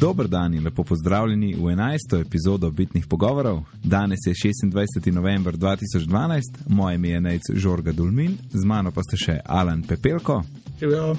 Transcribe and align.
Dober 0.00 0.28
dan 0.28 0.54
in 0.54 0.64
lepo 0.64 0.84
pozdravljeni 0.84 1.54
v 1.54 1.60
11. 1.60 2.20
epizodo 2.20 2.70
Bitnih 2.70 3.06
pogovorov. 3.06 3.62
Danes 3.84 4.18
je 4.26 4.32
26. 4.32 5.12
november 5.12 5.56
2012, 5.56 6.40
moje 6.68 6.94
ime 6.94 7.08
je 7.08 7.20
Nejc 7.20 7.42
Žorga 7.54 7.92
Dulmin, 7.92 8.38
z 8.52 8.64
mano 8.64 8.92
pa 8.92 9.02
ste 9.02 9.16
še 9.16 9.40
Alan 9.44 9.82
Pepelko 9.82 10.42
Živijo. 10.80 11.16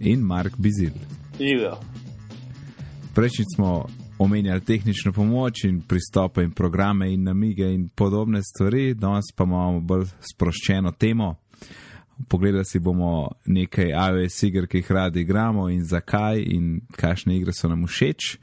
in 0.00 0.20
Mark 0.20 0.56
Bizil. 0.58 0.92
Živijo. 1.38 1.78
Prejšnjič 3.14 3.46
smo 3.56 3.86
omenjali 4.18 4.60
tehnično 4.60 5.12
pomoč 5.12 5.64
in 5.64 5.80
pristope 5.80 6.42
in 6.42 6.50
programe 6.50 7.12
in 7.12 7.22
namige 7.22 7.72
in 7.74 7.88
podobne 7.88 8.42
stvari, 8.42 8.94
danes 8.94 9.32
pa 9.36 9.44
imamo 9.44 9.80
bolj 9.80 10.04
sproščeno 10.34 10.92
temo. 10.92 11.34
Pogledali 12.28 12.64
si 12.64 12.78
bomo 12.78 13.30
nekaj 13.46 13.92
iOS 13.92 14.42
iger, 14.42 14.66
ki 14.66 14.82
jih 14.82 14.90
radi 14.90 15.20
igramo 15.20 15.68
in 15.70 15.84
zakaj 15.84 16.42
in 16.42 16.80
kakšne 16.96 17.36
igre 17.36 17.54
so 17.54 17.68
nam 17.68 17.86
všeč. 17.86 18.38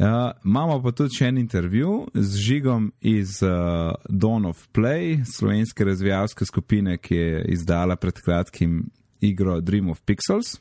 Uh, 0.00 0.30
imamo 0.44 0.78
pa 0.80 0.94
tudi 0.96 1.18
še 1.18 1.26
en 1.28 1.38
intervju 1.42 2.06
z 2.14 2.38
Žigom 2.40 2.86
iz 3.04 3.42
uh, 3.44 3.92
Dawn 4.08 4.46
of 4.48 4.62
Play, 4.72 5.18
slovenske 5.28 5.84
razvijalske 5.84 6.46
skupine, 6.48 6.96
ki 6.96 7.18
je 7.18 7.42
izdala 7.52 7.98
pred 8.00 8.16
kratkim 8.24 8.86
igro 9.20 9.58
Dream 9.60 9.90
of 9.90 10.00
Pixels. 10.08 10.56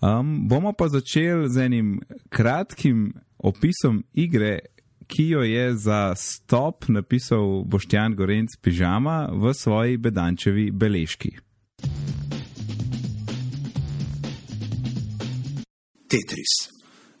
Um, 0.00 0.48
bomo 0.48 0.72
pa 0.72 0.88
začeli 0.88 1.50
z 1.52 1.66
enim 1.68 2.00
kratkim 2.32 3.12
opisom 3.38 4.04
igre, 4.14 4.58
ki 5.06 5.28
jo 5.28 5.42
je 5.44 5.74
za 5.76 6.14
stop 6.16 6.88
napisal 6.88 7.62
Boštjan 7.64 8.16
Gorenc 8.16 8.56
Pižama 8.56 9.28
v 9.32 9.52
svoji 9.54 9.96
bedančevi 9.96 10.70
beležki. 10.70 11.36
Tetris. 16.06 16.70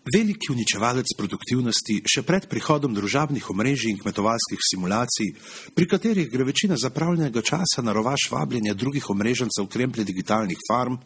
Veliki 0.06 0.52
uničevalec 0.52 1.10
produktivnosti 1.18 1.96
še 2.06 2.22
pred 2.22 2.44
prihodom 2.46 2.92
družabnih 2.94 3.48
omrežij 3.50 3.90
in 3.90 3.98
kmetovalskih 3.98 4.62
simulacij, 4.62 5.32
pri 5.74 5.88
katerih 5.90 6.28
gre 6.30 6.46
večina 6.46 6.78
zapravljenega 6.78 7.42
časa 7.42 7.82
na 7.82 7.90
rovaš 7.96 8.28
vabljenja 8.30 8.76
drugih 8.78 9.10
omrežencev 9.10 9.66
kremplje 9.66 10.06
digitalnih 10.06 10.62
farm, 10.68 11.00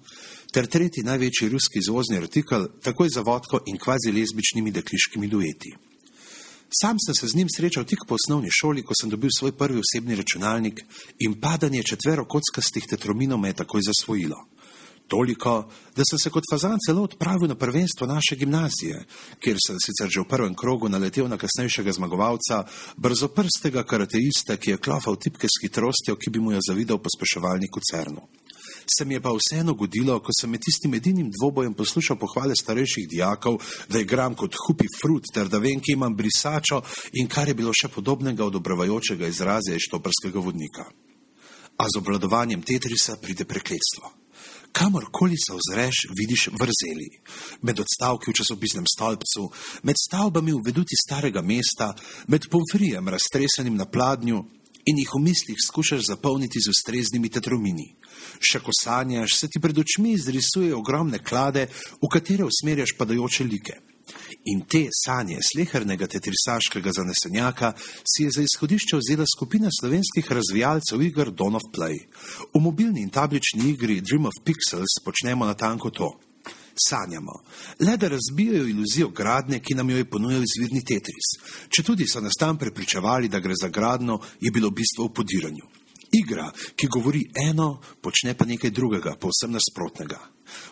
ter 0.53 0.69
tretji 0.69 1.07
največji 1.09 1.49
ruski 1.49 1.81
izvozni 1.81 2.21
artikel, 2.21 2.69
takoj 2.85 3.09
za 3.09 3.25
vodko 3.25 3.63
in 3.73 3.81
kvazi 3.81 4.13
lezbičnimi 4.13 4.77
dekliškimi 4.77 5.33
dueti. 5.33 5.73
Sam 6.69 7.01
sem 7.01 7.15
se 7.15 7.33
z 7.33 7.35
njim 7.35 7.49
srečal 7.49 7.89
tik 7.89 8.05
po 8.07 8.21
osnovni 8.21 8.53
šoli, 8.53 8.85
ko 8.85 8.95
sem 8.95 9.11
dobil 9.11 9.33
svoj 9.33 9.57
prvi 9.57 9.81
osebni 9.81 10.21
računalnik 10.21 10.85
in 11.19 11.41
padanje 11.41 11.83
četvero 11.83 12.29
kockastih 12.29 12.85
tetrominov 12.91 13.41
me 13.41 13.49
je 13.49 13.63
takoj 13.65 13.89
zasvojilo. 13.89 14.45
Toliko, 15.11 15.67
da 15.97 16.05
sem 16.07 16.19
se 16.23 16.31
kot 16.31 16.47
fazan 16.51 16.79
celo 16.87 17.03
odpravil 17.03 17.49
na 17.51 17.55
prvenstvo 17.59 18.07
naše 18.07 18.37
gimnazije, 18.39 19.05
kjer 19.43 19.57
sem 19.59 19.79
sicer 19.83 20.07
že 20.07 20.23
v 20.23 20.29
prvem 20.31 20.55
krogu 20.55 20.89
naletel 20.89 21.27
na 21.29 21.35
kasnejšega 21.35 21.93
zmagovalca, 21.99 22.63
brzoprstega 22.97 23.83
karateista, 23.83 24.55
ki 24.57 24.71
je 24.71 24.77
klofal 24.79 25.19
tipke 25.19 25.51
s 25.51 25.59
hitrostjo, 25.65 26.15
ki 26.15 26.31
bi 26.31 26.39
mu 26.39 26.53
jo 26.53 26.61
zavidal 26.69 27.03
pospeševalnik 27.03 27.75
v 27.75 27.83
Cernu. 27.91 28.23
Se 28.87 29.05
mi 29.05 29.15
je 29.15 29.21
pa 29.21 29.33
vseeno 29.35 29.75
godilo, 29.75 30.21
ko 30.23 30.31
sem 30.41 30.51
med 30.51 30.63
tistim 30.63 30.95
edinim 30.95 31.27
dvobojem 31.35 31.75
poslušal 31.75 32.19
pohvale 32.19 32.55
starejših 32.55 33.09
dijakov, 33.11 33.59
da 33.89 33.99
igram 33.99 34.39
kot 34.39 34.55
hupi 34.67 34.87
frut 34.95 35.27
ter 35.35 35.51
da 35.51 35.59
vem, 35.59 35.83
ki 35.83 35.99
imam 35.99 36.15
brisačo 36.15 36.83
in 37.19 37.27
kar 37.27 37.51
je 37.51 37.59
bilo 37.59 37.75
še 37.75 37.91
podobnega 37.91 38.47
od 38.47 38.63
obravajočega 38.63 39.27
izraza 39.27 39.75
iz 39.75 39.91
štoprskega 39.91 40.39
vodnika. 40.39 40.87
A 41.83 41.85
z 41.91 41.99
obvladovanjem 41.99 42.63
Tetrisa 42.63 43.19
pride 43.19 43.45
prekletstvo. 43.45 44.20
Kamorkoli 44.73 45.37
se 45.37 45.53
ozreš, 45.53 45.97
vidiš 46.19 46.49
vrzeli. 46.61 47.09
Med 47.63 47.81
odstavki 47.81 48.31
v 48.31 48.35
časopisnem 48.35 48.87
stolpcu, 48.87 49.51
med 49.83 49.97
stavbami 49.99 50.53
v 50.53 50.63
veduti 50.65 50.97
starega 50.97 51.43
mesta, 51.43 51.93
med 52.29 52.49
pomfrijem 52.51 53.09
raztresenim 53.09 53.77
na 53.77 53.85
pladnju 53.85 54.45
in 54.87 54.99
jih 54.99 55.11
v 55.15 55.21
mislih 55.23 55.59
skušaš 55.67 56.07
zapolniti 56.07 56.61
z 56.61 56.73
ustreznimi 56.73 57.29
tetromini. 57.29 57.95
Še 58.41 58.63
ko 58.65 58.73
sanjaš, 58.73 59.37
se 59.37 59.49
ti 59.49 59.61
pred 59.61 59.79
očmi 59.79 60.15
izrisujejo 60.17 60.79
ogromne 60.81 61.19
klade, 61.19 61.69
v 62.01 62.09
katere 62.13 62.49
usmerjaš 62.49 62.97
padajoče 62.99 63.45
like. 63.45 63.90
In 64.45 64.63
te 64.67 64.87
sanje 65.05 65.39
slehernega 65.43 66.07
tetrisaškega 66.07 66.93
zanesenjaka 66.97 67.73
si 68.15 68.25
je 68.25 68.31
za 68.37 68.43
izhodišče 68.47 68.97
vzela 68.97 69.27
skupina 69.37 69.69
slovenskih 69.81 70.33
razvijalcev 70.33 71.03
iger 71.03 71.31
Dawn 71.31 71.57
of 71.57 71.69
Play. 71.75 71.99
V 72.55 72.61
mobilni 72.61 73.03
in 73.03 73.11
tablični 73.11 73.71
igri 73.71 74.01
Dream 74.01 74.27
of 74.27 74.43
Pixels 74.45 75.01
počnemo 75.05 75.47
natanko 75.47 75.91
to. 75.91 76.11
Sanjamo, 76.89 77.33
le 77.81 77.97
da 77.97 78.09
razbijajo 78.09 78.69
iluzijo 78.69 79.09
gradnje, 79.09 79.59
ki 79.61 79.75
nam 79.75 79.91
jo 79.91 79.97
je 79.97 80.11
ponujal 80.11 80.43
izvirni 80.43 80.81
Tetris. 80.87 81.35
Če 81.69 81.83
tudi 81.83 82.07
so 82.09 82.21
nas 82.21 82.39
tam 82.39 82.59
prepričevali, 82.59 83.29
da 83.29 83.41
gre 83.41 83.55
za 83.63 83.69
gradno, 83.69 84.21
je 84.41 84.51
bilo 84.51 84.71
bistvo 84.71 85.11
v 85.11 85.15
podiranju. 85.15 85.67
Igra, 86.13 86.49
ki 86.77 86.87
govori 86.87 87.25
eno, 87.51 87.81
počne 88.03 88.35
pa 88.35 88.45
nekaj 88.45 88.71
drugega, 88.71 89.15
povsem 89.21 89.53
nasprotnega. 89.53 90.19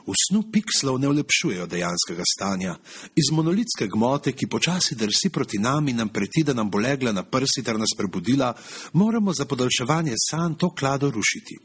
V 0.07 0.15
snu 0.29 0.43
pikslov 0.53 0.99
ne 0.99 1.09
ulepšujejo 1.09 1.67
dejanskega 1.67 2.25
stanja. 2.27 2.77
Iz 3.17 3.31
monolitske 3.33 3.87
gmote, 3.87 4.33
ki 4.33 4.47
počasi 4.47 4.95
drsi 4.95 5.31
proti 5.31 5.59
nam 5.59 5.89
in 5.89 5.97
nam 5.97 6.09
preti, 6.09 6.43
da 6.43 6.55
nam 6.55 6.71
bo 6.71 6.79
legla 6.79 7.13
na 7.13 7.23
prsi 7.23 7.63
ter 7.65 7.79
nas 7.79 7.97
prebudila, 7.97 8.55
moramo 8.93 9.33
za 9.35 9.45
podaljševanje 9.45 10.15
sanj 10.31 10.55
to 10.55 10.75
klado 10.75 11.11
rušiti. 11.11 11.59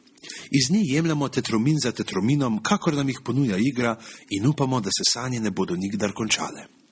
Iz 0.52 0.72
nje 0.72 0.82
jemljemo 0.84 1.30
tetromin 1.30 1.80
za 1.84 1.92
tetrominom, 1.92 2.64
kakor 2.64 2.94
nam 2.94 3.10
jih 3.10 3.20
ponuja 3.26 3.58
igra, 3.58 3.98
in 4.30 4.48
upamo, 4.48 4.80
da 4.80 4.90
se 4.90 5.12
sanje 5.12 5.40
ne 5.40 5.52
bodo 5.52 5.76
nikdar 5.76 6.14
končale. 6.14 6.83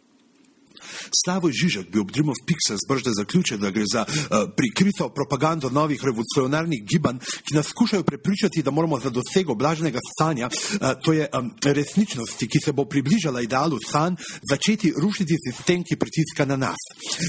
Slavoj 1.23 1.51
Žižek 1.51 1.89
bi 1.91 1.99
ob 1.99 2.11
Dream 2.11 2.29
of 2.29 2.41
Pixels 2.47 2.85
bržda 2.89 3.11
zaključil, 3.13 3.57
da 3.57 3.71
gre 3.71 3.83
za 3.93 4.05
uh, 4.07 4.49
prikrito 4.57 5.09
propagando 5.09 5.69
novih 5.69 6.01
revolucionarnih 6.03 6.83
gibanj, 6.85 7.19
ki 7.47 7.55
nas 7.55 7.67
skušajo 7.67 8.03
prepričati, 8.03 8.63
da 8.63 8.71
moramo 8.71 8.99
za 8.99 9.09
dosego 9.09 9.55
blaženega 9.55 9.99
stanja, 10.13 10.49
uh, 10.49 10.91
to 11.03 11.13
je 11.13 11.27
um, 11.33 11.51
resničnosti, 11.63 12.47
ki 12.47 12.59
se 12.65 12.71
bo 12.71 12.85
približala 12.85 13.41
idealu 13.41 13.79
sanj, 13.91 14.15
začeti 14.49 14.93
rušiti 14.97 15.37
sistem, 15.47 15.83
ki 15.83 15.95
pritiska 15.95 16.45
na 16.45 16.55
nas. 16.55 16.81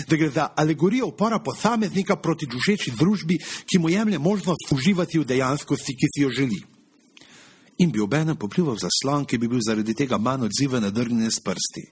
Da 0.09 0.17
gre 0.17 0.31
za 0.31 0.49
alegorijo 0.57 1.07
upora 1.07 1.39
posameznika 1.39 2.17
proti 2.17 2.47
dušeči 2.47 2.93
družbi, 2.99 3.39
ki 3.67 3.79
mu 3.79 3.89
jemlje 3.89 4.19
možnost 4.19 4.73
uživati 4.73 5.19
v 5.19 5.25
dejanskosti, 5.25 5.97
ki 5.97 6.07
si 6.15 6.23
jo 6.23 6.31
želi. 6.31 6.63
In 7.79 7.91
bi 7.91 8.01
obenem 8.01 8.37
popljuval 8.37 8.77
zaslon, 8.79 9.25
ki 9.25 9.39
bi 9.39 9.49
bil 9.49 9.61
zaradi 9.67 9.95
tega 9.95 10.19
manj 10.19 10.47
odziven 10.47 10.83
na 10.83 10.91
drgnjene 10.91 11.31
s 11.31 11.41
prsti, 11.41 11.83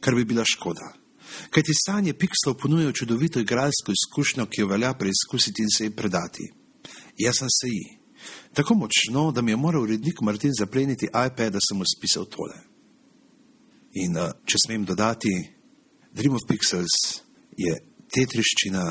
kar 0.00 0.14
bi 0.14 0.24
bila 0.24 0.44
škoda. 0.44 1.03
Kaj 1.50 1.62
ti 1.62 1.74
sanje 1.86 2.14
pikslov 2.14 2.56
ponujajo 2.60 2.92
čudovito 2.92 3.40
igralsko 3.40 3.92
izkušnjo, 3.92 4.46
ki 4.46 4.60
jo 4.60 4.70
velja 4.70 4.94
preizkusiti 4.94 5.62
in 5.62 5.70
se 5.76 5.84
ji 5.84 5.96
predati. 5.96 6.50
Jaz 7.18 7.38
sem 7.38 7.48
se 7.50 7.68
ji. 7.68 7.84
Tako 8.54 8.74
močno, 8.74 9.30
da 9.32 9.42
mi 9.42 9.52
je 9.52 9.56
moral 9.56 9.82
urednik 9.82 10.20
Martin 10.20 10.52
zapleniti 10.58 11.06
iPad, 11.06 11.52
da 11.52 11.60
sem 11.60 11.78
mu 11.78 11.84
spisal 11.84 12.24
tole. 12.24 12.56
In 13.94 14.16
uh, 14.16 14.32
če 14.46 14.58
smem 14.66 14.84
dodati, 14.84 15.32
Dream 16.14 16.34
of 16.34 16.46
Pixels 16.48 16.94
je 17.56 17.74
tetriščina, 18.14 18.84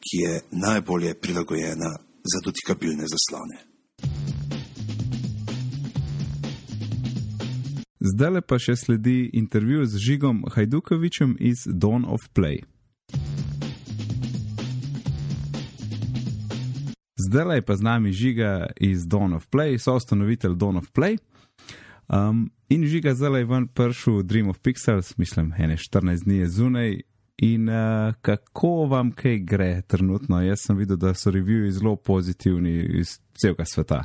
ki 0.00 0.22
je 0.24 0.40
najbolje 0.50 1.14
prilagojena 1.20 1.90
za 2.24 2.40
dotikabilne 2.44 3.04
zaslone. 3.08 3.69
Zdaj 8.00 8.40
pa 8.48 8.56
še 8.56 8.78
sledi 8.80 9.28
intervju 9.36 9.84
z 9.84 9.98
Žigom 10.00 10.44
Hajdukovičem 10.48 11.34
iz 11.36 11.66
Dawn 11.68 12.06
of 12.08 12.30
Play. 12.32 12.62
Zdaj 17.20 17.60
je 17.60 17.62
pa 17.62 17.76
z 17.76 17.82
nami 17.84 18.12
Žiga 18.12 18.72
iz 18.80 19.04
Dawn 19.04 19.36
of 19.36 19.44
Play, 19.52 19.76
soustanovitelj 19.76 20.56
Dawn 20.56 20.80
of 20.80 20.88
Play. 20.96 21.20
Um, 22.08 22.48
in 22.72 22.88
Žiga 22.88 23.12
zdaj 23.14 23.44
je 23.44 23.50
ven 23.52 23.68
pršel 23.68 24.22
Dream 24.22 24.48
of 24.48 24.64
Pixels, 24.64 25.12
mislim, 25.20 25.52
ene 25.58 25.76
14 25.76 26.24
dni 26.24 26.40
je 26.40 26.48
zunaj. 26.48 27.00
In 27.44 27.68
uh, 27.68 28.16
kako 28.24 28.88
vam 28.88 29.12
kaj 29.12 29.38
gre 29.44 29.82
trenutno? 29.84 30.40
Jaz 30.40 30.64
sem 30.64 30.76
videl, 30.76 30.96
da 30.96 31.12
so 31.14 31.30
reviji 31.30 31.72
zelo 31.72 31.96
pozitivni 31.96 32.80
iz 32.96 33.18
celega 33.36 33.64
sveta. 33.68 34.04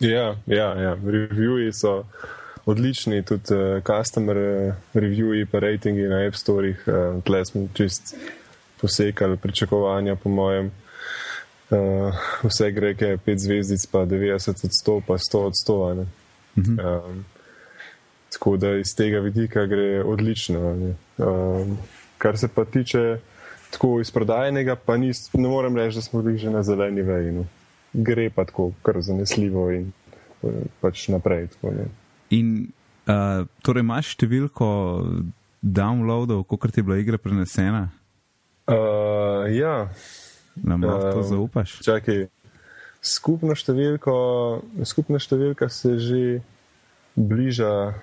Ja, 0.00 0.36
ja, 0.46 0.70
ja. 0.78 0.94
reviji 0.94 1.72
so 1.72 2.04
odlični, 2.66 3.22
tudi 3.22 3.54
uh, 3.54 3.82
customer 3.86 4.36
reviewi, 4.94 5.46
pa 5.50 5.62
ratingi 5.62 6.08
na 6.10 6.24
App 6.26 6.36
Storeh. 6.36 6.82
Uh, 6.86 7.22
Tle 7.24 7.44
smo 7.44 7.68
čist 7.74 8.16
posekali 8.80 9.36
pričakovanja, 9.36 10.16
po 10.16 10.28
mojem. 10.28 10.70
Uh, 11.70 12.14
vse 12.42 12.70
greke, 12.70 13.16
5 13.26 13.38
zvezdic, 13.38 13.86
pa 13.90 14.04
90 14.06 14.66
odstotkov, 14.66 15.02
pa 15.06 15.18
100 15.18 15.46
odstotkov. 15.46 16.06
Um, 16.56 17.24
tako 18.32 18.56
da 18.56 18.76
iz 18.76 18.94
tega 18.96 19.18
vidika 19.18 19.66
gre 19.66 20.04
odlično. 20.04 20.92
Um, 21.18 21.78
kar 22.18 22.38
se 22.38 22.48
pa 22.48 22.64
tiče 22.64 23.18
tako 23.70 24.00
izprodajenega, 24.00 24.76
pa 24.76 24.96
nis, 24.96 25.32
ne 25.34 25.48
morem 25.48 25.76
reči, 25.76 25.96
da 25.96 26.02
smo 26.02 26.22
bili 26.22 26.38
že 26.38 26.50
na 26.50 26.62
zeleni 26.62 27.02
veji. 27.02 27.32
No. 27.32 27.44
Gre 27.92 28.30
pa 28.30 28.44
tako, 28.44 28.72
kar 28.82 29.00
zanesljivo 29.00 29.70
in 29.70 29.92
pač 30.80 31.08
naprej. 31.08 31.46
Tako, 31.46 31.72
In 32.34 32.72
uh, 33.06 33.46
torej 33.62 33.84
imaš 33.86 34.14
številko 34.16 34.68
downloadov, 35.62 36.46
koliko 36.50 36.70
ti 36.70 36.82
je 36.82 36.86
bila 36.86 36.98
igra 36.98 37.18
prenesena? 37.18 37.88
Uh, 38.66 39.46
ja. 39.54 39.88
Nam 40.56 40.82
lahko 40.82 41.12
to 41.12 41.22
Uh, 41.22 41.28
zaupaš? 41.30 41.78
Čakaj, 41.86 42.26
skupna 43.04 43.54
številka, 43.54 44.12
skupna 44.88 45.20
številka 45.22 45.68
se 45.70 45.96
že 46.02 46.22
bliža 47.16 47.94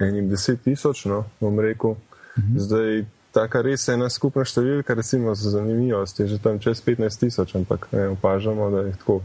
enim 0.00 0.28
deset 0.28 0.60
tisoč, 0.62 1.06
no, 1.08 1.24
bom 1.40 1.56
rekel. 1.60 1.96
Mhm. 2.36 2.58
Zdaj, 2.60 3.06
taka 3.32 3.62
res 3.64 3.88
ena 3.92 4.08
skupna 4.12 4.44
številka, 4.44 4.96
recimo 4.96 5.34
za 5.34 5.56
zanimivost, 5.56 6.20
je 6.20 6.28
že 6.36 6.38
tam 6.40 6.60
čez 6.60 6.80
15 6.84 7.20
tisoč, 7.20 7.56
ampak 7.56 7.88
ne, 7.92 8.08
opažamo, 8.16 8.70
da 8.70 8.86
je 8.88 8.96
tako 9.00 9.20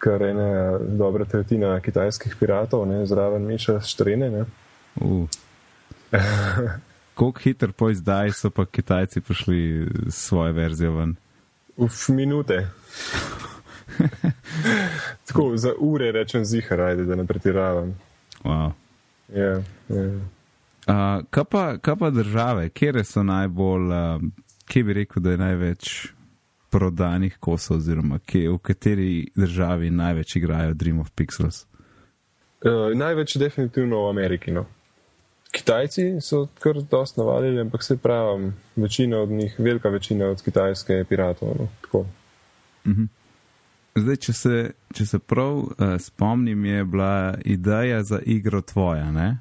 kar 0.00 0.22
ena 0.22 0.78
dobra 0.78 1.24
tretjina 1.28 1.74
kitajskih 1.80 2.36
piratov, 2.40 2.86
ne, 2.88 3.04
zraven 3.06 3.44
meša 3.44 3.80
štrene. 3.84 4.30
Ne. 4.30 4.44
Uh. 4.96 5.28
Koliko 7.14 7.40
hitro 7.44 7.72
po 7.72 7.90
izdaji 7.90 8.32
so 8.32 8.50
pa 8.50 8.64
Kitajci 8.66 9.20
prišli 9.20 9.86
s 10.08 10.26
svojo 10.26 10.52
verzijo 10.52 10.92
ven? 10.92 11.16
Uf, 11.76 12.08
minute. 12.08 12.66
Tako, 15.26 15.56
za 15.56 15.72
ure 15.78 16.12
rečem 16.12 16.44
zihar, 16.44 16.80
ajde, 16.80 17.04
da 17.04 17.14
ne 17.14 17.26
pretiravam. 17.26 17.94
Wow. 18.44 18.72
Ja, 19.34 19.62
ja. 19.88 20.06
Uh, 20.86 21.24
kaj, 21.30 21.44
pa, 21.44 21.78
kaj 21.78 21.96
pa 21.96 22.10
države, 22.10 22.68
kje 22.68 23.04
so 23.04 23.22
najbolj, 23.22 23.92
uh, 23.92 24.22
kje 24.66 24.84
bi 24.84 24.92
rekel, 24.92 25.22
da 25.22 25.30
je 25.30 25.38
največ 25.38 26.12
prodanih 26.70 27.36
kosov, 27.38 27.76
oziroma 27.76 28.18
kje, 28.18 28.50
v 28.50 28.58
kateri 28.58 29.12
državi 29.36 29.90
največ 29.90 30.36
igrajo 30.36 30.74
Dream 30.74 31.00
of 31.00 31.10
Pixels? 31.16 31.64
Uh, 32.64 32.92
največ 32.94 33.36
definitivno 33.36 34.04
v 34.06 34.10
Ameriki. 34.10 34.52
No. 34.52 34.66
Kitajci 35.50 36.20
so 36.22 36.46
kar 36.62 36.78
dosti 36.90 37.20
navadili, 37.20 37.60
ampak 37.60 37.82
se 37.82 37.96
pravim, 37.96 38.52
večina 38.76 39.18
od 39.18 39.28
njih, 39.28 39.54
velika 39.58 39.88
večina 39.88 40.26
od 40.30 40.42
kitajske 40.42 40.92
je 40.92 41.04
piratov. 41.04 41.48
No. 41.58 41.68
Tako. 41.82 42.04
Zdaj, 43.94 44.16
če 44.16 44.32
se, 44.32 44.58
če 44.94 45.06
se 45.06 45.18
prav 45.18 45.56
uh, 45.58 45.96
spomnim, 45.98 46.64
je 46.64 46.84
bila 46.84 47.34
ideja 47.44 48.02
za 48.02 48.20
igro 48.26 48.60
tvoja. 48.62 49.10
Ne? 49.12 49.38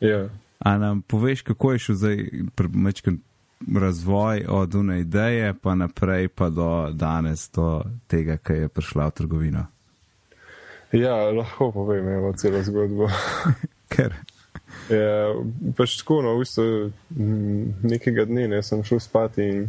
Ja. 0.00 0.28
A 0.58 0.78
nam 0.78 1.02
poveš, 1.02 1.42
kako 1.42 1.72
je 1.72 1.78
šel 1.78 1.94
zdaj 1.94 2.16
pr- 2.56 2.74
majčken 2.74 3.20
razvoj 3.66 4.44
od 4.48 4.74
une 4.74 5.00
ideje, 5.00 5.54
pa 5.62 5.74
naprej 5.74 6.28
pa 6.28 6.48
do 6.48 6.90
danes, 6.92 7.50
do 7.50 7.82
tega, 8.06 8.36
ki 8.36 8.52
je 8.52 8.68
prišla 8.68 9.08
v 9.08 9.10
trgovino? 9.10 9.66
ja, 10.92 11.30
lahko 11.30 11.72
povem, 11.72 12.08
evo, 12.08 12.32
celo 12.32 12.62
zgodbo. 12.62 13.08
Ker. 13.92 14.14
Ja, 14.88 15.34
pač 15.76 15.98
tako, 16.00 16.22
no, 16.24 16.36
v 16.36 16.44
bistvu, 16.44 16.64
m, 17.16 17.74
nekega 17.84 18.24
dne 18.28 18.48
ne, 18.48 18.62
sem 18.64 18.84
šel 18.84 19.00
spat 19.02 19.38
in 19.42 19.68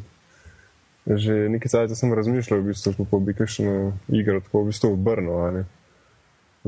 že 1.10 1.48
nekaj 1.50 1.72
časa 1.72 1.96
sem 1.98 2.14
razmišljal, 2.14 2.62
v 2.62 2.70
bistvu, 2.70 2.94
kako 3.00 3.20
bi 3.26 3.34
kakšno 3.34 3.74
igro 4.14 4.44
tako 4.46 4.64
v 4.64 4.70
bistvu 4.70 4.94
obrnil. 4.94 5.64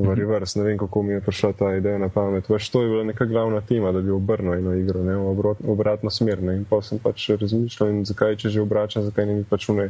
V 0.01 0.13
reverse, 0.15 0.59
ne 0.59 0.65
vem, 0.65 0.77
kako 0.77 1.03
mi 1.03 1.13
je 1.13 1.21
prišla 1.21 1.53
ta 1.53 1.75
ideja 1.75 1.97
na 1.97 2.09
pamet. 2.09 2.47
Pač 2.47 2.69
to 2.69 2.81
je 2.81 2.89
bila 2.89 3.03
neka 3.03 3.25
glavna 3.25 3.61
tema, 3.61 3.91
da 3.91 4.01
bi 4.01 4.09
obrnil 4.11 4.53
eno 4.53 4.73
igro, 4.73 5.03
ne, 5.03 5.13
obrot- 5.13 5.61
obratno 5.67 6.09
smer. 6.09 6.41
Ne. 6.41 6.55
In 6.57 6.65
pa 6.65 6.81
sem 6.81 6.99
pač 6.99 7.29
razmišljal, 7.29 7.89
in 7.89 8.05
zakaj, 8.05 8.35
če 8.35 8.49
že 8.49 8.61
obračam, 8.61 9.03
zakaj 9.05 9.25
ne 9.25 9.35
bi 9.41 9.43
pač 9.49 9.69
une 9.69 9.89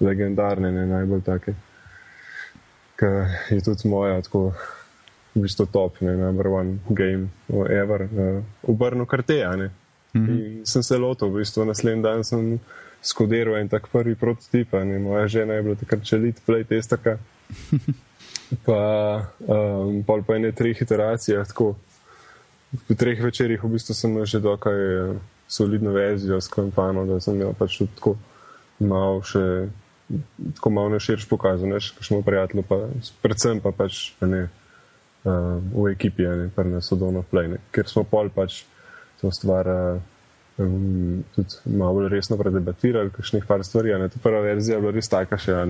legendarne, 0.00 0.72
ne 0.72 0.86
najbolj 0.86 1.22
take. 1.22 1.54
Ker 2.96 3.26
je 3.50 3.60
tudi 3.62 3.88
moja 3.88 4.20
tako 4.22 4.52
v 5.34 5.44
bistvu 5.46 5.66
top, 5.72 6.00
ne, 6.00 6.16
number 6.16 6.48
one 6.48 6.78
game 6.88 7.30
ever, 7.70 8.02
uh, 8.04 8.42
obrnil 8.68 9.06
kar 9.06 9.22
te, 9.22 9.44
a 9.44 9.56
ne. 9.56 9.70
Mm 10.14 10.26
-hmm. 10.26 10.58
In 10.58 10.66
sem 10.66 10.82
se 10.82 10.98
lotil, 10.98 11.28
v 11.28 11.38
bistvu 11.38 11.64
naslednji 11.64 12.02
dan 12.02 12.24
sem 12.24 12.60
skodiral 13.02 13.56
en 13.56 13.68
tak 13.68 13.88
prvi 13.88 14.14
prototip, 14.14 14.72
ne, 14.72 14.98
moja 14.98 15.26
žena 15.26 15.54
je 15.54 15.62
bila 15.62 15.74
takrat 15.74 16.04
čelit, 16.04 16.42
play 16.46 16.64
testarka. 16.64 17.18
pa 18.64 18.82
um, 19.40 20.02
pol 20.06 20.22
po 20.26 20.34
ene 20.34 20.52
treh 20.52 20.76
iteracijah, 20.82 21.46
tako 21.48 21.74
v 22.72 22.96
treh 22.96 23.20
večerjih 23.20 23.60
v 23.64 23.72
bistvu 23.76 23.94
sem 23.94 24.10
imel 24.10 24.24
že 24.24 24.40
dokaj 24.40 24.80
eh, 24.80 25.14
solidno 25.48 25.92
verzijo 25.92 26.40
s 26.40 26.48
kampano, 26.48 27.04
da 27.06 27.20
sem 27.20 27.40
jo 27.40 27.52
pač 27.58 27.78
tudi 27.78 27.92
tako 27.96 28.16
malo 28.80 29.20
še, 29.22 29.68
tako 30.56 30.70
malo 30.70 30.88
na 30.88 31.00
širš 31.00 31.28
pokazal, 31.28 31.68
ne, 31.68 31.80
še 31.80 31.94
kakšnemu 31.98 32.24
prijatelju, 32.24 32.64
pa 32.68 32.78
predvsem 33.22 33.60
pa 33.60 33.72
pač, 33.76 34.14
ne, 34.24 34.46
uh, 35.28 35.60
v 35.60 35.92
ekipi, 35.92 36.24
ne, 36.24 36.48
pa 36.54 36.64
na 36.64 36.80
Sodono 36.80 37.22
Play, 37.28 37.52
ne, 37.52 37.60
ker 37.70 37.86
smo 37.88 38.02
pol 38.08 38.32
pač 38.32 38.62
to 39.20 39.30
stvar 39.30 39.68
uh, 39.68 40.00
um, 40.58 41.20
tudi 41.36 41.76
malo 41.76 42.00
bolj 42.00 42.08
resno 42.16 42.40
predebatirali, 42.40 43.12
kakšnih 43.14 43.46
par 43.46 43.62
stvari, 43.64 43.92
ne, 44.00 44.08
ta 44.08 44.22
prva 44.24 44.40
verzija 44.48 44.80
je 44.80 44.82
bila 44.82 44.96
res 44.96 45.12
taka 45.12 45.38
še, 45.38 45.54
a 45.54 45.68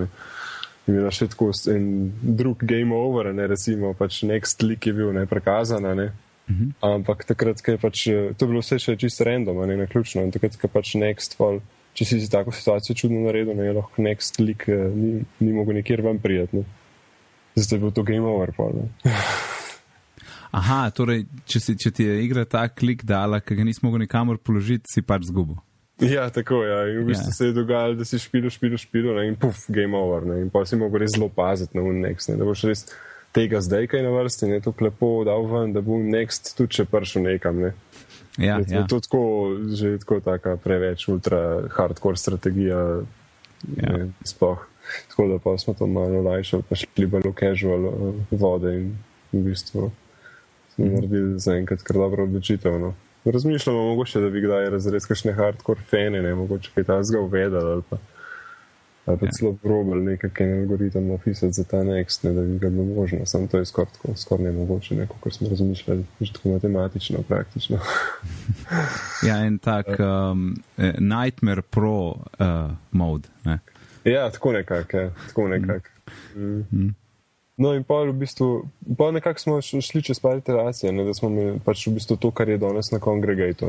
ne, 0.87 0.95
imela 0.95 1.11
še 1.11 1.29
tako 1.33 1.53
en 1.71 2.13
drug 2.23 2.65
game 2.67 2.95
over, 2.95 3.33
ne, 3.35 3.47
recimo, 3.47 3.95
pač 3.95 4.23
next 4.29 4.63
leak 4.63 4.87
je 4.87 4.93
bil 4.93 5.13
ne 5.13 5.27
prikazan, 5.27 5.87
a 5.87 5.95
ne, 5.95 6.11
Mhm. 6.51 6.75
Ampak 6.83 7.25
takrat, 7.25 7.63
ko 7.63 7.71
je 7.71 7.79
pač, 7.79 8.07
eh, 8.11 8.35
to 8.35 8.45
je 8.45 8.51
bilo 8.51 8.61
vse 8.61 8.79
še 8.83 8.97
čisto 8.99 9.25
random, 9.25 9.63
ne 9.67 9.77
na 9.77 9.87
ključno. 9.87 10.25
In 10.27 10.33
takrat, 10.35 10.59
je 10.59 10.69
pač 10.69 10.95
next 10.99 11.37
fall, 11.39 11.63
če 11.95 12.05
si 12.05 12.19
tako 12.31 12.53
situacijo 12.53 12.97
čudno 12.97 13.23
naredil, 13.27 13.55
ne 13.57 13.65
je 13.71 13.77
lahko 13.79 14.03
next 14.03 14.41
lik 14.43 14.69
eh, 14.69 14.91
ni, 14.91 15.25
ni 15.41 15.53
mogel 15.53 15.79
nikjer 15.79 16.03
ven 16.03 16.19
prijeti. 16.19 16.57
ne. 16.57 16.65
Zdaj 17.55 17.77
je 17.77 17.81
bil 17.81 17.93
to 17.93 18.03
game 18.03 18.27
over. 18.27 18.53
Ne. 18.75 18.89
Aha, 20.59 20.91
torej, 20.91 21.27
če, 21.47 21.61
si, 21.61 21.77
če 21.77 21.91
ti 21.91 22.05
je 22.05 22.25
igra 22.25 22.45
ta 22.45 22.67
klik 22.69 23.05
dala, 23.05 23.41
ki 23.41 23.57
ga 23.57 23.65
nisi 23.65 23.81
mogel 23.85 24.05
nikamor 24.05 24.39
položiti, 24.39 24.89
si 24.91 25.01
pač 25.03 25.29
zgubil. 25.31 25.57
ja, 26.17 26.31
tako 26.31 26.63
je. 26.65 26.71
Ja. 26.73 26.81
In 26.89 27.03
v 27.05 27.07
bistvu 27.07 27.29
Ja. 27.29 27.33
se 27.33 27.47
je 27.47 27.53
dogajalo, 27.53 27.95
da 27.95 28.05
si 28.05 28.19
špil, 28.19 28.51
špil, 28.51 28.77
špil 28.77 29.15
ne, 29.15 29.29
in 29.29 29.37
puf, 29.37 29.65
game 29.69 29.97
over. 29.97 30.27
Ne. 30.27 30.41
In 30.41 30.51
pa 30.51 30.65
si 30.67 30.77
mogel 30.77 31.01
res 31.05 31.15
zelo 31.17 31.29
paziti 31.29 31.77
na 31.79 31.83
un 31.83 32.01
next, 32.01 32.29
ne, 32.29 32.37
da 32.37 32.45
boš 32.45 32.65
res 32.71 32.87
tega 33.33 33.61
zdaj 33.65 33.87
kaj 33.89 34.03
na 34.03 34.11
vrsti, 34.13 34.49
ne 34.51 34.61
to 34.61 34.73
klepo 34.73 35.25
dal 35.25 35.47
ven, 35.49 35.73
da 35.73 35.81
bo 35.81 35.97
next 35.97 36.57
tudi 36.57 36.75
če 36.81 36.85
prišel 36.85 37.23
nekam. 37.23 37.63
Ne. 37.65 37.73
Ja, 38.39 38.59
je, 38.59 38.65
ja. 38.69 38.81
je 38.81 38.87
to 38.89 39.01
tako, 39.01 39.23
že 39.77 39.99
tako 39.99 40.21
taka 40.21 40.57
preveč 40.57 41.09
ultra 41.09 41.69
hardcore 41.71 42.17
strategija. 42.17 43.03
Ja. 43.77 43.97
Ja. 43.99 44.07
Sploh. 44.25 44.59
Tako 45.09 45.29
da 45.29 45.39
pa 45.39 45.59
smo 45.59 45.75
to 45.79 45.87
malo 45.87 46.19
olajšali, 46.19 46.65
pa 46.69 46.75
šli 46.75 47.07
bolj 47.07 47.29
v 47.31 47.35
casual 47.39 47.85
uh, 47.87 48.15
vode 48.31 48.73
in 48.75 48.89
v 49.33 49.45
bistvu 49.49 49.93
smo 50.75 50.85
Mhm. 50.85 50.95
naredili 50.95 51.39
zaenkrat 51.39 51.83
kar 51.85 51.97
dobro 51.97 52.25
odločitev. 52.25 52.79
No. 52.81 52.95
Razmišljamo 53.25 53.83
mogoče, 53.83 54.21
da 54.21 54.31
bi 54.31 54.41
kdaj 54.41 54.71
razred 54.71 55.03
kakšne 55.09 55.33
hardcore 55.33 55.81
fene, 55.91 56.23
ne 56.23 56.35
mogoče 56.35 56.71
kaj 56.75 56.85
tazga 56.85 57.21
uvedali 57.21 57.71
ali 57.71 57.83
pa, 57.91 57.97
ali 59.07 59.19
pa 59.19 59.25
Ja. 59.25 59.29
ja. 59.29 59.33
celo 59.39 59.53
probali 59.63 60.05
nekakšen 60.05 60.61
algoritem 60.61 61.09
napisati 61.09 61.53
za 61.53 61.65
ta 61.65 61.77
next, 61.77 62.25
ne, 62.25 62.33
da 62.33 62.43
bi 62.43 62.59
ga 62.59 62.69
bilo 62.71 62.85
možno. 62.85 63.19
Samo 63.27 63.47
to 63.47 63.59
je 63.59 63.67
skoraj 63.67 63.93
tako, 63.93 64.17
skoraj 64.17 64.45
nemogoče, 64.45 64.95
neko, 64.95 65.17
kar 65.25 65.33
smo 65.33 65.49
razmišljali, 65.49 66.05
že 66.21 66.33
tako 66.33 66.49
matematično, 66.49 67.19
praktično. 67.29 67.79
ja, 69.29 69.37
en 69.47 69.59
tak 69.59 69.87
um, 69.87 70.57
eh, 70.79 70.95
Nightmare 70.99 71.63
Pro 71.63 72.07
uh, 72.07 72.17
mod. 72.91 73.29
Ne? 73.45 73.59
Ja, 74.05 74.31
tako 74.31 74.53
nekako, 74.53 74.97
ja, 74.97 75.11
tako 75.29 75.49
nekako. 75.49 75.89
Mm. 76.37 76.95
No, 77.57 77.75
in 77.77 77.85
pa 77.85 78.01
v 78.03 78.13
bistvu, 78.17 78.65
pa 78.99 79.11
nekako 79.13 79.41
smo 79.41 79.61
šli 79.61 80.03
čez 80.03 80.21
par 80.21 80.39
iteracije, 80.39 80.93
ne, 80.93 81.05
da 81.05 81.15
smo 81.15 81.29
imeli 81.29 81.61
pač 81.65 81.87
v 81.87 81.99
bistvu 81.99 82.17
to, 82.17 82.31
kar 82.31 82.49
je 82.49 82.59
danes 82.59 82.91
na 82.91 82.99
Congregatu. 82.99 83.69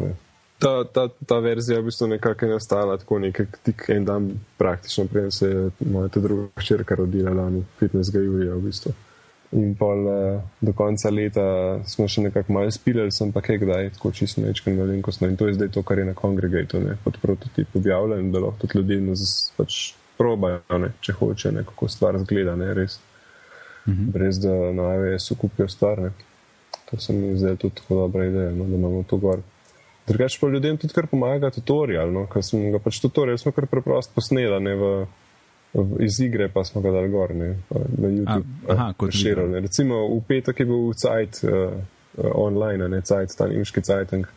Ta, 0.63 0.83
ta, 0.87 1.09
ta 1.27 1.39
verzija 1.43 1.81
v 1.81 1.89
bistvu 1.89 2.07
nekako 2.07 2.45
je 2.45 2.51
nastala 2.53 2.97
tako 2.97 3.19
nekaj 3.19 3.45
tik 3.63 3.89
en 3.91 4.05
dan 4.05 4.29
praktično, 4.57 5.05
preden 5.11 5.31
se 5.31 5.49
je 5.49 5.69
moja 5.85 6.07
druga 6.07 6.47
hčerka 6.55 6.95
rodila 6.95 7.33
lani, 7.33 7.65
15. 7.81 8.15
julija 8.15 8.55
v 8.55 8.61
bistvu. 8.69 8.93
In 9.53 9.75
pa 9.77 9.85
do 10.61 10.73
konca 10.73 11.11
leta 11.13 11.45
smo 11.85 12.07
še 12.09 12.23
nekako 12.23 12.55
malo 12.55 12.71
spilali, 12.73 13.11
sem 13.13 13.31
pa 13.31 13.41
kaj 13.45 13.59
kdaj, 13.61 13.89
tako 13.97 14.11
čisto 14.15 14.41
nečkaj 14.41 14.73
malenkostno. 14.73 15.27
In 15.29 15.37
to 15.37 15.47
je 15.47 15.59
zdaj 15.59 15.69
to, 15.75 15.83
kar 15.83 15.99
je 15.99 16.07
na 16.07 16.15
Congregatu, 16.17 16.79
ne, 16.81 16.95
kot 17.03 17.19
prototip 17.21 17.75
objavljen, 17.77 18.31
da 18.31 18.41
lahko 18.41 18.63
tudi 18.63 18.79
ljudje 18.79 19.01
nas 19.11 19.51
pač 19.57 19.93
probajo, 20.17 20.79
ne, 20.79 20.93
če 21.03 21.13
hoče, 21.19 21.51
ne, 21.53 21.65
kako 21.67 21.91
stvar 21.91 22.17
zgleda, 22.23 22.55
ne, 22.57 22.71
res. 22.73 22.97
Mhm. 23.87 24.11
Brez 24.11 24.39
da 24.39 24.71
na 24.71 24.83
AWS-u 24.83 25.35
kupijo 25.35 25.67
stvar, 25.67 25.99
ne. 25.99 26.11
To 26.91 26.99
se 26.99 27.13
mi 27.13 27.37
zdaj 27.37 27.55
tudi 27.55 27.75
tako 27.75 27.95
dobra 27.95 28.25
ideja, 28.25 28.51
no, 28.51 28.65
da 28.65 28.75
imamo 28.75 29.03
to 29.03 29.17
gor. 29.17 29.39
Drugače 30.07 30.37
pa 30.41 30.47
ljudem 30.47 30.77
tudi 30.77 30.93
kar 30.93 31.07
pomaga 31.07 31.49
tutorial, 31.49 32.11
no, 32.11 32.25
ker 32.27 32.43
smo 32.43 32.71
ga 32.71 32.79
pač 32.79 32.99
tutorial 32.99 33.37
smo 33.37 33.51
kar 33.51 33.65
preprosto 33.71 34.11
posnela, 34.15 34.59
ne 34.59 34.75
v, 34.75 34.89
iz 36.03 36.19
igre 36.19 36.49
pa 36.51 36.63
smo 36.63 36.81
ga 36.81 36.91
dali 36.91 37.09
gor, 37.09 37.35
ne, 37.35 37.55
na 37.71 38.07
YouTube. 38.07 38.45
A, 38.67 38.73
aha, 38.73 38.87
kot 38.97 39.15
ne. 39.49 39.59
Recimo 39.59 40.07
v 40.11 40.21
petek 40.27 40.59
je 40.59 40.65
bil 40.65 40.93
Cajt 40.93 41.43
uh, 41.43 41.51
uh, 41.53 42.31
online, 42.35 42.83
a 42.83 42.87
ne 42.87 43.01
Cajt, 43.01 43.37
ta 43.37 43.47
nemški 43.47 43.81
Cajteng. 43.81 44.27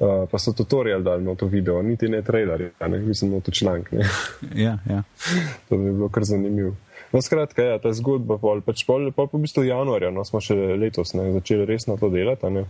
Uh, 0.00 0.24
pa 0.30 0.38
so 0.40 0.52
tutorial 0.56 1.02
dali 1.04 1.24
na 1.24 1.34
to 1.36 1.46
video, 1.46 1.82
niti 1.82 2.08
ne 2.08 2.22
trailer, 2.24 2.70
ne, 2.80 2.98
mislim, 2.98 3.34
na 3.34 3.40
to 3.40 3.50
članek. 3.50 3.92
ne. 3.92 4.06
Ja, 4.54 4.78
ja. 4.88 5.02
To 5.68 5.76
bi 5.76 5.90
bilo 5.90 6.08
kar 6.08 6.24
zanimivo. 6.24 6.76
No, 7.12 7.22
skratka, 7.22 7.62
ja, 7.62 7.78
ta 7.82 7.90
zgodba, 7.96 8.36
pol, 8.38 8.60
pač 8.62 8.84
pol, 8.86 9.08
pol 9.10 9.26
pa 9.26 9.38
v 9.38 9.42
bistvu 9.42 9.64
januarja, 9.66 10.12
no, 10.14 10.22
smo 10.26 10.38
še 10.42 10.54
letos 10.78 11.14
ne, 11.18 11.32
začeli 11.34 11.66
resno 11.66 11.96
to 11.98 12.10
delati. 12.12 12.50
Ne. 12.54 12.66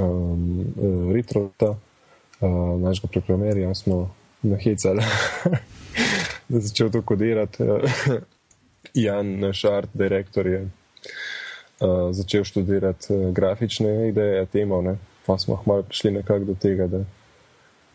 um, 0.00 1.12
retrota, 1.12 1.74
uh, 2.40 2.80
našega 2.80 3.12
programerja, 3.12 3.74
smo 3.74 4.08
nahecali, 4.42 5.04
da 6.48 6.56
je 6.56 6.64
začel 6.70 6.90
to 6.90 7.02
kodirati. 7.02 7.64
Jan, 8.94 9.36
naš 9.40 9.64
art 9.68 9.92
direktor, 9.92 10.46
je 10.48 10.62
uh, 10.64 12.08
začel 12.16 12.44
študirati 12.48 13.20
grafične 13.36 14.08
ideje, 14.08 14.46
temo, 14.46 14.80
ne? 14.82 14.96
pa 15.26 15.36
smo 15.38 15.60
malo 15.66 15.84
prišli 15.84 16.10
nekako 16.10 16.44
do 16.44 16.54
tega. 16.56 16.86
Da... 16.88 17.04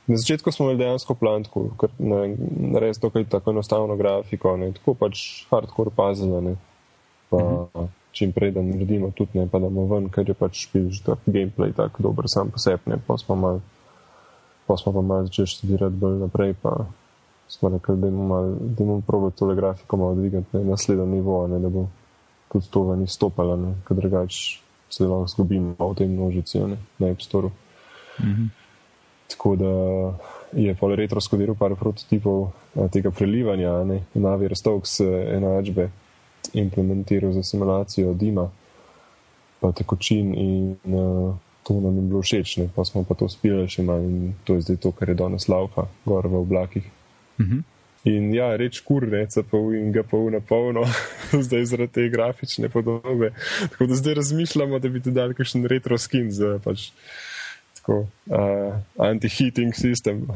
Na 0.07 0.17
začetku 0.17 0.51
smo 0.51 0.65
imeli 0.65 0.83
dejansko 0.83 1.15
plan, 1.15 1.45
ker 1.79 1.91
ne 1.99 2.79
res 2.79 2.99
dokaj 2.99 3.23
tako 3.31 3.53
enostavno 3.55 3.95
grafiko, 3.95 4.57
ne? 4.59 4.73
tako 4.75 4.97
pač 4.99 5.45
hardcore 5.51 5.93
puzzle, 5.95 6.55
pa 7.29 7.37
uh 7.37 7.43
mhm. 7.43 7.69
-huh. 7.73 7.87
čim 8.11 8.31
prej 8.31 8.51
da 8.51 8.61
naredimo 8.61 9.11
tudi 9.11 9.39
ne, 9.39 9.47
pa 9.47 9.59
da 9.59 9.69
bomo 9.69 9.95
ven, 9.95 10.09
ker 10.09 10.29
je 10.29 10.33
pač 10.33 10.67
že 10.73 11.03
tak 11.05 11.19
gameplay 11.25 11.73
tako 11.73 12.03
dober 12.03 12.25
sam 12.27 12.51
po 12.51 12.57
sebi, 12.57 12.99
pa 13.07 13.17
smo 13.17 13.35
mal, 13.35 13.59
pa 14.67 14.77
smo 14.77 14.93
pa 14.93 15.01
malo 15.01 15.25
začeli 15.25 15.47
študirati 15.47 15.95
bolj 15.95 16.19
naprej, 16.19 16.53
pa 16.61 16.85
smo 17.47 17.69
rekli, 17.69 17.95
da 17.97 18.07
imamo 18.07 19.01
probo 19.07 19.29
tole 19.29 19.55
grafiko 19.55 19.97
malo 19.97 20.15
dvigati 20.15 20.57
na 20.57 20.63
naslednjo 20.63 21.05
nivo, 21.05 21.47
ne, 21.47 21.59
da 21.59 21.69
bo 21.69 21.87
tudi 22.51 22.67
to 22.69 22.83
ven 22.83 23.03
izstopalo, 23.03 23.73
ker 23.87 23.97
drugače 23.97 24.59
se 24.89 25.07
lahko 25.07 25.27
zgubimo 25.27 25.89
v 25.89 25.95
tej 25.95 26.07
množici, 26.07 26.59
ne, 26.59 26.77
na 26.99 27.07
App 27.07 27.21
Store. 27.21 27.49
Mm 28.19 28.25
-hmm. 28.25 28.62
Tako 29.33 29.55
da 29.55 29.71
je 30.53 30.75
pol 30.77 30.95
retro 30.95 31.21
skodiral 31.21 31.55
par 31.59 31.75
prototipov 31.75 32.51
tega 32.93 33.11
prelivanja, 33.11 33.83
ne, 33.83 34.03
Navi 34.13 34.47
Rostovs 34.47 34.99
enačbe 35.01 35.89
implementiral 36.53 37.31
za 37.33 37.43
simulacijo 37.43 38.13
dima, 38.13 38.49
pa 39.59 39.71
tekočin 39.71 40.33
in 40.37 40.77
uh, 40.83 41.35
to 41.63 41.79
nam 41.79 41.95
je 41.95 42.01
bilo 42.01 42.21
všeč, 42.21 42.57
ne, 42.57 42.69
pa 42.75 42.85
smo 42.85 43.03
pa 43.03 43.15
to 43.15 43.29
spili 43.29 43.67
še 43.67 43.83
malo 43.83 44.03
in 44.03 44.33
to 44.43 44.59
je 44.59 44.67
zdaj 44.67 44.81
to, 44.83 44.91
kar 44.91 45.09
je 45.09 45.15
danes 45.15 45.47
laufa, 45.47 45.87
gor 46.05 46.27
v 46.27 46.41
oblakih. 46.41 46.83
Mm 47.39 47.45
-hmm. 47.45 47.61
In 48.03 48.33
ja, 48.35 48.55
reč 48.55 48.81
kurne, 48.83 49.27
CPU 49.27 49.71
in 49.73 49.91
GPU 49.91 50.29
na 50.29 50.39
polno, 50.39 50.83
zdaj 51.45 51.65
zaradi 51.65 51.91
te 51.91 52.09
grafične 52.09 52.69
podobe. 52.69 53.31
Tako 53.71 53.85
da 53.85 53.95
zdaj 53.95 54.13
razmišljamo, 54.13 54.79
da 54.79 54.89
bi 54.89 55.01
ti 55.01 55.11
dali 55.11 55.33
kakšen 55.33 55.65
retro 55.65 55.97
skin 55.97 56.31
za 56.31 56.59
pač, 56.63 56.91
tako, 57.83 58.07
uh, 58.31 58.73
anti-heating 58.97 59.75
sistem. 59.75 60.27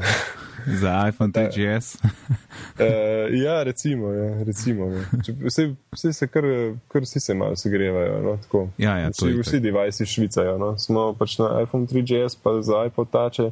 za 0.66 1.08
iPhone 1.08 1.32
3GS. 1.32 1.96
uh, 2.04 3.40
ja, 3.44 3.62
recimo. 3.62 4.12
Ja, 4.12 4.44
recimo 4.44 4.84
ja. 4.84 5.04
Vse, 5.44 5.74
vse 5.92 6.12
se 6.12 6.26
kar, 6.26 6.44
kar 6.88 7.02
vsi 7.02 7.20
se 7.20 7.34
malo 7.34 7.56
segrevajo. 7.56 8.22
No, 8.22 8.68
ja, 8.78 8.98
ja, 8.98 9.08
vsi 9.08 9.40
vsi 9.40 9.60
devajsi 9.60 10.06
švicajo. 10.06 10.58
No. 10.58 10.78
Smo 10.78 11.14
pač 11.14 11.38
na 11.38 11.62
iPhone 11.62 11.86
3GS, 11.86 12.38
pa 12.42 12.62
za 12.62 12.84
iPhone 12.86 13.08
tače 13.12 13.50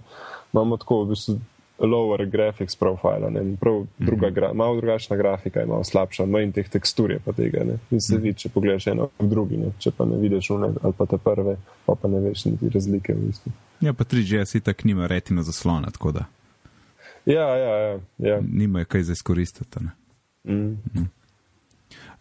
imamo 0.53 0.77
tako 0.77 1.05
v 1.05 1.09
bistvu 1.09 1.41
lower 1.79 2.25
graphics 2.31 2.77
profile, 2.77 3.31
ne, 3.31 3.57
prav 3.61 3.87
druga, 3.99 4.29
mm 4.31 4.35
-hmm. 4.35 4.55
malo 4.55 4.77
drugačna 4.77 5.17
grafika, 5.17 5.67
malo 5.67 5.85
slabša, 5.85 6.27
manj 6.27 6.53
teh 6.53 6.69
tekstur 6.69 7.11
je 7.11 7.19
pa 7.25 7.33
tega. 7.33 7.65
Ne. 7.65 7.79
In 7.91 8.01
se 8.01 8.15
mm 8.15 8.19
-hmm. 8.19 8.23
vidi, 8.23 8.39
če 8.39 8.49
pogledaš 8.49 8.87
eno 8.87 9.09
v 9.19 9.29
drugi, 9.29 9.57
ne. 9.57 9.73
če 9.79 9.91
pa 9.91 10.05
ne 10.05 10.17
vidiš 10.17 10.51
une 10.51 10.73
ali 10.83 10.93
pa 10.99 11.07
te 11.07 11.19
prve, 11.19 11.57
pa 11.87 11.95
pa 11.95 12.09
ne 12.09 12.21
veš 12.21 12.45
niti 12.45 12.69
razlike 12.69 13.15
v 13.15 13.27
bistvu. 13.27 13.53
Ja, 13.81 13.93
pa 13.93 14.05
3GS 14.05 14.57
itak 14.57 14.85
nima 14.85 15.07
retina 15.07 15.43
zaslona, 15.43 15.91
tako 15.91 16.13
da. 16.13 16.25
Ja, 17.27 17.57
ja, 17.57 17.77
ja. 17.77 18.01
ja. 18.19 18.41
Nima 18.41 18.79
je 18.79 18.85
kaj 18.85 19.03
za 19.03 19.13
izkoristiti. 19.13 19.79
Mm. 20.45 20.79
Mm. 20.95 21.11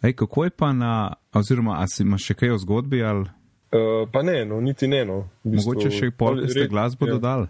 Ej, 0.02 0.12
kako 0.12 0.44
je 0.44 0.50
pa 0.50 0.72
na, 0.72 1.12
oziroma, 1.32 1.76
a 1.78 1.86
si 1.86 2.02
imaš 2.02 2.26
še 2.30 2.34
kaj 2.34 2.54
o 2.54 2.58
zgodbi 2.58 3.02
ali? 3.04 3.28
Uh, 3.74 4.08
pa 4.12 4.22
ne, 4.22 4.44
no, 4.44 4.60
niti 4.60 4.88
ne. 4.88 5.04
No. 5.04 5.24
Bistvu, 5.44 5.74
Mogoče 5.74 5.90
še 5.90 6.10
pol, 6.10 6.42
ki 6.42 6.52
ste 6.52 6.66
glasbo 6.70 7.08
ja. 7.08 7.16
dodali. 7.16 7.48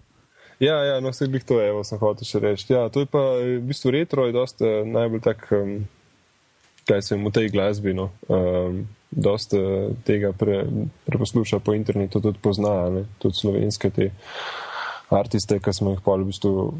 Ja, 0.60 0.76
ja, 0.84 1.00
no, 1.04 1.12
vse 1.12 1.28
bih 1.28 1.44
to, 1.44 1.58
evo, 1.60 1.82
sem 1.84 2.00
hotel 2.00 2.28
še 2.28 2.40
reči. 2.40 2.70
Ja, 2.72 2.86
to 2.92 3.04
je 3.04 3.08
pa 3.12 3.20
v 3.36 3.58
bistvu 3.68 3.92
retro, 3.92 4.24
je 4.28 4.36
dosta 4.36 4.64
uh, 4.64 4.88
najbolj 4.88 5.24
tak, 5.26 5.44
um, 5.56 5.82
kaj 6.88 7.02
se 7.04 7.18
v 7.20 7.32
tej 7.34 7.50
glasbi, 7.52 7.92
no, 7.96 8.08
um, 8.32 8.84
dosta 9.10 9.58
uh, 9.58 9.92
tega 10.04 10.32
pre, 10.32 10.64
preposluša 11.06 11.58
po 11.58 11.74
internetu, 11.74 12.20
tudi 12.20 12.38
pozna, 12.42 12.90
ne, 12.90 13.04
tudi 13.22 13.38
slovenske 13.38 13.90
te 13.90 14.10
artiste, 15.10 15.60
ki 15.62 15.72
smo 15.72 15.94
jih 15.94 16.02
pol 16.02 16.24
v 16.24 16.32
bistvu, 16.32 16.74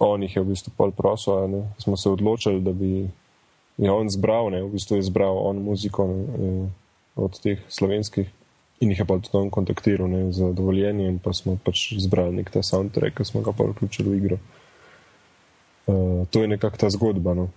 on 0.00 0.24
jih 0.24 0.36
je 0.36 0.42
v 0.42 0.50
bistvu 0.54 0.72
pol 0.76 0.94
prosil, 0.96 1.46
ne, 1.52 1.62
smo 1.82 1.96
se 1.96 2.08
odločili, 2.10 2.64
da 2.64 2.72
bi 2.72 3.04
je 3.76 3.92
on 3.92 4.08
zbral, 4.08 4.50
ne, 4.50 4.62
v 4.64 4.72
bistvu 4.72 5.00
je 5.00 5.08
zbral 5.10 5.36
on 5.36 5.60
muziko 5.64 6.08
ne, 6.08 6.70
od 7.16 7.36
teh 7.40 7.60
slovenskih 7.68 8.28
in 8.80 8.92
jih 8.92 8.98
je 9.00 9.06
pa 9.08 9.16
tudi 9.20 9.36
on 9.40 9.50
kontaktiral 9.50 10.08
ne, 10.08 10.32
za 10.32 10.52
dovoljenje, 10.52 11.08
in 11.08 11.18
pa 11.18 11.32
smo 11.32 11.56
pač 11.64 11.92
izbrali 11.96 12.36
nek 12.40 12.50
ta 12.52 12.62
soundtrack, 12.62 13.16
ki 13.16 13.24
smo 13.24 13.40
ga 13.44 13.52
pa 13.56 13.64
vključili 13.64 14.10
v 14.10 14.18
igro. 14.20 14.38
Uh, 15.86 16.26
to 16.30 16.42
je 16.42 16.48
nekakšna 16.48 16.88
ta 16.88 16.90
zgodba. 16.90 17.34
No. 17.34 17.48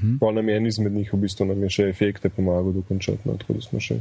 Hmm. 0.00 0.18
Pa 0.18 0.32
nam 0.32 0.48
je 0.48 0.56
en 0.56 0.66
izmed 0.66 0.92
njih, 0.92 1.12
v 1.12 1.20
bistvu 1.26 1.46
nam 1.46 1.62
je 1.62 1.70
še 1.70 1.88
efekte 1.88 2.28
pomagal 2.28 2.72
dokončati, 2.72 3.28
no, 3.28 3.36
tako 3.38 3.58
da 3.58 3.64
smo 3.64 3.80
še 3.80 4.00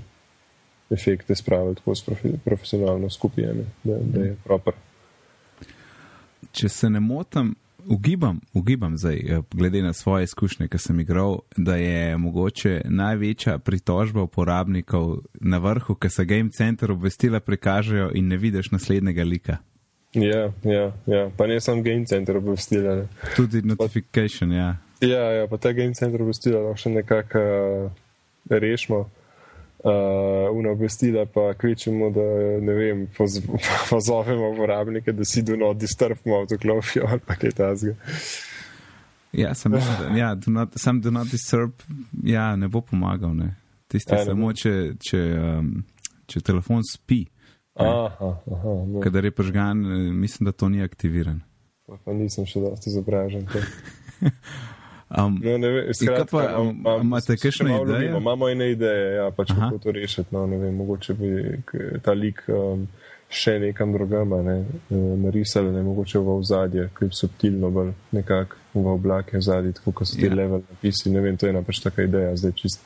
efekte 0.91 1.35
spravili 1.35 1.75
tako 1.75 1.93
profi, 2.05 2.31
profesionalno 2.45 3.09
skupaj, 3.09 3.53
da, 3.83 3.97
da 3.97 4.23
je 4.23 4.35
proper. 4.43 4.73
Če 6.51 6.69
se 6.69 6.89
ne 6.89 6.99
motim, 6.99 7.53
ugibam, 7.85 8.39
ugibam 8.53 8.97
zdaj, 8.97 9.15
eh, 9.15 9.41
glede 9.53 9.81
na 9.81 9.93
svoje 9.93 10.23
izkušnje, 10.23 10.67
ki 10.67 10.77
sem 10.77 10.99
igral, 10.99 11.39
da 11.57 11.75
je 11.75 12.17
mogoče 12.17 12.81
največja 12.85 13.57
pritožba 13.59 14.21
uporabnikov 14.21 15.17
na 15.33 15.57
vrhu, 15.57 15.95
ki 15.95 16.09
se 16.09 16.25
Game 16.25 16.49
Center 16.49 16.91
obvestila 16.91 17.39
prikažejo 17.39 18.11
in 18.13 18.27
ne 18.27 18.37
vidiš 18.37 18.71
naslednjega 18.71 19.23
lika. 19.23 19.57
Ja, 20.13 20.51
ja, 20.63 20.91
ja. 21.07 21.29
pa 21.37 21.47
ne 21.47 21.59
samo 21.61 21.81
Game 21.81 22.05
Center 22.05 22.37
obvestila. 22.37 23.07
Tudi 23.35 23.61
notification, 23.61 24.51
ja. 24.51 24.77
Ja, 25.01 25.23
ja, 25.31 25.47
pa 25.47 25.57
ta 25.57 25.73
Game 25.73 25.93
Center 25.97 26.21
obvestila 26.21 26.61
še 26.77 26.91
nekako 26.93 27.41
uh, 27.41 27.91
rešimo 28.49 28.99
uh, 29.83 30.71
obvestila, 30.71 31.25
pa 31.25 31.53
kvečemo, 31.53 32.11
da 32.13 32.25
ne 32.61 32.73
vem, 32.73 33.07
poz, 33.17 33.39
pozovemo 33.89 34.51
uporabnike, 34.53 35.11
da 35.11 35.25
si 35.25 35.41
do 35.41 35.57
not 35.57 35.77
disturbimo 35.77 36.41
avtoklopijo 36.41 37.07
ali 37.09 37.19
pa 37.25 37.35
kaj 37.35 37.51
tasga. 37.57 37.95
Ja, 39.33 39.55
sem 39.55 39.71
mislim, 39.71 39.97
da 39.99 40.19
ja, 40.19 40.35
do 40.35 40.51
not, 40.51 40.69
sam 40.75 41.01
do 41.01 41.11
not 41.11 41.27
disturb 41.31 41.71
ja, 42.23 42.55
ne 42.55 42.67
bo 42.67 42.81
pomagal. 42.81 43.35
Ne. 43.35 43.55
Tisti 43.87 44.15
ja, 44.15 44.25
samo, 44.25 44.51
če, 44.53 44.93
če, 44.99 45.21
um, 45.39 45.71
če 46.27 46.41
telefon 46.43 46.83
spi. 46.87 47.23
Aha, 47.79 48.35
aha, 48.51 48.73
Kadar 49.03 49.25
je 49.25 49.31
požgan, 49.31 49.85
eh, 49.85 50.11
mislim, 50.11 50.45
da 50.45 50.51
to 50.51 50.69
ni 50.69 50.83
aktiviran. 50.83 51.39
Pa, 51.87 51.95
pa 52.03 52.13
nisem 52.13 52.45
še 52.45 52.59
dosti 52.59 52.91
izobražen. 52.91 53.47
Um, 55.17 55.41
no, 55.43 56.97
Imate 57.01 57.35
kakšne 57.35 57.81
ideje? 57.81 58.05
Imamo, 58.05 58.17
imamo 58.17 58.49
ene 58.49 58.71
ideje, 58.71 59.15
ja, 59.15 59.31
pač 59.35 59.51
kako 59.51 59.77
to 59.77 59.91
rešiti. 59.91 60.29
No, 60.31 60.45
vem, 60.45 60.75
mogoče 60.75 61.13
bi 61.13 61.31
ta 62.03 62.13
lik 62.15 62.43
um, 62.47 62.87
še 63.31 63.57
nekam 63.59 63.93
drugam 63.93 64.29
ne, 64.45 64.55
e, 64.91 64.95
narisali, 64.95 65.71
ne, 65.71 65.83
mogoče 65.83 66.19
v 66.19 66.35
ozadje, 66.35 66.87
ki 66.97 67.09
je 67.09 67.15
subtilno 67.15 67.69
bolj 67.71 67.91
nekako 68.11 68.55
v 68.73 68.87
oblake 68.87 69.41
zadnji, 69.41 69.73
tako 69.79 69.91
kot 69.99 70.07
so 70.07 70.15
ti 70.19 70.27
ja. 70.27 70.35
level 70.35 70.63
napisi. 70.69 71.11
Ne 71.11 71.23
vem, 71.23 71.37
to 71.37 71.47
je 71.47 71.55
ena 71.55 71.63
pač 71.63 71.79
taka 71.83 72.07
ideja, 72.07 72.35
zdaj 72.39 72.55
čist 72.59 72.79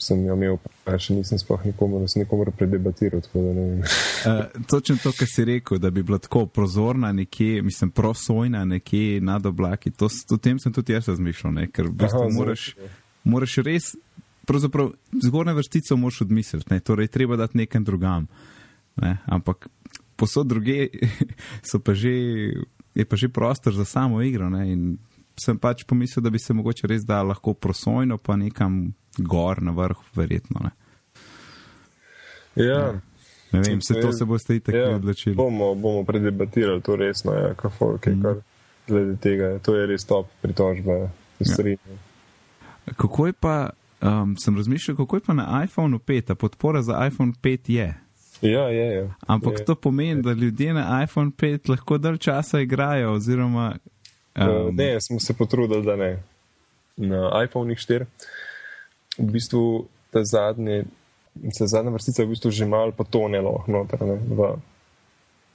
sem 0.00 0.22
jo 0.24 0.34
imel, 0.36 0.56
pa 0.84 0.96
še 1.00 1.14
nisem 1.14 1.38
sploh 1.40 1.62
nikomu, 1.68 2.00
da 2.00 2.08
sem 2.08 2.22
nikomu 2.24 2.46
predebatiral. 2.56 3.22
uh, 3.34 4.62
točno 4.70 4.96
to, 5.02 5.12
kar 5.16 5.28
si 5.28 5.44
rekel, 5.44 5.78
da 5.78 5.90
bi 5.90 6.02
bila 6.02 6.18
tako 6.18 6.46
prozorna, 6.46 7.12
nekje, 7.12 7.62
mislim, 7.62 7.90
prosojna, 7.90 8.64
nekje 8.64 9.20
nad 9.20 9.46
oblaki. 9.46 9.92
To, 10.00 10.08
to 10.28 10.36
tem 10.36 10.58
sem 10.58 10.72
tudi 10.72 10.96
jaz 10.96 11.08
razmišljal, 11.12 11.54
ne? 11.54 11.66
ker 11.70 11.90
v 11.90 11.96
bistvu 12.04 12.24
Aha, 12.26 12.36
moraš, 12.36 12.70
moraš 13.24 13.58
res, 13.66 13.92
pravzaprav 14.48 14.92
zgornje 15.24 15.54
vrstice 15.58 15.94
moraš 15.94 16.24
odmisliti, 16.26 16.72
ne? 16.72 16.80
torej 16.80 17.12
treba 17.12 17.36
dati 17.36 17.60
nekam 17.60 17.84
drugam. 17.84 18.26
Ne? 18.96 19.18
Ampak 19.26 19.68
posod 20.16 20.48
druge 20.48 20.88
pa 21.84 21.94
že, 21.94 22.14
je 22.94 23.04
pa 23.04 23.16
že 23.16 23.28
prostor 23.28 23.74
za 23.76 23.84
samo 23.84 24.22
igro. 24.22 24.50
Ne? 24.50 24.72
In 24.72 24.98
sem 25.40 25.58
pač 25.58 25.84
pomislil, 25.88 26.22
da 26.24 26.30
bi 26.30 26.38
se 26.38 26.54
mogoče 26.54 26.88
res 26.90 27.04
da 27.08 27.22
lahko 27.24 27.54
prosojno 27.54 28.18
pa 28.18 28.36
nekam 28.36 28.92
gor 29.18 29.62
na 29.62 29.70
vrhu, 29.70 30.02
verjetno. 30.14 30.60
Ne, 30.60 30.70
ja. 32.64 33.00
ne 33.52 33.60
vem, 33.60 33.82
se 33.82 34.00
to 34.00 34.12
se 34.12 34.24
boste 34.24 34.56
i 34.56 34.60
tako 34.60 34.78
ja, 34.78 34.96
odločili. 34.96 35.34
Bomo, 35.34 35.74
bomo 35.74 36.04
predebatirali 36.04 36.80
to 36.80 36.96
resno, 36.96 37.32
ja, 37.32 37.54
kako 37.54 37.98
je 38.06 38.14
mm. 38.14 38.22
kar 38.22 38.34
glede 38.86 39.16
tega. 39.16 39.58
To 39.58 39.76
je 39.76 39.86
res 39.86 40.04
top 40.04 40.26
pritožba. 40.40 40.92
Ja. 40.92 41.76
Kako 42.96 43.26
je 43.26 43.32
pa, 43.32 43.70
um, 44.00 44.36
sem 44.36 44.56
razmišljal, 44.56 44.96
kako 44.96 45.16
je 45.16 45.20
pa 45.26 45.34
na 45.34 45.64
iPhonu 45.64 45.98
5, 45.98 46.34
podpora 46.34 46.82
za 46.82 47.06
iPhone 47.06 47.32
5 47.42 47.70
je. 47.70 47.94
Ja, 48.42 48.62
je, 48.68 48.86
je. 48.86 49.10
Ampak 49.26 49.58
je. 49.58 49.64
to 49.64 49.74
pomeni, 49.74 50.22
da 50.22 50.32
ljudje 50.32 50.74
na 50.74 51.02
iPhone 51.04 51.30
5 51.30 51.70
lahko 51.70 51.98
dalj 51.98 52.18
časa 52.18 52.60
igrajo, 52.60 53.12
oziroma. 53.12 53.76
Um, 54.36 54.76
ne, 54.76 55.00
smo 55.00 55.20
se 55.20 55.34
potrudili, 55.34 55.84
da 55.84 55.96
ne. 55.96 56.22
Na 56.96 57.44
iPhone 57.44 57.74
4 57.74 58.04
v 59.20 59.30
bistvu 59.30 59.86
ta 60.10 60.24
zadnji 60.24 60.84
se 61.52 61.66
zadnja 61.66 61.90
vrstica 61.90 62.24
v 62.24 62.28
bistvu 62.28 62.50
že 62.50 62.66
malo 62.66 62.92
potonelo 62.92 63.64
noter, 63.68 64.02
ne, 64.02 64.18
v 64.18 64.56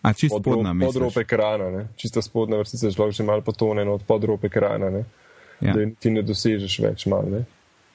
A 0.05 0.13
čisto 0.13 0.37
spodnja, 0.37 0.69
podrob, 0.69 0.77
misliš? 0.77 0.93
podrob 0.93 1.17
ekrana, 1.17 1.67
ne. 1.71 1.87
čisto 1.97 2.21
spodnja 2.21 2.57
vrstica 2.57 2.87
je 2.87 3.11
že 3.11 3.23
malo 3.23 3.41
potonjena 3.41 3.91
od 3.91 4.03
podrob 4.03 4.45
ekrana, 4.45 4.89
ne. 4.89 5.03
Ja. 5.61 5.73
da 5.73 5.87
ti 5.99 6.11
ne 6.11 6.21
dosežeš 6.21 6.79
več 6.79 7.05
mal, 7.05 7.25
ne. 7.31 7.45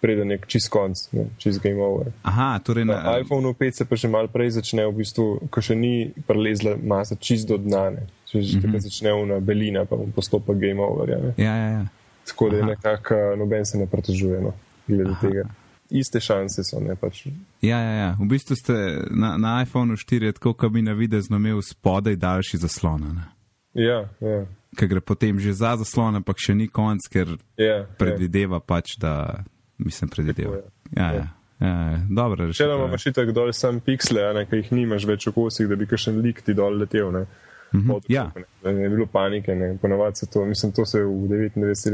preden 0.00 0.30
je 0.30 0.38
čist 0.46 0.70
konc, 0.72 0.96
ne, 1.12 1.26
čist 1.38 1.60
game 1.60 1.82
over. 1.82 2.08
Aha, 2.22 2.58
torej 2.64 2.84
Na 2.88 3.02
na, 3.04 3.18
iPhonu 3.20 3.52
5 3.52 3.72
se 3.72 3.84
pa 3.84 3.96
že 3.96 4.08
malo 4.08 4.28
prej 4.28 4.56
začne, 4.56 4.86
v 4.88 5.04
bistvu, 5.04 5.48
ko 5.52 5.60
še 5.60 5.76
ni 5.76 6.10
prelezla 6.26 6.76
masa 6.80 7.16
čist 7.20 7.48
do 7.48 7.60
dna, 7.60 7.84
ne. 7.90 8.02
Če 8.30 8.40
že 8.40 8.58
mm. 8.58 8.62
-hmm. 8.62 8.80
začne 8.80 9.12
una 9.12 9.40
belina, 9.40 9.84
pa 9.84 9.96
bom 9.96 10.12
postopek 10.12 10.56
game 10.56 10.80
over. 10.80 11.08
Ne. 11.08 11.34
ja, 11.36 11.56
ja, 11.56 11.68
ja. 11.70 11.86
Tako 12.26 12.48
da 12.48 12.56
je 12.56 12.62
nekako 12.62 13.14
eh, 13.14 13.36
noben 13.36 13.64
se 13.66 13.78
ne 13.78 13.86
pritožuje 13.86 14.40
no, 14.40 14.52
glede 14.86 15.10
Aha. 15.10 15.20
tega. 15.20 15.44
Iste 15.90 16.20
šanse 16.20 16.62
so, 16.64 16.78
ne 16.80 16.94
pač. 16.96 17.24
Ja, 17.62 17.78
ja, 17.78 17.92
ja. 17.92 18.10
V 18.14 18.28
bistvu 18.28 18.54
ste 18.56 18.74
na, 19.10 19.34
na 19.36 19.62
iPhonu 19.62 19.96
4 19.96 20.22
je 20.24 20.32
tako, 20.32 20.52
kot 20.54 20.72
bi 20.72 20.82
na 20.82 20.92
videz 20.92 21.26
imel 21.30 21.58
spodaj 21.62 22.16
daljši 22.16 22.56
zaslon. 22.58 23.00
ne. 23.14 23.26
Ja, 23.74 24.08
ja. 24.20 24.46
Ker 24.76 24.88
gre 24.88 25.00
potem 25.00 25.38
že 25.38 25.52
za 25.52 25.76
zaslon, 25.76 26.16
ampak 26.16 26.38
še 26.38 26.54
ni 26.54 26.68
konc, 26.68 27.02
ker 27.10 27.34
ja, 27.58 27.86
predvideva 27.98 28.60
pač, 28.60 28.94
da 28.98 29.42
mislim 29.78 30.08
predvideva. 30.08 30.56
Tako 30.56 30.70
Ja, 30.96 31.08
ja. 31.12 31.26
ja, 31.60 31.74
ja. 31.90 31.98
Dobro, 32.08 32.36
Če 32.38 32.46
rešitev. 32.46 32.68
nam 32.70 32.88
imaš 32.88 33.06
itak 33.06 33.32
dol 33.32 33.52
sam 33.52 33.80
piksle, 33.80 34.22
ne, 34.34 34.46
ki 34.46 34.56
jih 34.56 34.72
nimaš 34.72 35.04
več 35.06 35.26
v 35.26 35.32
kosih, 35.32 35.68
da 35.68 35.76
bi 35.76 35.86
kakšen 35.86 36.22
lik 36.22 36.42
ti 36.42 36.54
dol 36.54 36.78
letel. 36.78 37.10
Ne. 37.12 37.26
Mhm, 37.72 37.86
Pod- 37.88 38.06
ja. 38.10 38.24
ne, 38.34 38.72
ne 38.72 38.88
bi 38.88 38.94
bilo 38.94 39.06
panike, 39.06 39.54
ne. 39.54 39.76
ponavadi 39.78 40.16
se 40.16 40.26
to, 40.26 40.42
mislim, 40.46 40.72
to 40.72 40.86
se 40.86 41.02
v 41.02 41.28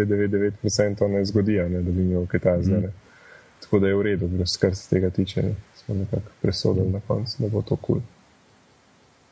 99,99% 0.04 1.08
ne 1.08 1.24
zgodi, 1.24 1.52
ne, 1.60 1.82
da 1.82 1.90
bi 1.90 2.02
imel 2.02 2.26
kaj 2.26 2.40
ta 2.40 2.54
zdaj. 2.62 2.88
Tako 3.66 3.78
da 3.82 3.88
je 3.90 3.96
v 3.98 4.02
redu, 4.06 4.28
brez 4.30 4.54
kar 4.62 4.74
se 4.78 4.86
tega 4.90 5.10
tiče. 5.10 5.42
Smo 5.74 5.94
nekako 5.94 6.30
presodili 6.42 6.90
na 6.90 7.00
koncu, 7.06 7.42
da 7.42 7.48
bo 7.48 7.62
to 7.62 7.76
kul. 7.76 7.98
Cool. 7.98 8.02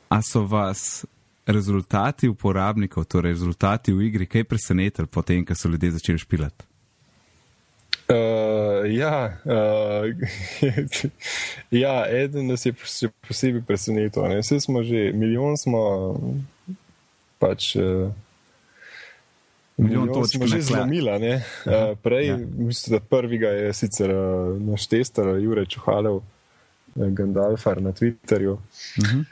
A 0.09 0.23
so 0.23 0.43
vas 0.43 1.05
rezultati 1.47 2.29
uporabnikov, 2.29 3.05
torej 3.05 3.33
rezultati 3.33 3.93
v 3.93 4.09
igri, 4.09 4.27
kaj 4.27 4.45
presenetili 4.45 5.07
potem, 5.07 5.45
ko 5.47 5.55
so 5.55 5.69
ljudje 5.69 5.91
začeli 5.91 6.19
špilati? 6.19 6.67
Uh, 8.09 8.85
ja, 8.91 9.39
uh, 9.45 10.11
ja, 11.85 11.95
eden 12.11 12.51
nas 12.51 12.67
je 12.67 12.75
še 12.85 13.09
posebej 13.29 13.63
presenetil. 13.65 14.27
ne. 14.29 14.43
Vse 14.43 14.61
smo 14.61 14.83
že, 14.83 15.13
milijon 15.15 15.57
smo 15.57 15.81
pač. 17.39 17.77
Uh, 17.77 18.11
Milijon 19.77 20.13
točk 20.13 20.37
smo 20.37 20.47
že 20.47 20.61
zlomili. 20.63 21.11
ne. 21.19 21.35
Uh, 21.67 21.99
prej, 22.03 22.27
ja. 22.27 22.37
mislim, 22.37 22.99
da 22.99 23.05
prvega 23.05 23.49
je 23.49 23.73
sicer 23.75 24.11
uh, 24.11 24.63
naš 24.63 24.87
tester 24.87 25.27
Jurek 25.27 25.69
Čuhalev, 25.69 26.15
uh, 26.15 26.23
Gandalfar 26.95 27.83
na 27.83 27.93
Twitterju. 27.93 28.53
Uh 28.53 28.61
-huh. 28.97 29.25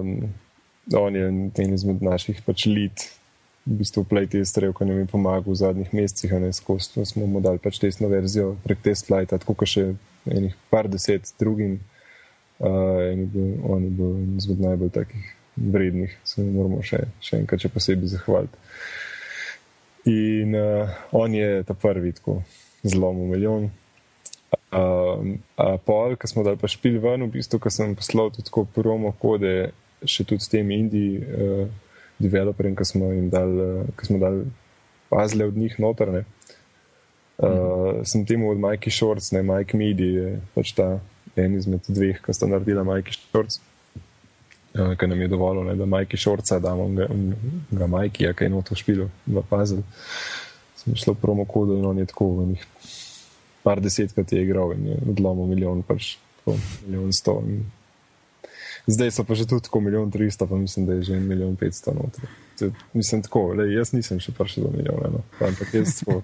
Um, 0.00 0.32
on 0.94 1.16
je 1.16 1.26
en 1.58 1.74
izmed 1.74 2.02
naših 2.02 2.42
pač 2.46 2.66
lead, 2.66 2.96
v 3.66 3.80
bistvu 3.80 4.04
playtesterjev, 4.04 4.72
ki 4.78 4.84
nam 4.84 4.98
je 4.98 5.06
pomagal 5.10 5.52
v 5.52 5.58
zadnjih 5.58 5.94
mesecih, 5.94 6.32
a 6.32 6.38
ne 6.38 6.52
skozi 6.52 6.94
to 6.94 7.04
smo 7.04 7.26
mu 7.26 7.40
dali 7.40 7.58
pač 7.58 7.78
testno 7.78 8.08
verzijo 8.08 8.56
prek 8.64 8.78
testflighta, 8.82 9.38
tako 9.38 9.54
kot 9.54 9.68
še 9.68 9.94
enih 10.30 10.54
par 10.70 10.88
deset 10.88 11.34
drugim. 11.38 11.80
Uh, 12.58 13.12
in 13.12 13.18
je 13.20 13.26
bil, 13.26 13.48
on 13.68 13.82
je 13.84 13.90
bil 13.90 14.12
izmed 14.38 14.60
najbolj 14.60 14.90
takih 14.90 15.24
vrednih, 15.56 16.14
se 16.24 16.40
mu 16.40 16.52
moramo 16.52 16.78
še, 16.82 17.02
še 17.20 17.36
enkrat 17.42 17.60
še 17.60 17.68
posebej 17.68 18.14
zahvaliti. 18.14 18.56
In 20.06 20.54
uh, 20.54 20.88
on 21.10 21.34
je 21.34 21.62
ta 21.66 21.74
prvi 21.74 22.12
tako 22.12 22.42
zlomil 22.82 23.26
milijon. 23.26 23.70
Um, 24.70 25.38
a 25.56 25.76
pol, 25.82 26.14
ko 26.16 26.28
smo 26.30 26.44
dali 26.46 26.58
pa 26.60 26.70
špil 26.70 27.00
ven, 27.02 27.26
v 27.26 27.38
bistvu, 27.38 27.58
ko 27.58 27.70
sem 27.70 27.96
poslal 27.98 28.30
tudi 28.30 28.46
tako 28.46 28.66
promo 28.70 29.10
kode, 29.18 29.72
še 30.06 30.26
tudi 30.28 30.46
s 30.46 30.52
temi 30.52 30.78
indie 30.78 31.18
uh, 31.22 31.66
developerjem, 32.22 32.76
ki 32.78 32.86
smo 32.86 33.10
jim 33.10 33.28
dali, 33.32 33.66
uh, 33.82 33.90
ki 33.98 34.10
smo 34.10 34.22
dali 34.22 34.46
pazle 35.10 35.48
od 35.50 35.58
njih 35.58 35.74
notrne. 35.82 36.22
Uh, 37.36 37.48
mm. 37.48 38.04
Sem 38.08 38.22
temu 38.28 38.52
od 38.54 38.62
Mikey 38.62 38.94
Shorts, 38.94 39.32
ne 39.34 39.42
Mike 39.42 39.76
Midi, 39.76 40.12
je 40.20 40.36
pač 40.54 40.70
ta 40.76 40.96
en 41.36 41.58
izmed 41.58 41.84
dveh, 41.90 42.22
ki 42.22 42.34
sta 42.36 42.48
naredila 42.48 42.86
Mikey 42.86 43.18
Shorts. 43.18 43.58
Uh, 43.58 43.75
ker 44.98 45.08
nam 45.08 45.20
je 45.20 45.28
dovolilo, 45.28 45.64
ne, 45.64 45.74
da 45.78 45.86
Mikey 45.88 46.20
Shortsa 46.20 46.58
damo, 46.60 46.88
ga, 46.96 47.06
ga 47.70 47.86
Mikey, 47.86 48.32
ki 48.34 48.44
je 48.44 48.52
noto 48.52 48.76
špilo 48.78 49.08
v 49.26 49.42
puzzle. 49.50 49.82
Sem 50.76 50.94
šel 50.94 51.14
promo 51.18 51.44
kodo 51.44 51.78
in 51.78 51.86
on 51.86 51.98
je 51.98 52.06
tako 52.06 52.30
v 52.40 52.46
njih 52.52 52.66
par 53.66 53.80
desetkrat 53.82 54.32
je 54.32 54.42
igral 54.42 54.72
in 54.72 54.86
je 54.86 54.96
odlomil 55.10 55.46
milijon, 55.50 55.82
pač 55.82 56.12
tako, 56.38 56.54
milijon 56.86 57.10
sto. 57.12 57.40
In 57.42 57.64
zdaj 58.86 59.10
so 59.10 59.24
pa 59.26 59.34
že 59.34 59.46
tudi 59.50 59.66
tako 59.66 59.80
milijon 59.82 60.10
tristo, 60.14 60.46
pa 60.46 60.54
mislim, 60.54 60.86
da 60.86 60.94
je 60.94 61.02
že 61.02 61.18
milijon 61.20 61.56
petsto 61.56 61.90
noter. 61.94 62.30
To- 62.58 62.70
Mislim 62.94 63.22
tako, 63.26 63.42
le, 63.58 63.66
jaz 63.74 63.90
nisem 63.92 64.20
še 64.22 64.32
prišel 64.32 64.68
do 64.68 64.70
milijona, 64.76 65.10
no. 65.18 65.24
ampak 65.42 65.74
jaz 65.74 65.98
tako. 65.98 66.22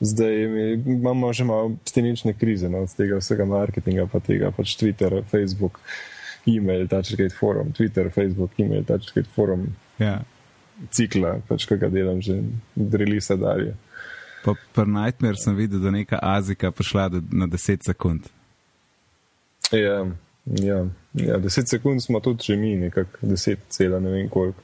Zdaj 0.00 0.42
imamo 0.90 1.30
že 1.32 1.44
malo 1.46 1.76
stenične 1.86 2.34
krize 2.34 2.68
no, 2.68 2.82
od 2.82 2.96
tega 2.98 3.22
vsega 3.22 3.46
marketinga, 3.46 4.08
pa 4.10 4.18
tega 4.20 4.50
pač 4.50 4.74
Twitter, 4.74 5.22
Facebook, 5.30 5.78
e-mail, 6.46 6.88
touchgate 6.88 7.34
forum, 7.34 7.72
Twitter, 7.72 8.10
Facebook, 8.10 8.50
e-mail, 8.58 8.84
touchgate 8.84 9.28
forum, 9.34 9.68
Ja. 9.98 10.22
cikla, 10.90 11.40
pač 11.48 11.66
ki 11.68 11.76
ga 11.78 11.88
delam 11.88 12.20
že 12.20 12.40
od 12.80 12.94
relisa 12.94 13.36
dalje. 13.36 13.74
Pa 14.44 14.54
pri 14.74 14.86
Nightmare 14.90 15.36
sem 15.38 15.54
videl, 15.56 15.78
da 15.78 15.86
je 15.92 15.92
neka 15.92 16.18
Azika 16.22 16.70
prišla 16.70 17.08
na 17.30 17.46
10 17.46 17.84
sekund. 17.86 18.26
Ja, 19.72 20.06
ja, 20.46 20.86
ja, 21.14 21.38
10 21.38 21.66
sekund 21.70 22.02
smo 22.02 22.20
tudi 22.20 22.42
že 22.42 22.56
mi, 22.56 22.76
nekako 22.76 23.26
10, 23.26 23.56
cela 23.68 24.00
ne 24.00 24.10
vem 24.10 24.28
koliko. 24.28 24.58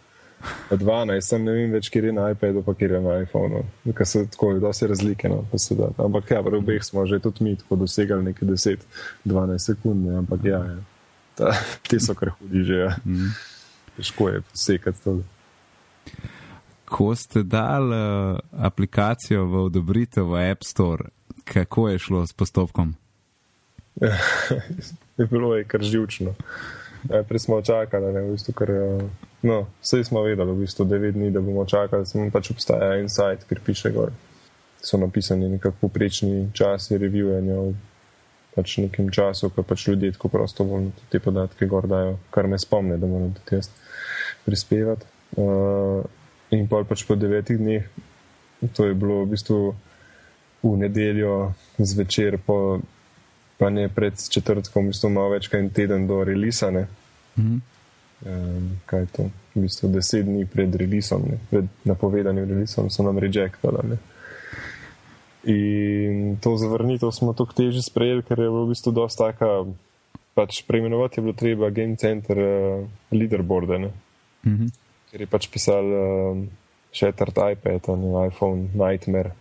Pa 0.68 0.76
12, 0.76 1.20
sem 1.20 1.44
ne 1.44 1.52
vem 1.52 1.72
več, 1.74 1.88
kjer 1.90 2.04
je 2.04 2.12
na 2.14 2.28
iPadu, 2.30 2.62
pa 2.62 2.74
kjer 2.74 2.92
je 2.92 3.00
na 3.02 3.16
iPhonu. 3.22 3.64
Ker 3.90 4.06
so 4.06 4.22
tako, 4.30 4.52
da 4.62 4.72
se 4.72 4.86
razlike. 4.86 5.28
No, 5.28 5.44
pa 5.50 5.58
se 5.58 5.74
da. 5.74 5.88
ampak 5.98 6.30
ja, 6.30 6.40
v 6.40 6.54
obeh 6.60 6.84
smo 6.84 7.06
že 7.06 7.18
tudi 7.18 7.44
mi 7.44 7.56
tako 7.56 7.76
dosegali 7.76 8.24
nekaj 8.24 8.48
10, 8.48 8.86
12 9.24 9.58
sekund, 9.58 10.06
ne, 10.06 10.18
ampak 10.18 10.44
ja, 10.44 10.58
ja. 10.62 10.78
Ta, 11.38 11.54
te 11.86 12.00
so 12.02 12.16
kar 12.18 12.34
hudi 12.38 12.64
že. 12.66 12.78
Ja. 12.82 12.96
Mm. 13.06 13.30
Težko 13.96 14.28
je 14.28 14.40
posekati 14.50 15.04
to. 15.04 15.18
Ko 16.88 17.12
ste 17.14 17.42
dali 17.42 17.94
uh, 17.94 18.38
aplikacijo 18.64 19.44
v 19.46 19.64
odobritev 19.68 20.32
v 20.32 20.50
App 20.50 20.64
Store, 20.64 21.12
kako 21.44 21.88
je 21.88 21.98
šlo 21.98 22.26
s 22.26 22.32
postopkom? 22.32 22.94
je 25.18 25.26
bilo 25.26 25.54
je 25.56 25.64
kar 25.64 25.82
živčno. 25.82 26.34
Najprej 27.08 27.38
smo 27.38 27.62
čakali, 27.62 28.12
ne, 28.12 28.20
v 28.20 28.34
bistvu, 28.34 28.52
ker, 28.52 28.70
eh, 28.70 29.02
no, 29.42 29.66
vse 29.82 30.02
smo 30.04 30.22
vedeli, 30.22 30.52
v 30.52 30.64
bistvu 30.64 30.84
9 30.84 31.12
dni, 31.14 31.30
da 31.30 31.40
bomo 31.40 31.64
čakali, 31.64 32.06
samo 32.06 32.30
pač 32.30 32.50
obstaja 32.50 32.96
en 32.98 33.08
sajt, 33.08 33.44
kjer 33.48 33.60
piše 33.64 33.92
gor. 33.94 34.10
So 34.82 34.98
napisani 34.98 35.48
nekako 35.48 35.76
poprečni 35.86 36.50
časi 36.54 36.98
reviewanja 36.98 37.54
v 37.54 37.74
pač 38.58 38.76
nekem 38.82 39.12
času, 39.14 39.52
ko 39.54 39.62
pač 39.62 39.86
ljudje 39.88 40.16
tako 40.16 40.32
prostovoljno 40.34 41.06
te 41.12 41.22
podatke 41.22 41.70
gor 41.70 41.86
dajo, 41.86 42.16
kar 42.34 42.50
me 42.50 42.58
spomne, 42.58 42.98
da 42.98 43.06
moram 43.06 43.30
tudi 43.38 43.60
jaz 43.60 43.70
prispevati. 44.46 45.06
Uh, 45.38 46.02
in 46.50 46.66
pol 46.66 46.86
pač 46.88 47.04
po 47.06 47.14
devetih 47.14 47.60
dneh, 47.60 47.86
to 48.74 48.88
je 48.88 48.96
bilo 48.98 49.22
v 49.22 49.34
bistvu 49.36 49.60
v 50.62 50.74
nedeljo 50.80 51.52
zvečer 51.78 52.40
po 52.42 52.80
pa 53.58 53.70
ne 53.70 53.88
pred 53.88 54.14
četrtkom, 54.30 54.86
v 54.86 54.94
bistvu 54.94 55.10
malo 55.10 55.34
več 55.34 55.48
kot 55.50 55.58
en 55.58 55.70
teden 55.74 56.06
do 56.06 56.22
relisa. 56.24 56.70
Ne? 56.70 56.86
Mhm. 57.38 57.58
Um, 58.26 58.70
kaj 58.86 59.00
je 59.00 59.08
to? 59.14 59.24
V 59.54 59.62
bistvu 59.66 59.90
deset 59.94 60.26
dni 60.26 60.46
pred 60.50 60.74
relisom, 60.74 61.26
ne? 61.26 61.38
pred 61.50 61.66
napovedanim 61.86 62.46
relisom, 62.46 62.90
so 62.90 63.02
nam 63.06 63.18
rejectali. 63.18 63.98
In 65.44 66.36
to 66.42 66.56
zavrnitev 66.58 67.12
smo 67.14 67.32
tako 67.32 67.54
teže 67.54 67.82
sprejeli, 67.82 68.22
ker 68.26 68.38
je 68.38 68.50
bilo 68.50 68.66
v 68.66 68.74
bistvu 68.74 68.92
dosta 68.92 69.30
taka. 69.30 69.66
Pač 70.34 70.62
preimenovati 70.66 71.18
je 71.18 71.22
bilo 71.22 71.34
treba 71.34 71.70
Game 71.70 71.96
Center 71.98 72.38
uh, 72.38 72.86
leaderboarde, 73.10 73.78
ne? 73.78 73.90
Mhm. 74.46 74.66
ker 75.08 75.20
je 75.24 75.26
pač 75.26 75.48
pisal 75.48 75.84
uh, 75.84 76.38
Shattered 76.92 77.38
iPad, 77.38 77.88
ne 77.98 78.26
iPhone, 78.28 78.70
Nightmare. 78.74 79.32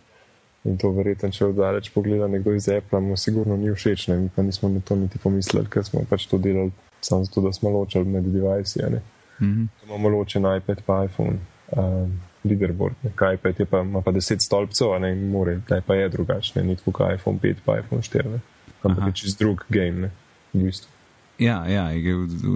In 0.64 0.76
to 0.76 0.90
verjetno, 0.92 1.30
če 1.30 1.52
oddaleč 1.52 1.90
pogleda 1.94 2.26
nekdo 2.28 2.52
iz 2.56 2.66
Apple, 2.68 3.00
mu 3.00 3.16
sigurno 3.16 3.56
ni 3.56 3.70
všeč, 3.70 4.08
ne, 4.10 4.16
mi 4.18 4.28
pa 4.28 4.42
nismo 4.42 4.68
na 4.68 4.80
to 4.80 4.96
niti 4.98 5.20
pomislili, 5.22 5.68
ker 5.70 5.84
smo 5.86 6.02
pač 6.08 6.26
to 6.26 6.38
delali 6.42 6.72
samo 7.00 7.24
zato, 7.24 7.40
da 7.40 7.52
smo 7.52 7.70
ločili 7.70 8.04
med 8.04 8.26
a 8.26 8.88
ne. 8.90 9.02
Mhm. 9.40 9.64
Imamo 9.86 10.08
ločen 10.08 10.42
iPad 10.56 10.82
pa 10.86 11.04
iPhone, 11.04 11.38
um, 11.76 12.20
leaderboard, 12.44 12.94
ne. 13.02 13.12
Kaj 13.16 13.34
iPad 13.34 13.60
je 13.60 13.66
pa, 13.66 13.80
ima 13.80 14.02
pa 14.02 14.12
10 14.12 14.44
stolpcev, 14.46 14.94
ne, 15.00 15.12
in 15.12 15.26
more, 15.30 15.60
taj 15.68 15.80
pa 15.86 15.94
je 15.94 16.08
drugačne, 16.08 16.62
ni 16.62 16.76
tako 16.76 16.92
kot 16.98 17.14
iPhone 17.14 17.38
5 17.42 17.64
pa 17.64 17.78
iPhone 17.78 18.02
4, 18.02 18.30
ne. 18.32 18.40
Ampak 18.82 19.06
je 19.06 19.12
čist 19.22 19.38
drug 19.38 19.64
game, 19.68 20.06
ne, 20.06 20.10
v 20.52 20.68
bistvu. 20.68 20.94
Ja, 21.38 21.66
ja 21.70 21.90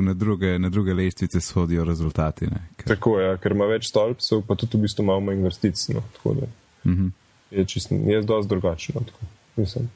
na, 0.02 0.14
druge, 0.14 0.58
na 0.58 0.68
druge 0.68 0.94
lestvice 0.94 1.40
shodijo 1.40 1.84
rezultati. 1.84 2.46
Ne, 2.46 2.62
ker, 2.76 2.96
Tako 2.96 3.18
je, 3.20 3.26
ja, 3.26 3.36
ker 3.38 3.54
ima 3.54 3.66
več 3.70 3.86
stolpcev, 3.90 4.42
pa 4.46 4.58
tudi 4.58 4.78
v 4.78 4.86
bistvu 4.86 5.06
malo 5.06 5.22
manj 5.22 5.44
vrstic, 5.46 5.88
no, 5.94 6.02
tako 6.16 6.34
da. 6.40 6.52
mhm. 6.84 7.10
je 7.50 7.64
čist, 7.64 7.92
je 7.92 8.22
dosti 8.22 8.48
drugačno. 8.48 9.04
Tako, 9.06 9.30
mislim. 9.56 9.90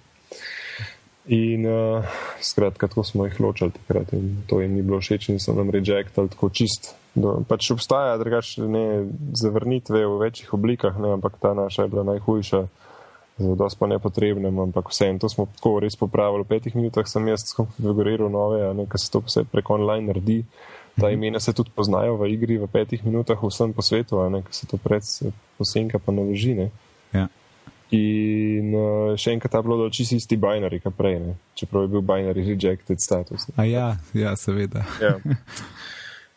In 1.27 1.66
uh, 1.66 2.05
skratka, 2.40 2.87
tako 2.87 3.03
smo 3.05 3.27
jih 3.27 3.40
ločili 3.40 3.72
takrat 3.75 4.12
in 4.12 4.44
to 4.46 4.61
jim 4.61 4.77
ni 4.79 4.83
bilo 4.83 5.01
všeč 5.01 5.29
in 5.33 5.40
so 5.42 5.55
nam 5.55 5.70
rejectali 5.75 6.31
tako 6.31 6.51
čist. 6.55 6.94
Do, 7.16 7.40
pač 7.48 7.70
obstaja 7.72 8.18
drugačne 8.20 9.09
zavrnitve 9.33 10.05
v 10.05 10.18
večjih 10.20 10.52
oblikah, 10.52 10.98
ne, 11.00 11.14
ampak 11.16 11.38
ta 11.40 11.55
naša 11.57 11.87
je 11.87 11.92
bila 11.94 12.05
najhujša, 12.05 12.61
zelo 13.40 13.68
pa 13.79 13.87
nepotrebna, 13.88 14.52
ampak 14.52 14.92
vseeno 14.92 15.18
to 15.18 15.29
smo 15.33 15.46
tako 15.57 15.81
res 15.81 15.96
popravili. 15.96 16.44
V 16.44 16.52
petih 16.52 16.76
minutah 16.76 17.09
sem 17.09 17.24
jaz 17.29 17.48
konfiguriral 17.57 18.29
nove, 18.29 18.61
a 18.68 18.76
nekaj 18.76 19.00
se 19.00 19.09
to 19.12 19.24
vse 19.24 19.44
preko 19.48 19.81
online 19.81 20.12
naredi. 20.12 20.44
Ta 21.00 21.11
imena 21.12 21.40
se 21.40 21.52
tudi 21.52 21.72
poznajo 21.72 22.16
v 22.16 22.33
igri 22.33 22.57
v 22.61 22.68
petih 22.68 23.05
minutah 23.05 23.40
vsem 23.40 23.72
po 23.72 23.85
svetu, 23.85 24.20
a 24.20 24.29
nekaj 24.29 24.52
se 24.52 24.68
to 24.68 24.76
pred 24.76 25.05
posenka 25.57 25.98
pa 25.98 26.12
naloži. 26.12 26.68
Ja. 27.12 27.29
In 27.96 28.72
uh, 28.74 29.16
še 29.16 29.37
enkrat 29.37 29.52
ta 29.52 29.61
bilo 29.62 29.88
čisto 29.88 30.16
isti 30.16 30.37
binary, 30.37 30.81
kot 30.83 30.96
prej, 30.96 31.20
ne? 31.22 31.37
čeprav 31.55 31.85
je 31.87 31.92
bil 31.92 32.02
binary 32.05 32.44
rejected 32.44 33.00
status. 33.00 33.48
Ne? 33.48 33.55
A 33.57 33.62
ja, 33.64 33.88
ja 34.12 34.37
seveda. 34.37 34.85
ja. 35.00 35.16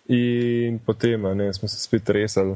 In 0.10 0.80
potem 0.86 1.22
ne, 1.38 1.54
smo 1.54 1.68
se 1.68 1.78
spet 1.78 2.10
resali. 2.10 2.56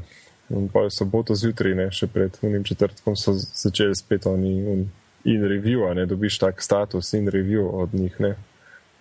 In 0.49 0.69
pa 0.69 0.79
je 0.79 0.91
soboto 0.91 1.35
zjutraj, 1.35 1.75
ne, 1.75 1.85
še 1.91 2.07
pred 2.11 2.37
unim 2.41 2.63
četrtkom, 2.65 3.15
so 3.15 3.33
začeli 3.37 3.95
spet 3.95 4.25
oni 4.27 4.53
un, 4.67 4.81
in 5.23 5.45
review, 5.47 5.85
ne 5.95 6.05
dobiš 6.05 6.39
tak 6.41 6.61
status 6.61 7.13
in 7.13 7.29
review 7.31 7.69
od 7.69 7.93
njih, 7.93 8.19
ne, 8.19 8.33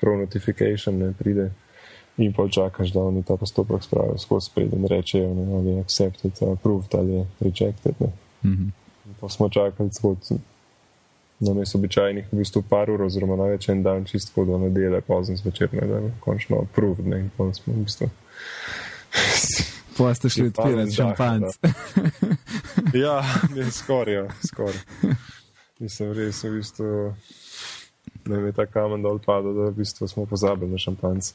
pro 0.00 0.14
notification 0.16 0.98
ne 0.98 1.10
pride. 1.18 1.50
In 2.20 2.32
pa 2.36 2.44
čakaš, 2.48 2.92
da 2.92 3.00
oni 3.00 3.24
ta 3.24 3.36
postopek 3.40 3.82
spravijo 3.82 4.18
skozi 4.20 4.50
spet 4.50 4.72
in 4.76 4.86
rečejo, 4.86 5.34
ne, 5.34 5.48
ali 5.56 5.74
je 5.74 5.80
accepted, 5.80 6.42
approved 6.52 6.94
ali 6.94 7.12
je 7.12 7.26
rejected. 7.40 7.94
Ne. 8.00 8.12
Mm 8.44 8.56
-hmm. 8.56 8.70
Pa 9.20 9.28
smo 9.28 9.48
čakali 9.48 9.90
celo 9.90 10.16
na 11.40 11.54
mestu 11.54 11.78
običajnih, 11.78 12.26
v 12.32 12.36
bistvu 12.36 12.62
par 12.62 12.90
ur, 12.90 13.02
oziroma 13.02 13.36
največ 13.36 13.68
en 13.68 13.82
dan, 13.82 14.04
čisto 14.04 14.44
do 14.44 14.58
nedelje, 14.58 15.00
pozno 15.00 15.36
zvečer, 15.36 15.74
ne, 15.74 15.86
da 15.86 15.96
je 15.96 16.12
končno 16.20 16.60
approved, 16.62 17.06
ne, 17.06 17.20
in 17.20 17.30
pa 17.36 17.52
smo 17.52 17.74
v 17.74 17.82
bistvu. 17.82 18.08
Pa 19.96 20.14
ste 20.14 20.28
šli 20.28 20.46
odpirati 20.46 20.94
šampanc. 20.94 21.44
ja, 23.05 23.24
ne, 23.57 23.70
skoraj, 23.70 24.14
ja, 24.14 24.28
skoraj. 24.46 24.81
Nisem 25.83 26.12
res, 26.16 26.44
v 26.44 26.50
bistvu, 26.57 27.14
da 28.24 28.38
je 28.40 28.52
ta 28.57 28.66
kamen 28.66 29.02
dol 29.05 29.20
padel, 29.20 29.52
da 29.52 29.68
v 29.68 29.76
bistvu 29.83 30.09
smo 30.09 30.24
pozabili 30.26 30.70
na 30.72 30.78
šampanc. 30.81 31.33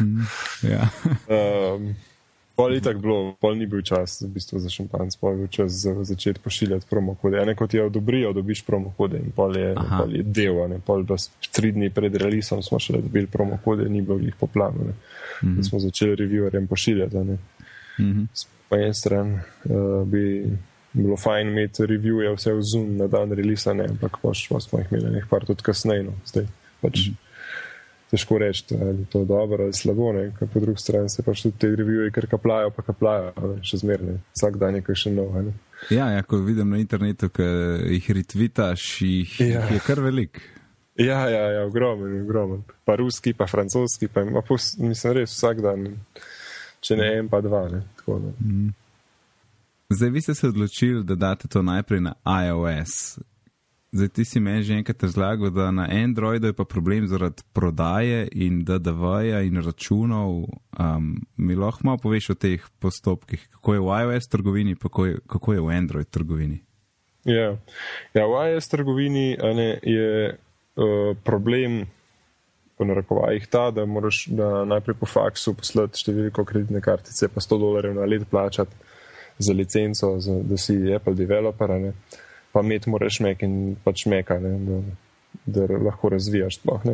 Mm, 0.00 0.24
ja. 0.70 0.88
um, 1.28 1.94
Pol 2.56 2.74
je 2.74 2.80
tako 2.80 3.00
bilo, 3.00 3.34
pol 3.40 3.56
ni 3.56 3.66
bil 3.66 3.80
čas 3.82 4.20
v 4.22 4.28
bistvu 4.28 4.58
za 4.60 4.68
šampanc, 4.70 5.16
pol 5.16 5.32
je 5.32 5.38
bil 5.38 5.48
čas 5.48 5.72
za 5.72 5.94
začeti 6.04 6.40
pošiljati 6.40 6.86
promokode. 6.90 7.38
Eno 7.40 7.54
kot 7.56 7.74
je 7.74 7.84
odobrijo, 7.84 8.32
dobiš 8.32 8.64
promokode 8.66 9.18
in 9.18 9.30
pol 9.32 9.56
je, 9.56 9.74
pol 9.74 10.16
je 10.16 10.22
del, 10.22 10.60
ne 10.68 10.80
pol 10.84 11.06
pa 11.08 11.16
tri 11.52 11.72
dni 11.72 11.90
pred 11.90 12.16
releasom 12.16 12.62
smo 12.62 12.78
šele 12.78 13.00
dobili 13.02 13.26
promokode, 13.26 13.88
ni 13.88 14.02
bilo 14.02 14.18
jih 14.18 14.36
po 14.40 14.46
planu. 14.46 14.84
Ne. 14.84 14.92
Mm 15.42 15.56
-hmm. 15.56 15.68
Smo 15.68 15.78
začeli 15.78 16.16
reviewerjem 16.16 16.66
pošiljati. 16.66 17.16
Mm 17.16 17.38
-hmm. 17.98 18.46
Po 18.68 18.76
eni 18.76 18.94
strani 18.94 19.34
uh, 19.64 20.08
bi 20.08 20.46
bilo 20.92 21.16
fajn 21.16 21.48
imeti 21.48 21.86
reviewe 21.86 22.34
vse 22.36 22.52
v 22.52 22.62
Zoom 22.62 22.96
na 22.96 23.06
dan 23.06 23.32
releasa, 23.32 23.72
ne, 23.72 23.84
ampak 23.84 24.16
pa 24.22 24.34
smo 24.34 24.78
jih 24.78 24.88
imeli 24.92 25.10
nekaj 25.10 25.40
tudi 25.40 25.62
kasneje. 25.62 26.02
No, 26.02 26.12
zdaj 26.26 26.46
pač. 26.80 26.98
Mm 26.98 27.12
-hmm 27.12 27.31
težko 28.12 28.38
reči, 28.38 28.76
ali 28.76 29.02
je 29.02 29.08
to 29.12 29.24
dobro 29.24 29.64
ali 29.64 29.72
slabo. 29.72 30.12
Ne? 30.12 30.32
Po 30.38 30.60
drugi 30.60 30.80
strani 30.80 31.08
se 31.08 31.24
pač 31.24 31.42
tudi 31.46 31.58
te 31.58 31.70
revije, 31.76 32.10
ker 32.12 32.28
kaplajo, 32.30 32.70
pa 32.76 32.84
kaplajo, 32.84 33.32
še 33.64 33.80
zmerno, 33.80 34.18
vsak 34.36 34.58
dan 34.60 34.76
je 34.76 34.96
še 35.04 35.14
novo. 35.14 35.44
Ja, 35.90 36.10
ja, 36.12 36.22
ko 36.22 36.38
vidim 36.44 36.70
na 36.70 36.78
internetu, 36.78 37.30
ki 37.32 37.46
jih 37.96 38.10
retvitaš, 38.20 38.84
jih, 39.02 39.38
ja. 39.48 39.64
je 39.72 39.80
kar 39.82 40.04
velik. 40.04 40.42
Ja, 41.00 41.24
ja, 41.32 41.48
ja 41.56 41.64
ogromen, 41.66 42.20
ogromen. 42.22 42.62
Pa 42.84 42.98
ruski, 43.00 43.32
pa 43.32 43.48
francoski, 43.48 44.10
pa 44.12 44.22
ima, 44.22 44.44
mislim, 44.44 45.16
res 45.16 45.32
vsak 45.32 45.64
dan, 45.64 45.88
če 46.84 47.00
ne 47.00 47.10
en, 47.16 47.32
pa 47.32 47.40
dva. 47.40 47.64
Ne? 47.72 47.82
Tako, 47.96 48.20
ne? 48.26 48.36
Mm. 48.44 48.70
Zdaj, 49.92 50.10
vi 50.12 50.20
ste 50.24 50.34
se 50.36 50.48
odločili, 50.48 51.02
da 51.04 51.16
date 51.16 51.48
to 51.48 51.62
najprej 51.64 52.00
na 52.00 52.14
iOS. 52.24 53.18
Zdaj, 53.92 54.08
ti 54.08 54.24
si 54.24 54.40
meni 54.40 54.62
že 54.64 54.78
enkrat 54.80 55.02
razlagal, 55.02 55.50
da 55.52 55.70
na 55.70 55.84
Androidu 55.84 56.46
je 56.46 56.56
pa 56.56 56.64
problem 56.64 57.06
zaradi 57.06 57.42
prodaje 57.52 58.28
in 58.32 58.64
DDV-ja 58.64 59.42
in 59.44 59.60
računov. 59.60 60.48
Um, 60.80 61.20
mi 61.36 61.54
lahko 61.54 61.84
malo 61.84 61.98
poveš 62.00 62.30
o 62.30 62.34
teh 62.34 62.64
postopkih, 62.80 63.48
kako 63.52 63.74
je 63.74 63.80
v 63.80 63.98
iOS 64.00 64.28
trgovini, 64.32 64.74
pa 64.74 64.88
kako 64.88 65.06
je, 65.06 65.18
kako 65.26 65.52
je 65.52 65.60
v 65.60 65.76
Android 65.76 66.08
trgovini? 66.08 66.62
Ja, 67.24 67.58
ja 68.14 68.24
v 68.26 68.40
iOS 68.48 68.68
trgovini 68.68 69.36
ne, 69.36 69.68
je 69.82 70.32
uh, 70.32 71.16
problem. 71.24 71.84
Po 72.72 72.88
narekovajih 72.88 73.44
ta, 73.46 73.70
da 73.70 73.84
moraš 73.84 74.24
da 74.32 74.64
najprej 74.64 74.96
po 74.96 75.06
faksu 75.06 75.52
poslati 75.54 76.00
številko 76.00 76.48
kreditne 76.48 76.80
kartice, 76.80 77.28
pa 77.28 77.44
100 77.44 77.58
dolarjev 77.60 77.92
na 77.94 78.08
let 78.08 78.24
plačati 78.30 78.72
za 79.38 79.52
licenco, 79.52 80.16
za, 80.18 80.40
da 80.40 80.56
si 80.56 80.80
Apple 80.96 81.12
developer. 81.14 81.76
Ne 81.76 81.92
pa 82.52 82.60
imeti 82.60 82.90
moraš 82.90 83.20
mek 83.24 83.42
in 83.42 83.76
pač 83.84 84.06
meka, 84.06 84.38
ne, 84.40 84.52
da, 84.66 84.78
da 85.46 85.78
lahko 85.88 86.12
razvijaš 86.12 86.60
sploh. 86.60 86.84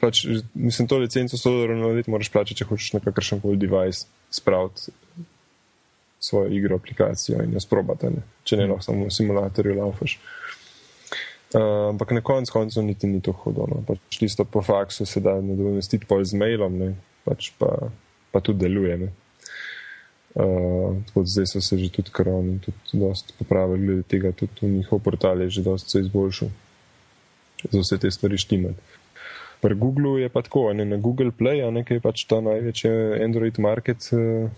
Pač, 0.00 0.24
mislim, 0.54 0.88
to 0.88 0.98
licenco 1.02 1.36
100 1.36 1.50
dolarjev 1.50 1.80
na 1.80 1.92
let 1.96 2.10
moraš 2.10 2.30
plačati, 2.30 2.60
če 2.60 2.68
hočeš 2.70 2.92
na 2.94 3.02
kakršen 3.02 3.42
koli 3.42 3.58
device 3.58 4.06
spraviti 4.30 4.94
svojo 6.24 6.50
igro, 6.56 6.76
aplikacijo 6.76 7.42
in 7.42 7.52
jo 7.52 7.60
sprobati, 7.60 8.10
ne. 8.14 8.22
če 8.44 8.56
ne 8.56 8.68
lahko 8.70 8.86
samo 8.86 9.08
v 9.08 9.14
simulatorju 9.14 9.74
laufaš. 9.76 10.18
Uh, 11.54 11.90
ampak 11.90 12.10
na 12.16 12.22
koncu 12.24 12.52
koncev 12.52 12.82
niti 12.82 13.06
ni 13.06 13.20
to 13.22 13.34
hodilo. 13.44 13.82
Pač 13.86 14.18
tisto 14.18 14.44
po 14.44 14.62
faksu 14.62 15.06
se 15.06 15.20
da 15.22 15.36
nadomestiti 15.38 16.06
pol 16.08 16.24
z 16.26 16.38
mailom, 16.38 16.78
ne, 16.80 16.94
pač 17.26 17.52
pa, 17.58 17.90
pa 18.32 18.42
tudi 18.42 18.64
deluje. 18.64 18.96
Ne. 19.04 19.10
Uh, 20.34 20.96
tako 21.06 21.20
da 21.20 21.26
zdaj 21.26 21.46
so 21.46 21.60
se 21.60 21.78
že 21.78 21.88
tudi 21.94 22.10
koroni 22.10 22.58
popravili 23.38 23.86
glede 23.86 24.02
tega, 24.02 24.32
tudi 24.32 24.66
njihov 24.66 24.98
portal 24.98 25.40
je 25.40 25.50
že 25.50 25.62
dosti 25.62 25.90
se 25.90 26.00
izboljšal 26.00 26.48
za 27.70 27.80
vse 27.80 27.98
te 27.98 28.10
stvari 28.10 28.38
štimati. 28.38 28.80
Pri 29.62 29.74
Google 29.74 30.22
je 30.22 30.28
pa 30.28 30.42
tako, 30.42 30.72
ne 30.72 30.84
na 30.84 30.96
Google 30.96 31.30
Play, 31.30 31.62
a 31.62 31.70
nekaj 31.70 32.00
pač 32.00 32.24
ta 32.26 32.40
največji 32.40 32.90
Android 33.24 33.58
market 33.58 34.10
uh, 34.12 34.50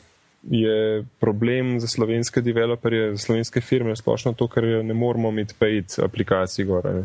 je 0.43 1.05
problem 1.21 1.81
za 1.81 1.89
slovenske 1.89 2.41
developerje, 2.41 3.13
za 3.13 3.19
slovenske 3.19 3.61
firme, 3.61 3.97
splošno 3.97 4.33
to, 4.33 4.49
ker 4.49 4.65
ne 4.85 4.95
moramo 4.95 5.29
imeti 5.29 5.55
paid 5.59 5.93
aplikacij 6.03 6.65
gore, 6.65 7.05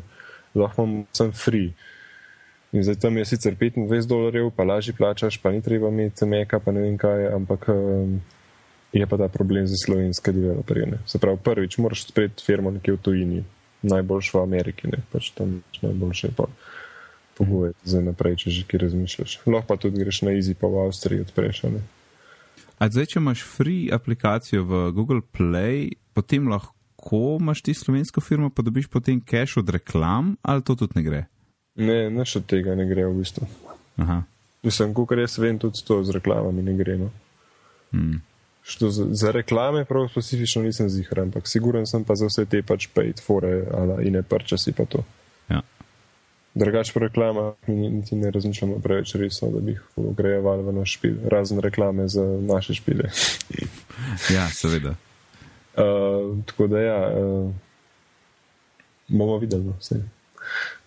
lahko 0.56 0.84
imamo 0.84 1.06
sem 1.12 1.32
free. 1.32 1.74
In 2.72 2.84
zdaj 2.84 3.04
tam 3.04 3.18
je 3.18 3.26
sicer 3.26 3.56
25 3.60 4.08
dolarjev, 4.08 4.52
pa 4.56 4.64
lažje 4.64 4.94
plačaš, 4.94 5.38
pa 5.38 5.52
ni 5.52 5.62
treba 5.62 5.90
imeti 5.90 6.26
meka, 6.26 6.60
pa 6.60 6.72
ne 6.72 6.82
vem 6.82 6.98
kaj, 6.98 7.34
ampak. 7.36 7.68
Um, 7.68 8.22
je 8.94 9.08
pa 9.08 9.18
ta 9.18 9.28
problem 9.28 9.68
za 9.68 9.76
slovenske 9.86 10.32
developerje. 10.32 11.00
Se 11.06 11.20
pravi, 11.20 11.38
prvič 11.44 11.78
moraš 11.78 12.06
sprejeti 12.08 12.44
firmo 12.46 12.72
nekje 12.72 12.94
v 12.94 12.98
tujini, 12.98 13.44
najboljš 13.82 14.34
v 14.34 14.42
Ameriki, 14.42 14.88
ne 14.88 15.00
pač 15.12 15.32
tam 15.36 15.62
najboljše 15.82 16.32
pa 16.38 16.46
pogoje 17.38 17.74
za 17.84 18.02
naprej, 18.02 18.36
če 18.44 18.50
že 18.50 18.64
ki 18.68 18.78
razmišljaš. 18.78 19.40
Lahko 19.46 19.68
pa 19.68 19.80
tudi 19.80 20.04
greš 20.04 20.22
na 20.28 20.36
Easy, 20.36 20.54
pa 20.54 20.68
v 20.68 20.86
Avstriji 20.86 21.26
odpreš. 21.26 21.64
A 22.78 22.90
zdaj, 22.90 23.14
če 23.14 23.20
imaš 23.22 23.46
free 23.46 23.90
aplikacijo 23.94 24.66
v 24.68 24.92
Google 24.92 25.22
Play, 25.22 25.96
potem 26.14 26.50
lahko 26.52 27.38
imaš 27.40 27.64
ti 27.66 27.74
slovensko 27.74 28.22
firmo, 28.22 28.50
pa 28.50 28.62
dobiš 28.62 28.90
potem 28.92 29.22
cache 29.22 29.60
od 29.62 29.70
reklam, 29.70 30.36
ali 30.42 30.62
to 30.62 30.76
tudi 30.76 31.00
ne 31.00 31.04
gre? 31.06 31.22
Ne, 31.80 32.10
nič 32.12 32.36
od 32.42 32.46
tega 32.46 32.76
ne 32.76 32.86
gre 32.86 33.08
v 33.08 33.22
bistvu. 33.24 33.48
Aha. 34.02 34.22
Mislim, 34.62 34.94
kar 34.94 35.18
jaz 35.24 35.40
vem, 35.42 35.58
tudi 35.58 35.82
to 35.82 36.04
z 36.04 36.14
reklamami 36.20 36.62
ne 36.62 36.74
gre. 36.78 36.98
No. 37.00 37.10
Hmm. 37.96 38.22
Što 38.64 38.90
za, 38.90 39.06
za 39.10 39.32
reklame 39.32 39.86
prav 39.86 40.08
specifično 40.08 40.62
nisem 40.62 40.90
zihran, 40.90 41.28
ampak 41.28 41.48
siguren 41.48 41.86
sem 41.88 42.04
pa 42.04 42.16
za 42.16 42.26
vse 42.30 42.46
te 42.46 42.62
pač 42.64 42.88
paid 42.94 43.22
fore 43.26 43.64
ali 43.74 44.08
ine 44.08 44.24
purchase 44.24 44.74
pa 44.78 44.86
to. 44.86 45.04
Ja. 45.50 45.62
Drugač 46.54 46.92
po 46.94 47.00
reklamah 47.00 47.54
niti 47.68 48.16
ne 48.16 48.32
razmišljamo 48.32 48.80
preveč 48.84 49.16
resno, 49.16 49.50
da 49.52 49.60
bi 49.60 49.72
jih 49.72 49.82
ugrajevali 49.96 50.64
v 50.64 50.74
naš 50.74 50.98
špil, 50.98 51.16
razen 51.32 51.60
reklame 51.60 52.08
za 52.08 52.24
naše 52.42 52.74
špile. 52.74 53.10
ja, 54.36 54.50
seveda. 54.50 54.96
Uh, 55.76 56.38
tako 56.46 56.68
da 56.68 56.80
ja, 56.80 57.00
uh, 57.18 57.52
bomo 59.08 59.38
videli 59.38 59.64
no, 59.64 59.74
vse. 59.80 60.04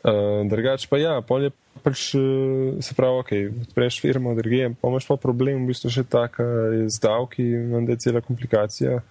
Uh, 0.05 0.45
drugač 0.51 0.87
pa 0.87 0.99
ja, 0.99 1.21
polje 1.21 1.51
pač 1.85 2.15
eh, 2.17 2.83
se 2.83 2.97
pravi, 2.97 3.21
ok, 3.21 3.33
odpreš 3.69 4.01
firmo, 4.01 4.35
drugje, 4.35 4.73
pa 4.81 4.89
imaš 4.89 5.09
pa 5.09 5.19
problem, 5.21 5.63
v 5.63 5.73
bistvu 5.73 5.93
še 5.93 6.07
taka 6.09 6.47
z 6.89 7.03
davki, 7.05 7.45
da 7.75 7.93
je 7.93 8.03
cela 8.09 8.25
komplikacija. 8.25 9.03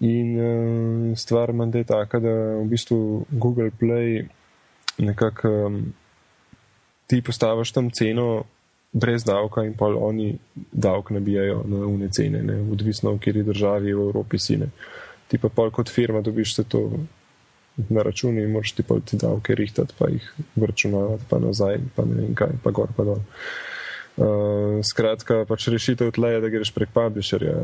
In 0.00 0.28
uh, 0.40 1.16
stvar 1.20 1.52
manj 1.52 1.82
je 1.82 1.84
taka, 1.84 2.22
da 2.24 2.32
v 2.56 2.64
bistvu 2.72 3.26
Google 3.28 3.68
Play 3.68 4.22
nekako 4.96 5.50
um, 5.66 5.76
ti 7.04 7.20
postaviš 7.20 7.72
tam 7.76 7.90
ceno 7.92 8.44
brez 8.92 9.24
davka 9.24 9.64
in 9.64 9.74
pa 9.76 9.86
oni 9.86 10.38
davk 10.72 11.10
nabijajo 11.10 11.62
na 11.68 11.84
une 11.86 12.08
cene, 12.08 12.42
ne, 12.42 12.56
odvisno 12.72 13.12
v 13.12 13.18
kateri 13.18 13.44
državi 13.46 13.92
v 13.94 14.06
Evropi 14.08 14.38
si 14.38 14.56
ne. 14.56 14.70
Ti 15.28 15.38
pa 15.38 15.48
pol 15.48 15.70
kot 15.70 15.92
firma 15.92 16.24
dobiš 16.24 16.54
se 16.54 16.64
to 16.64 16.88
na 17.88 18.02
računi 18.02 18.42
in 18.42 18.52
moraš 18.52 18.72
ti 18.72 18.82
pa 18.82 18.98
ti 19.04 19.16
davke 19.16 19.54
rihtati, 19.54 19.94
pa 19.98 20.08
jih 20.10 20.32
vračunavati, 20.56 21.24
pa 21.28 21.38
nazaj, 21.38 21.78
pa 21.96 22.04
ne 22.04 22.22
vem 22.22 22.34
kaj, 22.34 22.58
pa 22.64 22.70
gor, 22.70 22.92
pa 22.96 23.06
dol. 23.08 23.20
Uh, 24.20 24.82
skratka, 24.84 25.44
pač 25.48 25.68
rešitev 25.72 26.10
tle 26.12 26.34
je, 26.34 26.40
da 26.42 26.48
greš 26.52 26.74
prek 26.76 26.90
publisherja, 26.92 27.54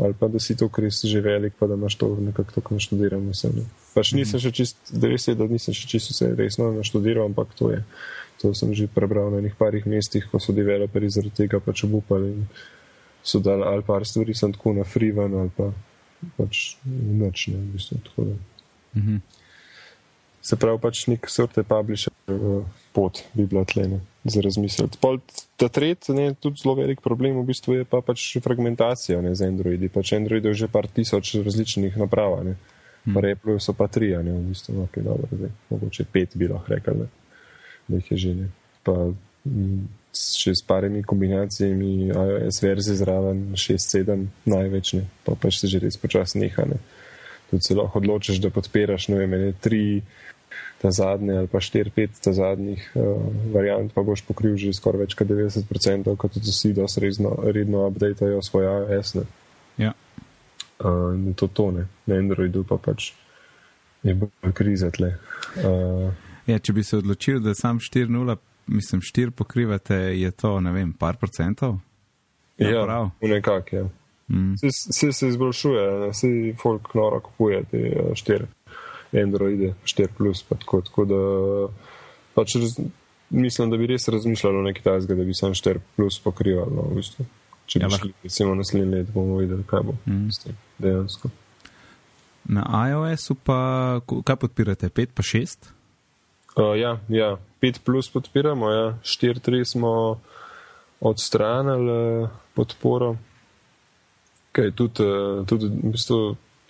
ali 0.00 0.16
pa 0.18 0.26
da 0.32 0.40
si 0.42 0.56
to, 0.58 0.66
ker 0.72 0.88
si 0.90 1.10
že 1.12 1.20
velik, 1.22 1.54
pa 1.58 1.68
da 1.70 1.76
imaš 1.78 1.98
to 2.00 2.08
nekako 2.18 2.56
tako 2.56 2.80
naštudirano. 2.80 3.30
Ne. 3.30 3.66
Pač 3.94 4.14
nisem 4.16 4.42
še 4.42 4.50
čist, 4.50 4.80
res 5.04 5.28
je, 5.28 5.36
da 5.38 5.46
nisem 5.46 5.76
še 5.76 5.86
čisto 5.86 6.16
vse 6.16 6.32
resno 6.34 6.72
naštudiral, 6.74 7.30
ampak 7.30 7.54
to 7.54 7.70
je. 7.70 7.84
To 8.42 8.50
sem 8.58 8.74
že 8.74 8.88
prebral 8.90 9.30
na 9.30 9.38
nekaj 9.44 9.60
parih 9.60 9.86
mestih, 9.86 10.26
ko 10.26 10.40
so 10.42 10.56
developeri 10.56 11.12
zaradi 11.12 11.44
tega 11.44 11.60
pač 11.62 11.84
obupali 11.86 12.32
in 12.32 12.48
so 13.22 13.38
dali 13.38 13.62
ali 13.62 13.86
par 13.86 14.02
stvari, 14.08 14.34
sem 14.34 14.50
tako 14.50 14.72
na 14.74 14.88
freevan 14.88 15.36
ali 15.44 15.52
pa 15.54 15.70
pač 16.40 16.80
noč, 16.82 17.52
ne, 17.52 17.60
v 17.60 17.76
bistvu 17.76 18.00
tako 18.08 18.32
da. 18.32 18.34
Mm 18.94 19.02
-hmm. 19.02 19.20
Se 20.42 20.56
pravi, 20.56 20.78
pač 20.78 21.06
nek 21.06 21.28
sorte 21.30 21.62
publisher 21.62 22.12
uh, 22.26 22.64
pot 22.92 23.22
bi 23.32 23.46
bila 23.46 23.64
tlene 23.64 24.00
za 24.24 24.40
razmisliti. 24.40 24.98
Ta 25.56 25.68
tretji, 25.68 26.14
ne, 26.14 26.34
tudi 26.34 26.62
zelo 26.62 26.74
velik 26.74 27.00
problem 27.00 27.38
v 27.40 27.46
bistvu 27.46 27.74
je 27.74 27.84
pa 27.84 28.00
pač 28.02 28.36
fragmentacija 28.42 29.20
ne, 29.22 29.34
z 29.34 29.46
Androidi. 29.46 29.88
Pač 29.88 30.12
Android 30.12 30.44
je 30.44 30.54
že 30.54 30.68
par 30.68 30.86
tisoč 30.86 31.34
različnih 31.34 31.96
naprav, 31.96 32.44
ne. 32.44 32.56
Hmm. 33.04 33.18
Replu 33.18 33.58
so 33.58 33.74
pa 33.74 33.88
tri, 33.90 34.12
ne, 34.14 34.32
v 34.32 34.50
bistvu, 34.52 34.82
ok, 34.82 34.98
dobro, 35.02 35.26
zdaj, 35.32 35.50
mogoče 35.70 36.04
pet 36.12 36.36
bi 36.38 36.46
lahko 36.48 36.70
rekel, 36.70 37.02
ne, 37.02 37.08
da 37.88 37.98
jih 37.98 38.10
je 38.12 38.18
že 38.18 38.34
ne. 38.34 38.46
Pa 38.86 38.94
m, 39.46 39.88
še 40.14 40.54
s 40.54 40.62
parimi 40.62 41.02
kombinacijami 41.02 42.12
iOS 42.12 42.62
verzije 42.62 43.00
zraven 43.02 43.56
6-7 43.58 44.26
največ, 44.46 44.94
ne, 45.00 45.08
pa 45.26 45.34
pač 45.34 45.58
se 45.58 45.70
že 45.70 45.82
res 45.82 45.98
počasno 45.98 46.44
neha, 46.44 46.66
ne. 46.70 46.78
Tudi 47.52 47.68
se 47.68 47.76
lahko 47.76 48.00
odločiš, 48.00 48.40
da 48.40 48.48
podpiraš, 48.50 49.10
no, 49.12 49.20
ne, 49.28 49.52
tri 49.60 50.00
ta 50.82 50.90
zadnje 50.90 51.36
ali 51.38 51.46
pa 51.46 51.60
4-5 51.60 52.08
ta 52.24 52.32
zadnjih 52.32 52.92
uh, 52.94 53.04
variant, 53.54 53.92
pa 53.94 54.02
boš 54.02 54.24
pokril 54.26 54.56
že 54.58 54.72
skoraj 54.74 55.04
več 55.04 55.14
kot 55.14 55.28
90%, 55.30 56.16
kot 56.16 56.34
tudi 56.34 56.50
vsi 56.50 56.72
dosredno 56.74 57.36
redno 57.54 57.86
updateajo 57.86 58.42
svoje 58.42 58.72
AS. 58.98 59.14
Ne. 59.14 59.26
Ja. 59.78 59.92
Uh, 60.80 61.14
in 61.14 61.34
to 61.38 61.46
tone, 61.46 61.86
na 62.06 62.18
Androidu 62.18 62.64
pa 62.66 62.80
pač 62.82 63.12
je 64.02 64.16
bolj 64.18 64.56
kriza 64.58 64.90
tle. 64.90 65.14
Uh, 65.62 66.10
ja, 66.50 66.58
če 66.58 66.74
bi 66.74 66.82
se 66.82 66.98
odločil, 66.98 67.38
da 67.44 67.54
sam 67.54 67.78
4.0, 67.78 68.36
mislim 68.66 69.04
4 69.06 69.30
pokrivate, 69.30 69.94
je 70.18 70.30
to, 70.34 70.56
ne 70.60 70.72
vem, 70.74 70.92
par 70.98 71.20
procentov? 71.20 71.78
Ja, 72.58 72.70
ja 72.70 73.10
nekako, 73.20 73.76
ja. 73.76 73.86
Mm. 74.32 74.54
Vse 74.62 75.12
se 75.12 75.28
izboljšuje, 75.28 75.84
vse 76.10 76.28
folk 76.62 76.94
noro 76.96 77.20
kupuje 77.20 77.64
te 77.70 77.82
4. 78.16 78.42
Uh, 78.42 78.48
Androide 79.20 79.74
4, 79.84 80.44
pa 80.48 80.56
tako, 80.56 80.80
tako 80.80 81.04
da 81.04 81.20
pač 82.34 82.56
raz, 82.56 82.78
mislim, 83.30 83.70
da 83.70 83.76
bi 83.76 83.86
res 83.86 84.08
razmišljalo 84.08 84.58
o 84.58 84.62
nekaj 84.62 84.82
tajnega, 84.82 85.14
da 85.14 85.24
bi 85.24 85.34
sam 85.34 85.54
4 85.54 85.80
plus 85.96 86.18
pokrival. 86.24 86.72
No, 86.72 86.88
v 86.90 87.00
bistvu. 87.00 87.26
Če 87.66 87.78
bi 87.78 87.86
ja, 87.86 87.98
šli, 87.98 88.12
recimo, 88.24 88.54
naslednji 88.58 88.96
let, 88.96 89.12
bomo 89.12 89.36
videli, 89.40 89.64
kaj 89.68 89.84
bo 89.86 89.96
mm. 90.06 90.32
s 90.32 90.44
tem 90.44 90.56
dejansko. 90.82 91.30
Na 92.52 92.64
iOS-u 92.90 93.36
pa 93.38 93.58
kaj 94.08 94.36
podpirate? 94.46 94.88
5 94.90 95.14
pa 95.14 95.22
6? 95.22 95.70
Uh, 96.56 96.72
ja, 96.76 96.96
ja, 97.12 97.36
5 97.62 97.84
plus 97.84 98.10
podpiramo, 98.12 98.70
ja. 98.70 98.86
4-3 99.04 99.64
smo 99.76 99.92
odstranili 101.00 102.28
podporo, 102.54 103.16
kaj 104.52 104.72
tudi, 104.76 105.04
tudi 105.48 105.68
v 105.72 105.92
bistvu 105.94 106.22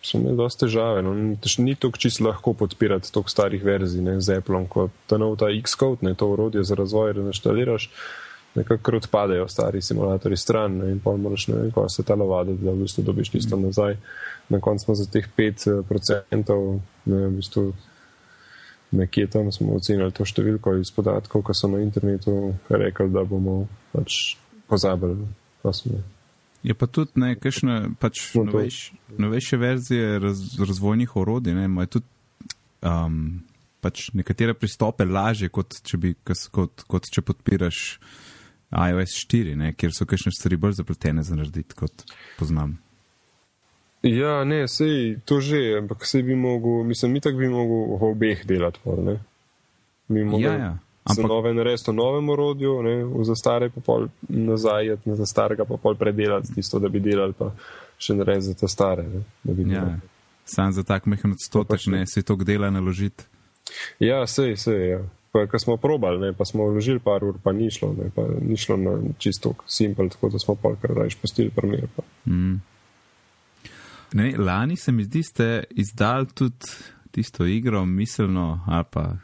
so 0.03 0.19
imeli 0.19 0.37
dosta 0.37 0.67
težave. 0.67 1.03
No. 1.03 1.15
Ni 1.59 1.75
to 1.75 1.91
čisto 1.99 2.25
lahko 2.27 2.55
podpirati 2.55 3.13
toliko 3.13 3.31
starih 3.31 3.65
verzij 3.65 4.03
ne, 4.03 4.21
z 4.21 4.39
Apple, 4.39 4.67
kot 4.69 4.91
ta 5.07 5.19
nov 5.19 5.37
ta 5.39 5.51
Xcode, 5.63 6.03
ne 6.03 6.15
to 6.15 6.29
urodje 6.35 6.65
za 6.65 6.75
razvoj, 6.75 7.15
da 7.15 7.23
naštaliraš, 7.23 7.91
nekako 8.55 8.97
odpadejo 8.97 9.49
stari 9.49 9.83
simulatori 9.83 10.37
stran 10.37 10.77
ne, 10.79 10.91
in 10.93 11.01
pa 11.01 11.17
moraš 11.17 11.49
ne 11.49 11.57
vem, 11.57 11.71
ko 11.71 11.89
se 11.89 12.03
ta 12.03 12.15
lovadi, 12.15 12.59
da 12.61 12.75
v 12.75 12.83
bistvu 12.83 13.05
dobiš 13.07 13.31
tisto 13.31 13.57
mm. 13.57 13.63
nazaj. 13.63 13.97
Na 14.49 14.61
koncu 14.61 14.85
smo 14.85 14.95
za 14.95 15.07
teh 15.07 15.29
5% 15.39 16.81
ne, 17.05 17.27
v 17.27 17.31
bistvu 17.37 17.73
nekje 18.93 19.27
tam 19.27 19.53
smo 19.53 19.79
ocenili 19.79 20.13
to 20.13 20.27
številko 20.29 20.77
iz 20.81 20.91
podatkov, 20.93 21.47
ko 21.47 21.55
so 21.57 21.71
na 21.71 21.81
internetu 21.81 22.53
rekli, 22.69 23.09
da 23.09 23.25
bomo 23.25 23.65
pač 23.95 24.37
pozabili. 24.69 25.31
Pa 25.63 25.73
smo 25.73 26.03
Je 26.63 26.75
pa 26.79 26.87
tudi 26.87 27.19
nekajšne 27.19 27.97
pač 27.99 28.35
no, 28.39 28.45
novejš, 28.47 28.93
novejše 29.19 29.57
verzije 29.59 30.19
raz, 30.23 30.43
razvojnih 30.63 31.17
orodij, 31.17 31.57
ne, 31.59 31.65
imajo 31.67 31.99
tudi 31.99 32.07
um, 32.87 33.17
pač 33.83 34.13
nekatere 34.15 34.55
pristope 34.55 35.05
lažje, 35.05 35.51
kot 35.51 35.81
če, 35.83 35.99
bi, 35.99 36.15
kot, 36.23 36.85
kot 36.87 37.11
če 37.11 37.25
podpiraš 37.27 37.81
iOS 38.73 39.17
4, 39.27 39.57
ne, 39.59 39.73
kjer 39.75 39.93
so 39.93 40.07
kakšne 40.09 40.33
stvari 40.37 40.61
bolj 40.61 40.79
zapletene 40.79 41.27
za 41.27 41.37
narediti, 41.37 41.77
kot 41.77 42.07
poznam. 42.39 42.79
Ja, 44.07 44.41
ne, 44.47 44.65
sej 44.71 45.21
to 45.27 45.39
že, 45.43 45.79
ampak 45.79 46.07
sej 46.07 46.25
bi 46.27 46.39
mogel, 46.39 46.83
mislim, 46.87 47.19
mi 47.19 47.21
tako 47.23 47.43
bi 47.43 47.51
mogel 47.51 47.99
v 47.99 48.09
obeh 48.15 48.47
delati. 48.47 48.81
Ne? 49.03 49.19
Mi 50.09 50.25
mogli, 50.27 50.47
ja, 50.47 50.55
ja. 50.59 50.73
Ampak... 51.05 51.23
Za 51.23 51.29
nove 51.29 51.55
narediti 51.55 51.91
v 51.91 51.95
novem 51.95 52.29
orodju, 52.29 52.83
ne, 52.83 53.25
za 53.25 53.35
stare 53.35 53.71
pa 53.75 53.81
pol 53.81 54.07
nazaj, 54.29 54.97
za 55.05 55.27
starega 55.27 55.65
pa 55.65 55.77
pol 55.77 55.97
predelati 55.99 56.55
tisto, 56.55 56.79
da 56.79 56.89
bi 56.89 57.01
delali, 57.03 57.35
pa 57.35 57.51
še 57.99 58.15
narediti 58.15 58.53
za 58.53 58.55
te 58.61 58.69
stare. 58.71 59.09
Ne, 59.43 59.57
ja, 59.73 59.83
sam 60.45 60.73
za 60.73 60.87
tak 60.87 61.11
mehen 61.11 61.35
odstotek 61.35 61.75
pač 61.75 61.89
ne 61.91 62.05
si 62.07 62.23
to 62.23 62.37
dela 62.39 62.71
naložiti. 62.71 63.27
Ja, 63.99 64.23
sej, 64.27 64.55
sej, 64.57 64.89
ja. 64.91 65.03
Pa, 65.33 65.47
ko 65.49 65.59
smo 65.59 65.79
probali, 65.81 66.21
ne, 66.21 66.33
pa 66.37 66.45
smo 66.45 66.69
vložili 66.69 67.01
par 67.01 67.25
ur, 67.25 67.39
pa 67.43 67.55
ni 67.57 67.71
šlo, 67.73 67.95
ne, 67.99 68.11
pa 68.15 68.27
ni 68.39 68.57
šlo 68.61 68.77
na 68.77 68.99
čisto 69.19 69.55
simpel, 69.67 70.11
tako 70.13 70.29
da 70.29 70.39
smo 70.39 70.55
pol 70.61 70.77
kar 70.83 70.93
rajš 71.03 71.17
postili 71.19 71.51
primer. 71.51 71.89
Mm. 72.29 72.61
Ne, 74.13 74.35
lani 74.39 74.77
se 74.77 74.93
mi 74.93 75.05
zdi, 75.09 75.23
ste 75.23 75.65
izdali 75.71 76.29
tudi 76.35 76.69
tisto 77.13 77.47
igro, 77.47 77.85
miselno 77.87 78.65
ali 78.67 78.85
pa 78.91 79.17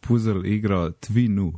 puzzle 0.00 0.42
igro 0.48 0.90
Twinu. 0.90 1.52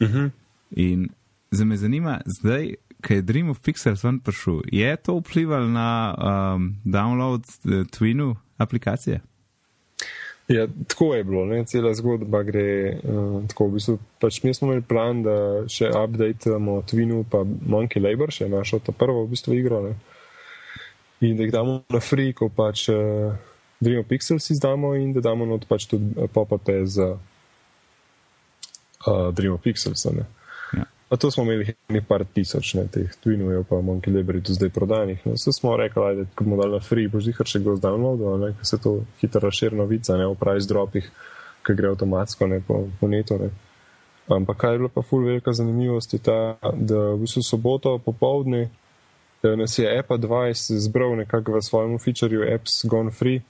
Uh 0.00 0.08
mhm. 0.08 0.18
-huh. 0.18 0.30
In 0.70 1.08
za 1.50 1.64
me 1.64 1.76
zanima, 1.76 2.20
zdaj, 2.26 2.74
ko 3.06 3.14
je 3.14 3.22
Dream 3.22 3.50
of 3.50 3.60
Pixels 3.60 4.04
ven 4.04 4.20
prišel, 4.20 4.60
je 4.72 4.96
to 4.96 5.18
vplivalo 5.18 5.68
na 5.68 6.14
um, 6.18 6.76
download 6.84 7.40
uh, 7.40 7.86
Twinu 7.86 8.34
aplikacije? 8.56 9.20
Ja, 10.48 10.66
tako 10.88 11.14
je 11.14 11.24
bilo, 11.24 11.46
ne? 11.46 11.64
cela 11.64 11.94
zgodba 11.94 12.42
gre 12.42 13.00
uh, 13.04 13.48
tako. 13.48 13.66
V 13.66 13.72
bistvu, 13.72 13.98
pač 14.20 14.42
mi 14.42 14.54
smo 14.54 14.68
imeli 14.68 14.82
plan, 14.82 15.22
da 15.22 15.34
še 15.68 15.90
updatemo 15.92 16.82
Twinu, 16.88 17.24
pa 17.30 17.42
Monkey 17.44 18.00
Labor, 18.00 18.32
še 18.32 18.48
našo 18.48 18.80
ta 18.80 18.92
prvo 18.92 19.26
v 19.26 19.34
bistvu 19.34 19.58
igro. 19.58 19.82
Ne? 19.84 19.92
In 21.20 21.36
da 21.36 21.44
jih 21.44 21.52
damo 21.52 21.82
na 21.92 22.00
free, 22.00 22.32
ko 22.32 22.48
pač. 22.48 22.88
Uh, 22.88 23.36
Dream 23.80 24.04
Pixels 24.04 24.50
izdamo 24.50 24.94
in 24.94 25.12
da 25.12 25.20
damo 25.20 25.46
not 25.46 25.64
pač 25.68 25.86
tudi 25.86 26.04
eh, 26.16 26.26
pop-upe 26.32 26.86
za 26.86 27.18
uh, 29.06 29.34
Dream 29.34 29.58
Pixels. 29.58 30.06
Ja. 30.74 30.84
To 31.16 31.30
smo 31.30 31.42
imeli 31.42 31.74
nekaj 31.88 32.24
tisoč, 32.34 32.74
ne, 32.74 32.88
teh 32.92 33.14
Twinov, 33.24 33.64
pa 33.68 33.80
Monkey 33.80 34.12
Library 34.12 34.42
do 34.44 34.52
zdaj 34.52 34.68
prodanih. 34.74 35.22
No, 35.24 35.32
vse 35.38 35.52
smo 35.52 35.76
rekli, 35.76 36.16
da 36.16 36.24
ko 36.34 36.44
bomo 36.44 36.56
dali 36.62 36.76
na 36.76 36.80
free, 36.84 37.08
boš 37.08 37.30
jih 37.30 37.40
še 37.44 37.62
kdo 37.62 37.76
zdownloadil, 37.78 38.52
ker 38.58 38.66
se 38.66 38.78
to 38.82 38.98
hitro 39.22 39.40
razširi 39.46 39.78
novica, 39.78 40.18
ne, 40.18 40.26
v 40.28 40.36
price 40.36 40.68
dropih, 40.68 41.08
ki 41.64 41.78
gre 41.78 41.94
avtomatsko, 41.94 42.46
ne, 42.50 42.60
po, 42.66 42.82
po 43.00 43.08
netu. 43.08 43.38
Ne. 43.40 43.48
Ampak 44.28 44.58
kaj 44.60 44.74
je 44.74 44.78
bila 44.82 44.90
pa 44.92 45.02
ful 45.02 45.24
velika 45.24 45.52
zanimivost 45.56 46.12
je 46.12 46.18
ta, 46.20 46.58
da 46.60 46.98
v 47.14 47.22
bistvu 47.22 47.42
soboto 47.42 47.96
popovdne 47.98 48.68
nas 49.56 49.78
je 49.78 49.86
Apple 49.98 50.18
20 50.18 50.76
zbral 50.82 51.14
nekako 51.16 51.56
v 51.56 51.62
svojem 51.62 51.98
featureu 52.02 52.42
Apps 52.54 52.82
Gone 52.84 53.14
Free 53.14 53.40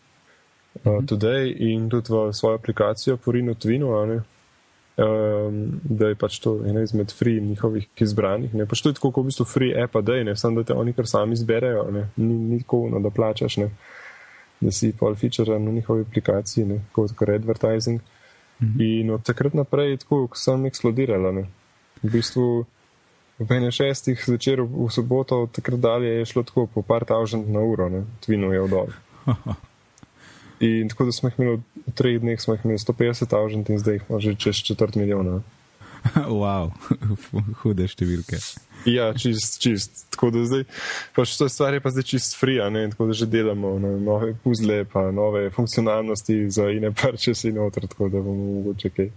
uh, 0.85 1.05
Today 1.07 1.55
in 1.59 1.89
tudi 1.91 2.13
v 2.13 2.33
svojo 2.33 2.59
aplikacijo 2.59 3.17
Porino 3.17 3.55
Twinu, 3.55 3.93
um, 4.99 5.81
da 5.83 6.09
je 6.09 6.15
pač 6.15 6.39
to 6.39 6.59
ena 6.67 6.83
izmed 6.83 7.13
free 7.13 7.41
njihovih 7.41 7.89
izbranih. 7.97 8.55
Ne? 8.55 8.67
Pač 8.67 8.83
to 8.83 8.89
je 8.89 8.99
tako, 8.99 9.11
kot 9.11 9.25
v 9.25 9.33
bistvu 9.33 9.45
free 9.47 9.83
app, 9.83 9.97
da 10.03 10.15
je, 10.15 10.25
ne 10.25 10.37
samo 10.37 10.63
da 10.63 10.73
te 10.73 10.75
oni 10.75 10.93
kar 10.93 11.07
sami 11.07 11.33
izberejo, 11.33 11.91
ne? 11.91 12.09
ni, 12.17 12.35
ni 12.35 12.61
tako, 12.63 12.89
no, 12.93 13.01
da 13.01 13.11
plačaš, 13.11 13.57
ne? 13.57 13.71
da 14.61 14.73
si 14.75 14.93
pol 14.93 15.15
feature 15.15 15.59
na 15.59 15.71
njihovi 15.71 16.03
aplikaciji, 16.03 16.65
ne? 16.67 16.81
kot 16.93 17.15
kar 17.17 17.31
advertising. 17.31 18.01
Mhm. 18.63 18.83
In 18.83 19.11
od 19.15 19.23
takrat 19.23 19.55
naprej 19.55 19.91
je 19.91 20.03
tako, 20.03 20.27
ko 20.27 20.37
sem 20.37 20.67
eksplodiral. 20.67 21.45
V 22.03 22.11
bistvu 22.11 22.67
v 23.39 23.47
6. 23.47 24.19
zvečer 24.27 24.63
v 24.63 24.91
soboto, 24.91 25.43
od 25.47 25.53
takrat 25.55 25.81
dalje 25.81 26.11
je 26.11 26.27
šlo 26.27 26.43
tako 26.43 26.67
po 26.67 26.83
par 26.83 27.05
tavžant 27.05 27.47
na 27.49 27.61
uro, 27.61 27.87
Twinu 28.27 28.51
je 28.53 28.63
vdol. 28.67 28.91
In 30.61 30.89
tako 30.89 31.05
da 31.05 31.13
smo 31.13 31.29
jih 31.29 31.39
imeli 31.39 31.61
v 31.87 31.93
treh 31.95 32.19
dneh, 32.21 32.41
smo 32.41 32.55
jih 32.55 32.65
imeli 32.65 32.79
150 32.79 33.37
avžent 33.37 33.69
in 33.71 33.79
zdaj 33.79 33.95
jih 33.95 34.03
imamo 34.09 34.21
že 34.21 34.35
čez 34.35 34.57
četrt 34.67 34.95
milijona. 34.99 35.41
wow, 36.43 36.71
hude 37.63 37.87
številke. 37.91 38.39
Ja, 38.87 39.11
čist, 39.19 39.59
čist. 39.63 40.07
Tako 40.15 40.31
da 40.31 40.45
zdaj, 40.47 40.65
pač 41.15 41.35
to 41.39 41.49
stvar 41.51 41.75
je 41.75 41.81
pa 41.83 41.91
zdaj 41.91 42.07
čist 42.07 42.37
free, 42.39 42.63
ne? 42.71 42.87
tako 42.91 43.11
da 43.11 43.17
že 43.19 43.27
delamo 43.27 43.79
na 43.83 43.91
nove 43.99 44.35
puzle, 44.45 44.85
pa 44.85 45.11
nove 45.11 45.51
funkcionalnosti 45.51 46.51
za 46.51 46.71
ine 46.71 46.93
parče 46.95 47.35
si 47.35 47.53
noter, 47.53 47.87
tako 47.91 48.09
da 48.09 48.23
bomo 48.23 48.53
mogoče 48.61 48.91
kaj 48.91 49.11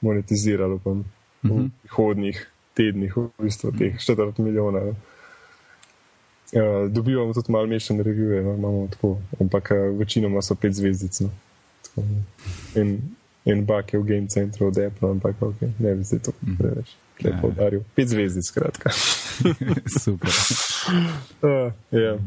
monetizirali 0.00 0.80
pa 0.84 0.90
v 0.90 1.04
Mhm. 1.42 1.66
prihodnjih 1.82 2.38
tednih, 2.74 3.16
v 3.16 3.28
bistvu 3.42 3.72
teh 3.78 3.98
četrt 3.98 4.38
milijona. 4.38 4.84
ne. 4.84 4.94
Ja, 6.52 6.88
dobivamo 6.88 7.32
tudi 7.32 7.52
malo 7.52 7.66
mešane 7.66 8.02
revije, 8.02 8.42
no, 8.42 8.54
imamo 8.54 8.88
tako, 8.90 9.18
ampak 9.40 9.70
eh, 9.70 9.74
večinoma 9.98 10.42
so 10.42 10.54
pet 10.54 10.72
zvezdic. 10.72 11.20
No. 11.20 11.30
Tako, 11.82 12.02
in, 12.74 12.98
in 13.44 13.64
bak 13.64 13.92
je 13.94 14.00
v 14.00 14.04
game 14.04 14.28
centru 14.28 14.66
od 14.66 14.78
Apple, 14.78 15.10
ampak 15.10 15.40
okay, 15.40 15.70
ne 15.78 15.94
bi 15.94 16.04
zdaj 16.04 16.18
to 16.18 16.32
preveč 16.58 16.96
Ja. 17.20 17.30
lepo 17.30 17.48
udaril. 17.48 17.82
Pet 17.94 18.08
zvezdic, 18.08 18.46
skratka. 18.46 18.90
Super. 20.02 20.30
Uh, 21.42 21.72
ja. 22.04 22.18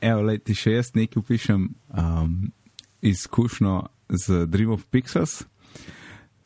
Evo, 0.00 0.22
lej, 0.22 0.40
ti 0.44 0.56
še 0.56 0.78
jaz 0.78 0.92
nekaj 0.96 1.20
upišem 1.20 1.66
um, 1.68 2.52
izkušnjo 3.04 3.74
z 4.08 4.46
Dream 4.46 4.72
of 4.72 4.86
Pixels. 4.90 5.42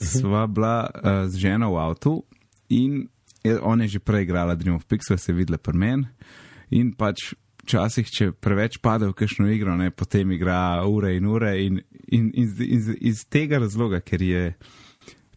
Sva 0.02 0.46
bila 0.50 0.90
uh, 0.90 1.24
z 1.30 1.38
ženo 1.46 1.70
v 1.72 1.78
avtu 1.78 2.14
in 2.68 3.06
je, 3.44 3.54
ona 3.60 3.86
je 3.86 3.96
že 3.96 4.00
prej 4.02 4.26
igrala 4.26 4.58
Dream 4.58 4.76
of 4.76 4.88
Pixels, 4.90 5.28
je 5.28 5.34
videla 5.36 5.58
pri 5.58 5.78
meni. 5.78 6.08
In 6.70 6.92
pač 6.96 7.34
včasih, 7.64 8.08
če 8.10 8.32
preveč 8.32 8.78
pade 8.82 9.08
v 9.08 9.16
kakšno 9.16 9.48
igro, 9.52 9.76
ne, 9.76 9.90
potem 9.90 10.30
igra 10.32 10.84
ure 10.86 11.16
in 11.16 11.26
ure. 11.26 11.54
In, 11.64 11.80
in, 12.08 12.30
in, 12.34 12.48
z- 12.48 12.68
in 12.68 12.80
z- 12.82 12.98
iz 13.00 13.24
tega 13.28 13.58
razloga, 13.58 14.00
ker 14.00 14.22
je 14.22 14.54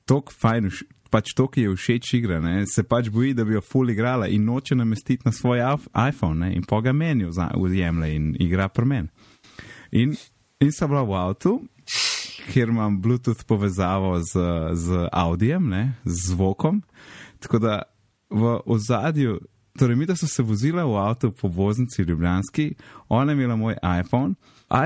tako 0.07 0.31
fajn, 0.31 0.69
pač 1.11 1.31
to, 1.35 1.47
ki 1.47 1.61
je 1.61 1.75
všeč 1.75 2.13
igra, 2.19 2.39
ne, 2.43 2.65
se 2.67 2.83
pač 2.83 3.07
boji, 3.09 3.33
da 3.33 3.45
bi 3.47 3.55
jo 3.55 3.61
full 3.63 3.89
igrala 3.89 4.27
in 4.27 4.43
noče 4.43 4.75
namestiti 4.75 5.23
na 5.25 5.31
svoj 5.31 5.63
iPhone 5.95 6.39
ne, 6.45 6.49
in 6.55 6.63
pa 6.67 6.81
ga 6.83 6.91
meni 6.91 7.27
vzjemlje 7.27 8.09
in 8.15 8.33
igra 8.43 8.67
pri 8.67 8.85
meni. 8.85 9.07
In, 9.91 10.15
in 10.59 10.71
sem 10.75 10.89
bila 10.91 11.03
v 11.07 11.15
avtu, 11.15 11.53
kjer 12.51 12.69
imam 12.71 12.99
Bluetooth 13.01 13.43
povezavo 13.47 14.17
z, 14.19 14.43
z 14.75 15.07
audijem, 15.11 15.69
ne, 15.71 15.83
z 16.03 16.31
zvokom. 16.33 16.81
Tako 17.39 17.59
da 17.59 17.81
v 18.29 18.57
ozadju, 18.65 19.39
torej 19.77 19.95
mi, 19.95 20.05
da 20.05 20.15
so 20.15 20.27
se 20.27 20.43
vozila 20.43 20.83
v 20.85 20.97
avtu 20.97 21.31
po 21.31 21.47
voznici 21.47 22.01
Ljubljanski, 22.01 22.73
ona 23.09 23.31
je 23.31 23.37
imela 23.37 23.55
moj 23.55 23.75
iPhone. 23.99 24.33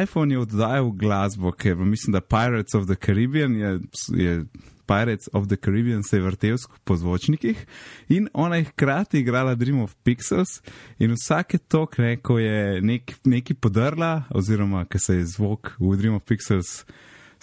iPhone 0.03 0.33
je 0.33 0.39
oddajal 0.39 0.91
glasbo, 0.91 1.51
ker 1.51 1.75
mislim, 1.75 2.13
da 2.13 2.21
Pirates 2.21 2.75
of 2.75 2.85
the 2.85 2.95
Caribbean 2.95 3.55
je. 3.55 3.79
je 4.15 4.45
Pirates 4.91 5.29
of 5.33 5.47
the 5.47 5.55
Caribbean 5.55 6.03
se 6.03 6.17
je 6.17 6.21
vrtel 6.21 6.57
po 6.83 6.95
zvočnikih 6.97 7.65
in 8.09 8.27
ona 8.33 8.55
je 8.55 8.63
hkrati 8.63 9.19
igrala 9.19 9.55
Dream 9.55 9.79
of 9.81 9.95
Pixels 10.03 10.59
in 10.99 11.13
vsake 11.15 11.57
tok, 11.57 11.97
ne, 11.97 12.17
ko 12.17 12.39
je 12.39 12.81
nek, 12.81 13.13
neki 13.23 13.53
podrla, 13.53 14.23
oziroma 14.29 14.85
ko 14.85 14.99
se 14.99 15.15
je 15.15 15.25
zvok 15.25 15.75
v 15.79 15.95
Dream 15.95 16.15
of 16.15 16.23
Pixels 16.27 16.83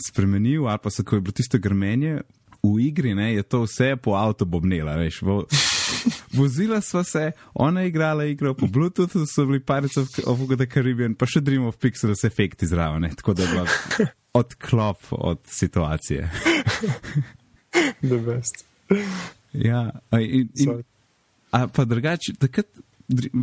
spremenil, 0.08 0.68
ali 0.68 0.78
pa 0.82 0.90
se 0.90 1.04
ko 1.04 1.16
je 1.16 1.20
bilo 1.20 1.32
tisto 1.32 1.58
grmenje 1.58 2.20
v 2.62 2.78
igri, 2.88 3.14
ne, 3.14 3.32
je 3.34 3.42
to 3.42 3.62
vse 3.66 3.96
po 4.02 4.16
avtu 4.18 4.44
bobnela, 4.44 4.96
veš. 4.98 5.22
Vo, 5.22 5.44
vozila 6.32 6.80
sva 6.80 7.04
se, 7.04 7.32
ona 7.54 7.80
je 7.80 7.88
igrala 7.88 8.24
igro 8.24 8.54
po 8.54 8.66
Bluetoothu, 8.66 9.26
so 9.26 9.46
bili 9.46 9.60
Pirates 9.60 9.96
of, 9.96 10.08
of 10.26 10.38
the 10.56 10.66
Caribbean, 10.66 11.14
pa 11.14 11.26
še 11.26 11.40
Dream 11.44 11.66
of 11.68 11.78
Pixels 11.82 12.24
efekti 12.26 12.66
zraven, 12.66 13.02
ne, 13.06 13.12
tako 13.16 13.34
da 13.38 13.46
je 13.46 13.48
bila 13.52 13.66
odklop 14.40 15.10
od 15.10 15.40
situacije. 15.46 16.30
The 18.02 18.18
best. 18.18 18.64
Ja, 19.52 19.90
in, 20.12 20.48
in, 20.54 20.82
a 21.50 21.66
pa 21.68 21.84
drugače, 21.84 22.36
takrat 22.38 22.68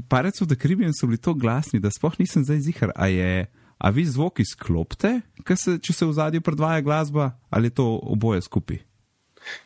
Pirates 0.10 0.42
of 0.42 0.48
the 0.48 0.56
Caribbean 0.56 0.94
so 0.94 1.08
bili 1.08 1.18
tako 1.18 1.40
glasni, 1.42 1.80
da 1.80 1.92
sploh 1.92 2.20
nisem 2.20 2.46
zdaj 2.46 2.60
zihar, 2.68 2.92
a 2.96 3.08
je. 3.08 3.46
A 3.78 3.90
vi 3.92 4.06
zvok 4.08 4.40
izklopite, 4.40 5.20
se, 5.60 5.74
če 5.84 5.94
se 5.94 6.06
v 6.08 6.14
zadju 6.16 6.42
predvaja 6.42 6.80
glasba, 6.82 7.34
ali 7.52 7.68
je 7.68 7.76
to 7.76 7.84
oboje 8.08 8.46
skupaj? 8.46 8.80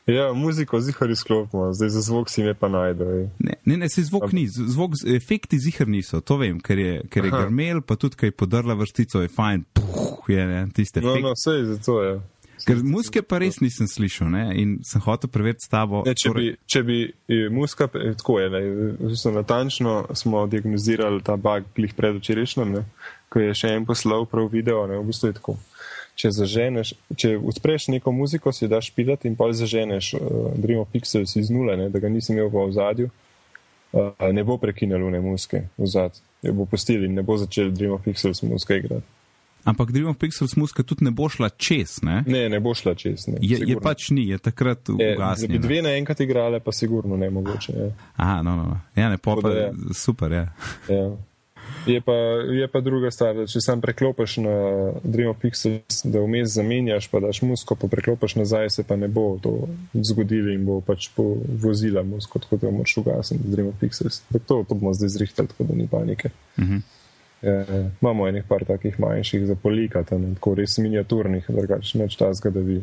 Ja, 0.07 0.33
muziko 0.33 0.79
zihar 0.81 1.09
izklopimo, 1.09 1.73
zdaj 1.73 1.89
za 1.89 2.01
zvok 2.01 2.29
si 2.29 2.43
me 2.43 2.53
pa 2.53 2.67
najdejo. 2.69 3.29
Ne, 3.39 3.53
ne, 3.65 3.77
ne 3.77 3.89
se 3.89 4.03
zvok 4.03 4.31
ni, 4.31 4.47
zvok, 4.47 4.97
efekti 5.15 5.59
zihar 5.59 5.87
niso, 5.87 6.21
to 6.21 6.37
vem, 6.37 6.59
ker 6.59 6.79
je, 6.79 6.95
ker 7.09 7.25
je 7.25 7.31
Aha. 7.33 7.43
grmel, 7.45 7.81
pa 7.81 7.95
tudi, 7.95 8.15
kaj 8.19 8.27
je 8.33 8.35
podrla 8.35 8.73
vrstico, 8.73 9.21
je 9.21 9.31
fajn, 9.31 9.63
puh, 9.73 10.25
je 10.27 10.47
ne, 10.47 10.67
tiste 10.75 11.01
No, 11.01 11.13
efekti. 11.13 11.23
no, 11.23 11.33
vse 11.37 11.55
je 11.57 11.65
zato, 11.75 12.03
ja. 12.03 12.19
Ker 12.67 12.81
muske 12.83 13.21
pa 13.23 13.37
res 13.39 13.61
nisem 13.63 13.87
slišal 13.87 14.27
ne, 14.33 14.41
in 14.59 14.73
sem 14.83 14.99
hotel 15.05 15.29
preveriti 15.31 15.63
s 15.63 15.71
tabo. 15.71 16.01
Ne, 16.03 16.11
če, 16.19 16.33
bi, 16.35 16.49
če 16.67 16.81
bi 16.83 16.97
eh, 17.07 17.45
muska, 17.53 17.87
eh, 17.95 18.17
tako 18.19 18.39
je, 18.41 18.49
bistvu 18.99 19.31
natančno 19.31 19.93
smo 20.13 20.43
diagnostirali 20.51 21.23
ta 21.23 21.37
bug 21.39 21.69
glih 21.77 21.93
predvčerajšnjem, 21.95 22.75
ko 23.31 23.39
je 23.45 23.55
še 23.55 23.71
en 23.77 23.85
poslal 23.87 24.27
prav 24.27 24.49
video, 24.51 24.83
ne, 24.91 24.99
v 24.99 25.07
bistvu 25.07 25.31
je 25.31 25.37
tako. 25.39 25.55
Če, 26.19 26.31
zaženeš, 26.35 26.89
če 27.15 27.37
odpreš 27.37 27.87
neko 27.93 28.11
muziko, 28.11 28.51
si 28.51 28.67
daš 28.67 28.89
pilati 28.91 29.29
in 29.31 29.37
pa 29.39 29.47
zaženeš 29.55 30.13
uh, 30.17 30.21
Dream 30.59 30.81
of 30.83 30.89
Pixels 30.91 31.35
iz 31.39 31.47
nule, 31.49 31.77
ne, 31.79 31.85
da 31.89 31.99
ga 32.03 32.09
nisi 32.11 32.33
imel 32.33 32.49
v 32.51 32.65
ozadju, 32.65 33.07
uh, 33.93 34.25
ne 34.35 34.43
bo 34.43 34.57
prekinil 34.59 35.05
ne 35.13 35.21
muske 35.23 35.63
v 35.77 35.87
zad. 35.87 36.19
Jo 36.43 36.53
bo 36.57 36.65
pustili 36.67 37.07
in 37.07 37.15
ne 37.15 37.23
bo 37.23 37.37
začel 37.39 37.71
Dream 37.71 37.95
of 37.95 38.03
Pixels 38.03 38.43
muska 38.43 38.75
igrati. 38.81 39.07
Ampak 39.67 39.91
Dream 39.91 40.07
of 40.11 40.17
Pixels 40.19 40.55
muska 40.55 40.83
tudi 40.87 41.03
ne 41.07 41.11
bo 41.11 41.27
šla 41.29 41.49
čez, 41.55 41.97
ne? 42.03 42.21
Ne, 42.27 42.45
ne 42.49 42.59
bo 42.63 42.71
šla 42.75 42.93
čez. 42.95 43.27
Ne, 43.27 43.39
Je, 43.41 43.55
je 43.55 43.63
sigurno. 43.63 43.81
pač 43.83 44.09
ni, 44.15 44.27
je 44.31 44.37
takrat 44.39 44.89
Je, 44.89 44.95
da 44.95 45.03
bi 45.03 45.15
ugasnjena. 45.15 45.61
dve 45.63 45.81
naenkrat 45.83 46.19
igrale, 46.23 46.59
pa 46.63 46.71
sigurno 46.71 47.17
ne 47.19 47.27
mogoče. 47.29 47.73
Ja. 47.75 47.89
Aha, 48.15 48.37
no, 48.41 48.55
no, 48.55 48.63
no. 48.71 48.77
Ja, 48.95 49.09
ne, 49.11 49.17
pa, 49.17 49.35
Tako 49.35 49.41
pa 49.41 49.49
da 49.49 49.59
ja. 49.59 49.71
super, 49.93 50.31
ja. 50.31 50.45
Ja. 50.89 51.09
Je, 51.89 52.01
pa, 52.01 52.13
je 52.13 52.67
pa 52.67 52.81
druga 52.81 53.11
stvar, 53.11 53.35
da 53.35 53.45
če 53.49 53.61
sam 53.63 53.81
preklopiš 53.81 54.37
na 54.43 54.55
Dream 55.03 55.31
of 55.31 55.39
Pixels, 55.41 56.03
da 56.05 56.21
vmes 56.21 56.51
zamenjaš, 56.53 57.07
pa 57.09 57.21
daš 57.23 57.41
musko, 57.41 57.77
pa 57.79 57.89
preklopiš 57.89 58.35
nazaj, 58.37 58.69
se 58.75 58.85
pa 58.85 58.97
ne 58.99 59.07
bo 59.07 59.25
to 59.41 59.55
zgodilo 60.11 60.53
in 60.53 60.67
bo 60.67 60.79
pač 60.85 61.09
po 61.15 61.25
vozila 61.63 62.03
musko, 62.05 62.41
tako 62.43 62.61
da 62.61 62.71
moraš 62.75 62.97
ugasniti 63.01 63.49
Dream 63.49 63.71
of 63.73 63.81
Pixels. 63.81 64.21
Tako 64.29 64.45
to, 64.45 64.61
to 64.69 64.77
bomo 64.77 64.93
zdaj 64.93 65.15
zrihtali, 65.17 65.51
tako 65.53 65.69
da 65.71 65.75
ni 65.75 65.87
panike. 65.87 66.29
Mhm. 66.59 66.85
Ja, 67.41 67.53
ja. 67.53 67.83
imamo 68.01 68.27
enih 68.27 68.43
par 68.47 68.65
takih 68.67 68.99
manjših 68.99 69.45
za 69.47 69.55
polikati, 69.55 70.15
ne, 70.19 70.33
tako 70.35 70.57
res 70.59 70.77
miniaturnih, 70.77 71.45
drugače 71.47 72.01
neč 72.03 72.17
tazga, 72.19 72.51
da 72.51 72.61
bi 72.61 72.81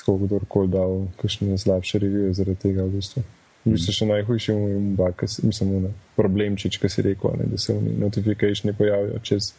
tako 0.00 0.16
kdorkoli 0.24 0.72
dal 0.72 1.04
kakšne 1.20 1.58
slabše 1.58 1.98
revije 2.02 2.32
zaradi 2.34 2.58
tega 2.66 2.84
v 2.84 2.98
bistvu. 2.98 3.22
V 3.64 3.74
bistvu 3.74 3.92
še 3.92 4.06
najhujši 4.08 4.54
umbak, 4.56 5.26
mislim, 5.44 5.72
une, 5.76 5.92
problemčič, 6.16 6.78
ki 6.80 6.88
si 6.88 7.04
rekel, 7.04 7.34
ne, 7.36 7.48
da 7.52 7.58
se 7.60 7.74
oni 7.74 7.92
notifikationi 8.00 8.72
pojavijo 8.76 9.18
čez, 9.22 9.52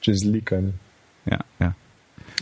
čez 0.00 0.22
likanje. 0.26 0.72
Ja, 1.26 1.40
ja. 1.58 1.72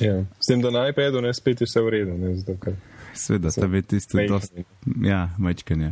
Ja. 0.00 0.24
S 0.40 0.48
tem, 0.48 0.60
da 0.60 0.70
na 0.70 0.86
iPadu 0.88 1.20
ne 1.24 1.32
spet 1.34 1.60
je 1.60 1.68
vse 1.68 1.80
v 1.84 1.92
redu, 1.96 2.16
ne, 2.20 2.34
zato 2.36 2.56
ker 2.60 2.76
Sveda, 3.14 3.50
tam 3.50 3.74
je 3.74 3.82
tisto 3.82 4.16
majhni. 4.16 4.28
dost, 4.28 4.52
ja, 5.02 5.30
majčkanje. 5.38 5.90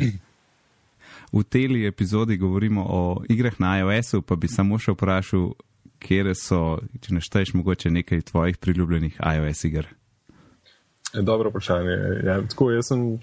V 1.32 1.44
tej 1.44 1.86
epizodi 1.88 2.36
govorimo 2.36 2.84
o 2.88 3.00
igrah 3.28 3.60
na 3.60 3.78
iOS-u, 3.78 4.22
pa 4.22 4.36
bi 4.36 4.48
samo 4.48 4.78
še 4.80 4.94
vprašal, 4.94 5.50
kje 6.00 6.34
so, 6.38 6.78
če 7.00 7.16
našteješ 7.18 7.52
mogoče 7.58 7.90
nekaj 7.90 8.22
tvojih 8.30 8.56
priljubljenih 8.56 9.18
iOS 9.20 9.64
iger. 9.64 9.88
je 11.14 11.22
dobro 11.22 11.50
vprašanje. 11.50 11.96
Ja, 12.24 12.40
tako, 12.48 12.70
jaz 12.70 12.88
sem 12.88 13.18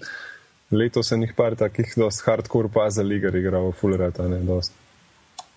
letos 0.70 1.12
enih 1.12 1.32
par 1.36 1.54
takih 1.54 1.92
dost 1.96 2.24
hardcore 2.26 2.68
puzzle 2.68 3.14
iger 3.14 3.36
igral, 3.36 3.72
fullerata, 3.72 4.28
ne, 4.28 4.40
dost. 4.44 4.72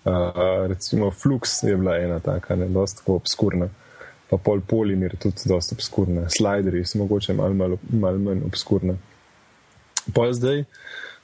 Uh, 0.04 0.66
recimo 0.68 1.10
Flux 1.10 1.62
je 1.62 1.76
bila 1.76 1.98
ena 1.98 2.20
taka, 2.20 2.56
ne, 2.56 2.68
dost 2.68 2.98
tako 2.98 3.18
obskurna. 3.20 3.68
Pa 4.30 4.36
pol 4.36 4.60
Polimir 4.60 5.16
tudi 5.18 5.48
dost 5.48 5.72
obskurna. 5.72 6.28
Slideri 6.30 6.84
so 6.86 6.98
mogoče 6.98 7.34
malo 7.34 7.54
mal, 7.54 7.76
mal 7.90 8.18
manj 8.18 8.44
obskurna. 8.46 8.94
Pa 10.14 10.30
zdaj, 10.32 10.62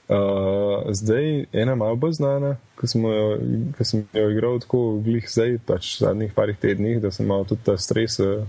uh, 0.09 0.91
zdaj 0.91 1.45
ena 1.53 1.75
malo 1.75 1.95
bolj 1.95 2.19
znana, 2.19 2.57
ki 2.79 2.87
sem 2.91 3.07
jo, 3.07 3.29
ki 3.77 3.87
sem 3.87 4.03
jo 4.13 4.27
igral 4.35 4.59
tako 4.59 4.81
glih 5.05 5.25
zdaj, 5.31 5.57
pač 5.65 5.95
zadnjih 6.03 6.35
parih 6.35 6.59
tednih, 6.59 6.99
da 7.01 7.11
sem 7.11 7.25
malo 7.25 7.47
tudi 7.47 7.63
ta 7.65 7.77
stres 7.79 8.19
uh, 8.19 8.43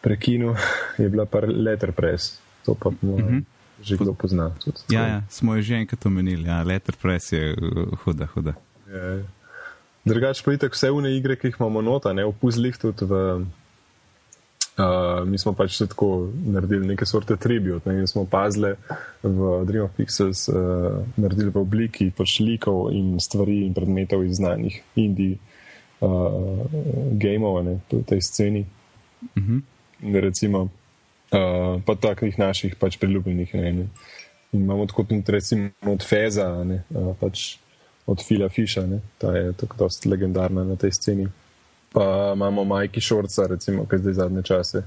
prekinil, 0.00 0.56
je 0.98 1.08
bila 1.12 1.28
pa 1.28 1.44
Letterpress. 1.46 2.40
To 2.64 2.74
pa 2.74 2.88
uh 2.88 2.96
-huh. 3.02 3.44
Že 3.82 3.96
kdo 3.96 4.14
pozna. 4.14 4.50
Tako. 4.64 4.78
Ja, 4.92 5.06
ja, 5.06 5.22
smo 5.28 5.56
jo 5.56 5.62
že 5.62 5.74
enkrat 5.74 6.06
omenili, 6.06 6.48
ja, 6.48 6.62
Letterpress 6.62 7.32
je 7.32 7.52
uh, 7.52 7.92
huda, 8.04 8.26
huda. 8.26 8.54
Ja. 8.88 9.22
Drugače 10.06 10.42
pa 10.44 10.52
itak 10.54 10.74
vse 10.74 10.90
une 10.94 11.10
igre, 11.16 11.36
ki 11.36 11.50
jih 11.50 11.56
imamo 11.60 11.82
nota, 11.82 12.12
ne, 12.14 12.24
v 12.24 12.34
puzlih 12.40 12.76
tudi 12.78 13.08
v. 13.10 13.22
Uh, 14.76 15.24
mi 15.24 15.38
smo 15.40 15.54
pač 15.56 15.78
tako 15.80 16.28
naredili 16.52 16.84
neke 16.90 17.06
sorte 17.08 17.38
tribut, 17.40 17.86
ne, 17.88 17.94
in 18.02 18.06
smo 18.06 18.26
pazle 18.28 18.74
v 19.24 19.64
Dream 19.64 19.86
of 19.88 19.94
Pixels 19.96 20.50
uh, 20.52 21.00
naredili 21.16 21.48
v 21.48 21.62
obliki 21.62 22.10
pač 22.12 22.36
likov 22.44 22.90
in 22.92 23.16
stvari 23.16 23.62
in 23.64 23.72
predmetov 23.72 24.26
iz 24.28 24.36
znanih 24.36 24.76
indij 25.00 25.38
uh, 26.04 26.68
gameov 27.16 27.62
ne, 27.64 27.78
v 27.88 28.04
tej 28.04 28.20
sceni. 28.20 28.66
Mhm. 29.32 29.62
recimo, 30.20 30.68
uh, 31.32 31.82
pa 31.86 31.94
takih 31.94 32.38
naših 32.38 32.76
pač 32.80 32.98
priljubljenih. 33.02 33.54
Ne, 33.54 33.72
ne. 33.72 33.88
In 34.52 34.62
imamo 34.62 34.86
tako 34.86 35.06
recimo 35.26 35.70
od 35.82 36.04
Feza, 36.06 36.64
ne, 36.64 36.82
pač 37.20 37.56
od 38.06 38.22
Fila 38.22 38.48
Fisha, 38.48 38.86
ne, 38.86 39.00
ta 39.18 39.34
je 39.36 39.52
tako 39.52 39.76
dost 39.78 40.06
legendarna 40.06 40.64
na 40.64 40.76
tej 40.76 40.92
sceni. 40.92 41.26
Pa 41.92 42.32
imamo 42.34 42.64
Majki 42.64 43.00
Šorca, 43.00 43.46
recimo, 43.46 43.86
ki 43.86 43.98
zdaj 43.98 44.14
zadnje 44.14 44.42
čase 44.42 44.82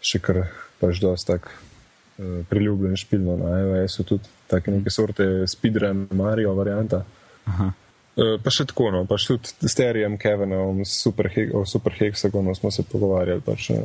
še 0.00 0.18
kar 0.24 0.46
pač 0.80 1.00
dost 1.00 1.28
tak 1.28 1.50
uh, 1.50 2.40
priljubljen 2.48 2.96
špilno 2.96 3.36
na 3.36 3.60
iOS-u, 3.60 4.04
tudi 4.08 4.28
take 4.50 4.72
neke 4.72 4.90
sorte 4.90 5.46
speedrun 5.46 6.08
Mario 6.16 6.54
varianta. 6.56 7.04
Aha. 7.46 7.70
Uh, 8.16 8.36
pa 8.42 8.52
še 8.52 8.66
tako, 8.72 8.90
no, 8.94 9.04
pač 9.08 9.28
tudi 9.28 9.68
s 9.68 9.76
Terijem 9.78 10.16
Kevinom, 10.20 10.82
super, 10.88 11.30
o 11.54 11.64
Super 11.68 11.94
Hexagonu 12.00 12.56
smo 12.58 12.72
se 12.74 12.84
pogovarjali, 12.88 13.44
pač 13.44 13.70
uh, 13.76 13.84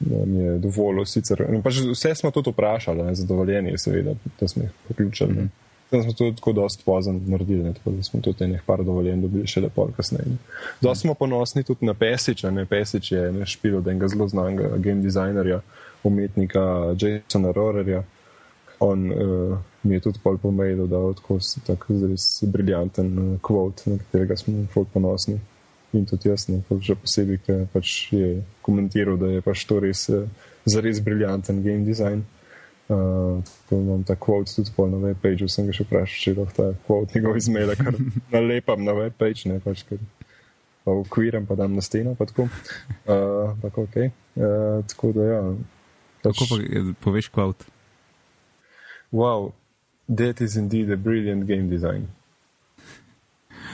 mi 0.00 0.38
je 0.38 0.58
dovolj 0.58 1.06
sicer. 1.06 1.46
No, 1.50 1.62
pač 1.62 1.80
vse 1.90 2.14
smo 2.14 2.30
tudi 2.30 2.50
vprašali, 2.50 3.02
ne, 3.02 3.14
zadovoljeni, 3.14 3.78
seveda, 3.78 4.14
da 4.40 4.48
smo 4.48 4.62
jih 4.62 4.72
poključili. 4.88 5.32
Mm 5.32 5.38
-hmm. 5.38 5.48
Tam 5.90 6.02
smo 6.02 6.12
tudi 6.12 6.36
tako 6.36 6.52
dost 6.52 6.84
pozem 6.84 7.22
naredili, 7.26 7.62
ne, 7.62 7.74
tako 7.74 7.90
da 7.90 8.02
smo 8.02 8.20
tudi 8.20 8.46
nekaj 8.46 8.66
par 8.66 8.84
dovoljen 8.84 9.22
dobili 9.22 9.46
še 9.46 9.60
lepo 9.60 9.88
kasneje. 9.96 10.36
Dost 10.80 11.00
smo 11.00 11.14
ponosni 11.14 11.62
tudi 11.62 11.86
na 11.86 11.94
Pesiča, 11.94 12.50
ne, 12.50 12.66
Pesič 12.66 13.12
je 13.12 13.32
ne 13.32 13.46
špil 13.46 13.76
od 13.76 13.88
enega 13.88 14.08
zelo 14.08 14.28
znanega 14.28 14.76
game 14.76 15.02
designerja, 15.02 15.60
umetnika 16.02 16.94
Jasona 17.00 17.52
Rorerja. 17.52 18.02
On 18.80 19.12
uh, 19.12 19.58
mi 19.82 19.94
je 19.94 20.00
tudi 20.00 20.18
pol 20.22 20.38
pomail, 20.38 20.86
da 20.86 20.96
je 20.96 21.14
tako 21.66 21.94
zelo 21.94 22.16
briljanten 22.52 23.18
uh, 23.18 23.40
quote, 23.40 23.90
na 23.90 23.98
katerega 23.98 24.36
smo 24.36 24.66
folk 24.72 24.88
ponosni. 24.92 25.40
In 25.94 26.06
tudi 26.10 26.28
jaz, 26.28 26.48
ne, 26.50 26.60
še 26.82 26.96
posebej, 26.98 27.40
ker 27.46 27.66
pač 27.72 28.12
je 28.14 28.30
komentiral, 28.66 29.18
da 29.20 29.30
je 29.30 29.42
pač 29.44 29.62
to 29.68 29.78
res, 29.84 30.08
uh, 30.10 30.24
zares 30.66 31.00
briljanten 31.04 31.62
game 31.62 31.84
design. 31.86 32.24
Uh, 32.84 33.40
imam 33.72 34.02
ta 34.04 34.16
kvot 34.20 34.50
tudi 34.52 34.72
pol 34.76 34.90
na 34.92 34.98
webpageu, 35.00 35.48
sem 35.48 35.64
ga 35.64 35.72
še 35.72 35.86
vprašal, 35.86 36.18
če 36.20 36.34
lahko 36.36 36.56
ta 36.58 36.66
kvot 36.84 37.14
njegov 37.16 37.38
izmele, 37.40 37.76
kar 37.80 37.96
nalepam 38.34 38.82
na 38.84 38.92
webpage, 38.98 39.46
ne 39.48 39.60
pač, 39.64 39.86
ker 39.88 40.02
pa 40.84 40.92
ukviram, 40.92 41.46
pa 41.48 41.56
dam 41.56 41.78
na 41.78 41.84
steno, 41.84 42.12
pa 42.18 42.26
tako. 42.28 42.44
Uh, 43.06 43.54
tako, 43.62 43.86
okay. 43.88 44.10
uh, 44.36 44.82
tako 44.90 45.14
da 45.16 45.30
ja. 45.30 45.40
Pač, 46.26 46.42
tako 46.42 46.50
pa 46.50 46.84
poveš 47.06 47.30
kvot. 47.32 47.64
Wow, 49.14 49.54
that 50.08 50.40
is 50.40 50.56
indeed 50.56 50.90
a 50.90 50.96
brilliant 50.96 51.46
game 51.46 51.70
design. 51.70 52.10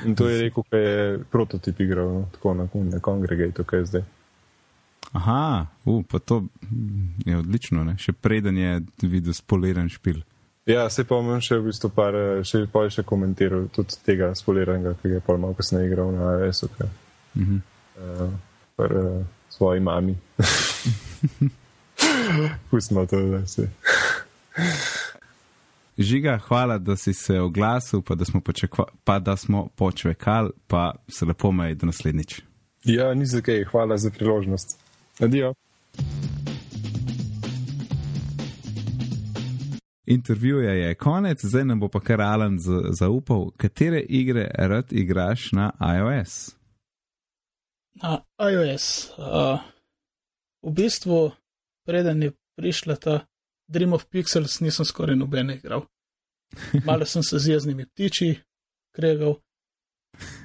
In 0.06 0.16
to 0.16 0.28
je 0.28 0.42
rekel, 0.42 0.62
kaj 0.70 0.80
je 0.80 1.18
prototip 1.30 1.80
igral, 1.80 2.08
no, 2.08 2.26
tako 2.32 2.54
na, 2.54 2.68
na 2.72 2.98
Congregate, 3.04 3.64
kaj 3.64 3.78
je 3.78 3.84
zdaj. 3.84 4.02
Aha, 5.12 5.66
uh, 5.84 6.04
pa 6.10 6.18
to 6.18 6.44
je 7.26 7.36
odlično, 7.36 7.84
ne? 7.84 7.96
še 7.98 8.12
preden 8.12 8.58
je 8.58 8.80
videl 9.02 9.34
spoliran 9.34 9.88
špil. 9.90 10.22
Ja, 10.70 10.90
se 10.90 11.04
pa 11.04 11.18
bom 11.18 11.40
še 11.42 11.58
v 11.58 11.70
bistvu 11.70 11.90
par, 11.90 12.14
še 12.46 12.66
pa 12.70 12.84
še 12.92 13.02
komentiral 13.02 13.66
tudi 13.74 13.96
tega 14.06 14.30
spoliranega, 14.38 14.94
ki 15.00 15.08
je 15.16 15.20
pa 15.24 15.34
malo 15.40 15.54
kasneje 15.58 15.88
igral 15.88 16.12
na 16.14 16.22
AWS-u, 16.36 16.68
uh 16.70 16.76
-huh. 17.34 17.60
uh, 17.96 18.30
par 18.76 18.92
uh, 18.92 19.24
svoji 19.48 19.80
mami. 19.80 20.14
Pustimo 22.70 23.06
to, 23.06 23.20
da 23.20 23.46
se. 23.46 23.68
Žiga, 26.02 26.38
hvala, 26.38 26.78
da 26.78 26.96
si 26.96 27.12
se 27.12 27.40
oglasil, 27.40 28.02
pa 28.02 28.14
da 28.14 28.24
smo, 28.24 28.40
počekva, 28.40 28.84
pa 29.04 29.18
da 29.18 29.36
smo 29.36 29.68
počvekali, 29.76 30.50
pa 30.66 30.94
se 31.08 31.24
lepo 31.24 31.52
mej 31.52 31.74
do 31.74 31.86
naslednjič. 31.86 32.40
Ja, 32.84 33.14
ni 33.14 33.26
za 33.26 33.40
kaj, 33.40 33.64
hvala 33.64 33.96
za 33.96 34.10
priložnost. 34.10 34.78
Adijo. 35.18 35.54
Intervjuja 40.06 40.72
je 40.72 40.94
konec, 40.94 41.44
zdaj 41.44 41.64
nam 41.64 41.80
bo 41.80 41.88
pa 41.88 42.00
kar 42.00 42.20
Alan 42.20 42.58
zaupal, 42.90 43.50
katere 43.56 44.00
igre 44.00 44.50
rad 44.58 44.92
igraš 44.92 45.52
na 45.52 45.70
iOS. 45.96 46.54
Na 47.94 48.22
iOS. 48.52 49.10
Uh, 49.18 49.60
v 50.62 50.72
bistvu, 50.72 51.30
preden 51.86 52.22
je 52.22 52.32
prišla 52.56 52.96
ta 52.96 53.29
Dream 53.70 53.94
of 53.94 54.08
Pixels, 54.10 54.58
nisem 54.60 54.84
skoraj 54.84 55.16
nobene 55.16 55.60
igral. 55.60 55.86
Malo 56.84 57.06
sem 57.06 57.22
se 57.22 57.38
z 57.38 57.54
jeznimi 57.54 57.86
ptiči, 57.86 58.34
kregal 58.94 59.36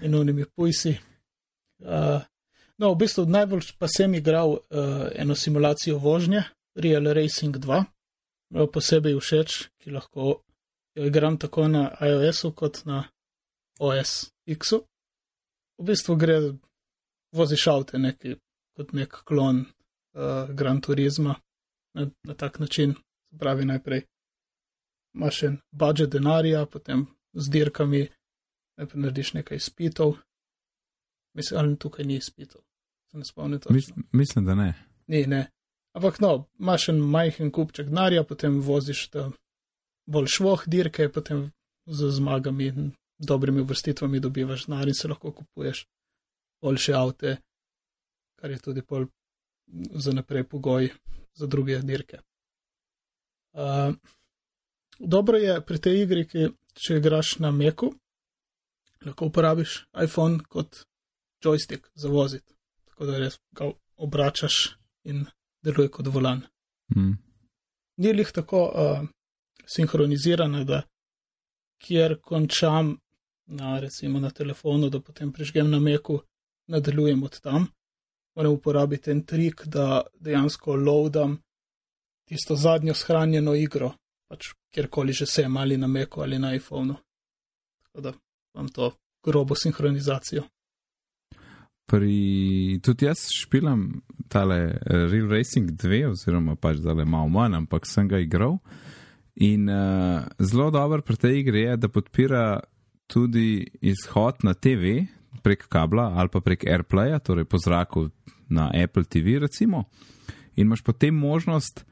in 0.06 0.16
unimi 0.16 0.46
pujsi. 0.56 0.94
Uh, 1.82 2.22
No, 2.78 2.92
v 2.92 3.06
bistvu 3.06 3.24
najbolj 3.32 3.72
pa 3.80 3.88
sem 3.88 4.14
igral 4.20 4.58
uh, 4.58 5.08
eno 5.16 5.36
simulacijo 5.36 5.98
vožnje, 5.98 6.44
Real 6.76 7.08
Racing 7.14 7.56
2, 7.56 7.78
uh, 7.80 8.68
posebej 8.68 9.16
všeč, 9.20 9.52
ki 9.80 9.96
lahko 9.96 10.42
jo 10.96 11.06
igram 11.08 11.38
tako 11.40 11.70
na 11.72 11.88
iOS-u 12.04 12.52
kot 12.52 12.82
na 12.86 13.06
OS 13.80 14.28
X-u. 14.48 14.84
V 15.80 15.88
bistvu 15.88 16.16
gre, 16.20 16.36
voziš 17.32 17.68
avto 17.72 17.98
neki, 17.98 18.36
kot 18.76 18.92
nek 18.92 19.24
klon 19.24 19.64
uh, 19.64 20.52
Gran 20.52 20.82
Turisma 20.84 21.40
na, 21.96 22.10
na 22.28 22.34
tak 22.36 22.60
način. 22.60 22.96
Pravi 23.40 23.66
najprej 23.66 24.06
imaš 25.16 25.44
en 25.44 25.58
budžet 25.72 26.10
denarja, 26.10 26.66
potem 26.66 27.06
z 27.34 27.50
dirkami, 27.52 28.08
najprej 28.78 29.02
narediš 29.02 29.34
nekaj 29.34 29.60
spitov, 29.60 30.18
Mislim, 31.36 31.60
ali 31.60 31.78
tukaj 31.78 32.06
ni 32.06 32.16
izpitov. 32.16 32.62
Se 33.12 33.18
ne 33.18 33.26
spomnim 33.26 33.60
to. 33.60 33.74
Mis, 33.74 33.86
mislim, 34.12 34.46
da 34.46 34.56
ne. 34.56 34.74
Ni, 35.08 35.26
ne. 35.28 35.52
Ampak 35.94 36.20
no, 36.20 36.48
imaš 36.60 36.90
en 36.90 37.00
majhen 37.00 37.52
kupček 37.52 37.88
denarja, 37.88 38.24
potem 38.24 38.60
voziš 38.62 39.08
ta 39.10 39.30
bolj 40.08 40.28
švoh 40.28 40.64
dirke, 40.68 41.10
potem 41.12 41.52
z 41.86 42.12
zmagami 42.12 42.68
in 42.68 42.92
dobrimi 43.20 43.64
vrstitvami 43.64 44.20
dobivaš 44.20 44.66
denar 44.66 44.88
in 44.88 44.96
se 44.96 45.08
lahko 45.08 45.32
kupuješ 45.32 45.86
boljše 46.62 46.94
avte, 46.94 47.38
kar 48.40 48.52
je 48.52 48.60
tudi 48.60 48.82
pol 48.82 49.06
za 49.94 50.12
naprej 50.12 50.44
pogoj 50.44 50.90
za 51.34 51.48
druge 51.48 51.80
dirke. 51.80 52.20
Uh, 53.56 53.96
dobro 55.00 55.38
je 55.38 55.62
pri 55.66 55.80
tej 55.80 56.02
igri, 56.04 56.26
ki 56.28 56.50
če 56.76 56.98
igraš 57.00 57.38
na 57.40 57.52
Meku, 57.56 57.94
lahko 59.06 59.30
uporabiš 59.30 59.86
iPhone 60.04 60.44
kot 60.50 60.82
joystick 61.44 61.88
za 61.96 62.12
voziti, 62.12 62.52
tako 62.90 63.06
da 63.06 63.20
res 63.20 63.40
ga 63.56 63.70
obračaš 63.96 64.76
in 65.08 65.24
deluje 65.64 65.92
kot 65.92 66.12
volan. 66.12 66.44
Mm. 66.96 67.16
Ni 67.98 68.12
jih 68.12 68.32
tako 68.36 68.66
uh, 68.68 69.08
sinhronizirano, 69.66 70.66
da 70.68 70.82
kjer 71.80 72.20
končam 72.22 72.98
na, 73.46 73.80
recimo, 73.80 74.20
na 74.20 74.30
telefonu, 74.30 74.90
da 74.90 75.00
potem 75.00 75.32
prižgem 75.32 75.72
na 75.72 75.80
meku, 75.80 76.20
nadaljujem 76.68 77.24
od 77.24 77.40
tam. 77.40 77.68
Moram 78.36 78.52
uporabiti 78.52 79.12
en 79.12 79.24
trik, 79.24 79.64
da 79.66 80.02
dejansko 80.20 80.76
loadam 80.76 81.38
tisto 82.26 82.56
zadnjo 82.56 82.94
shranjeno 82.94 83.56
igro, 83.56 83.94
pač 84.30 84.54
kjerkoli 84.74 85.14
že 85.14 85.26
sem, 85.26 85.58
ali 85.58 85.78
na 85.78 85.88
meku 85.88 86.22
ali 86.22 86.40
na 86.40 86.56
iPhonu. 86.56 86.96
Tako 87.86 88.02
da 88.02 88.14
imam 88.56 88.70
to 88.70 88.92
grobo 89.24 89.56
sinhronizacijo 89.56 90.44
pri, 91.86 92.80
tudi 92.84 93.06
jaz 93.06 93.28
špilam 93.30 94.02
tale 94.28 94.58
eh, 94.58 95.06
Real 95.12 95.30
Racing 95.30 95.72
2, 95.72 96.06
oziroma 96.10 96.56
pač 96.56 96.82
zdaj 96.82 97.06
malo 97.06 97.30
manj, 97.30 97.60
ampak 97.62 97.86
sem 97.90 98.10
ga 98.10 98.20
igral. 98.22 98.58
In 99.36 99.68
uh, 99.68 100.24
zelo 100.40 100.70
dobro 100.72 101.04
pri 101.04 101.18
tej 101.20 101.42
igri 101.42 101.66
je, 101.66 101.74
da 101.78 101.90
podpira 101.92 102.44
tudi 103.12 103.68
izhod 103.84 104.46
na 104.48 104.54
TV 104.56 105.02
prek 105.44 105.66
kabla 105.68 106.14
ali 106.16 106.32
pa 106.32 106.40
prek 106.40 106.64
AirPlaya, 106.64 107.20
torej 107.20 107.44
po 107.44 107.60
zraku 107.60 108.08
na 108.48 108.70
Apple 108.72 109.04
TV, 109.04 109.36
recimo. 109.44 109.84
In 110.56 110.70
imaš 110.70 110.86
potem 110.88 111.12
možnost, 111.12 111.84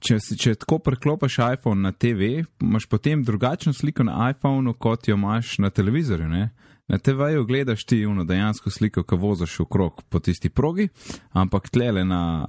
če, 0.00 0.18
če 0.36 0.54
tako 0.62 0.78
preklopiš 0.84 1.38
iPhone 1.54 1.82
na 1.84 1.92
TV, 1.92 2.42
imaš 2.60 2.86
potem 2.90 3.22
drugačno 3.24 3.72
sliko 3.76 4.04
na 4.06 4.30
iPhonu, 4.32 4.74
kot 4.74 5.08
jo 5.08 5.16
imaš 5.18 5.58
na 5.58 5.70
televizorju. 5.70 6.28
Ne? 6.28 6.50
Na 6.90 6.98
TV-ju 6.98 7.44
gledaš 7.46 7.84
ti 7.84 8.02
uno 8.06 8.24
dejansko 8.24 8.70
sliko, 8.70 9.04
ko 9.06 9.16
voziš 9.16 9.60
okrog 9.60 10.02
po 10.08 10.20
tisti 10.20 10.50
progi, 10.50 10.88
ampak 11.32 11.68
tlele 11.70 12.04
na, 12.04 12.46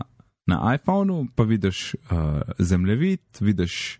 na 0.49 0.75
iPhonu 0.75 1.27
pa 1.35 1.43
vidiš 1.43 1.93
uh, 1.93 2.41
zemljevid, 2.59 3.21
vidiš, 3.39 3.99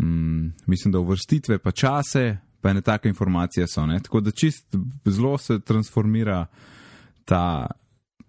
mm, 0.00 0.46
mislim, 0.66 0.92
da 0.92 0.98
uvrstitve, 0.98 1.58
pa 1.58 1.70
čase, 1.70 2.38
pa 2.60 2.70
ene 2.70 2.82
take 2.82 3.08
informacije 3.08 3.66
so. 3.68 3.86
Ne? 3.86 4.00
Tako 4.02 4.20
da 4.20 4.30
čist 4.30 4.74
zelo 5.04 5.38
se 5.38 5.60
transformira 5.60 6.46
ta 7.24 7.66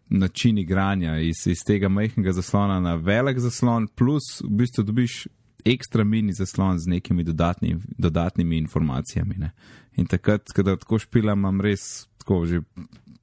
način 0.10 0.58
igranja 0.58 1.20
iz, 1.20 1.48
iz 1.48 1.64
tega 1.66 1.90
majhnega 1.90 2.32
zaslona 2.32 2.80
na 2.80 2.96
velik 2.96 3.40
zaslon, 3.40 3.88
plus 3.88 4.42
v 4.44 4.50
bistvu 4.50 4.84
dobiš 4.84 5.28
ekstra 5.66 6.04
mini 6.04 6.34
zaslon 6.34 6.80
z 6.80 6.88
nekimi 6.88 7.24
dodatni, 7.24 7.78
dodatnimi 7.98 8.58
informacijami. 8.58 9.36
Ne? 9.38 9.52
In 9.96 10.08
takrat, 10.08 10.52
ko 10.56 10.64
tako 10.64 11.00
špilam, 11.00 11.40
imam 11.40 11.62
res 11.62 12.08
tako 12.18 12.46
že 12.46 12.62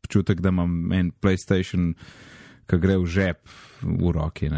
občutek, 0.05 0.41
da 0.41 0.49
imam 0.49 0.93
en 0.93 1.11
PlayStation, 1.11 1.95
ki 2.67 2.79
gre 2.79 2.99
v 2.99 3.07
žep 3.07 3.49
v 3.83 4.13
roki. 4.15 4.51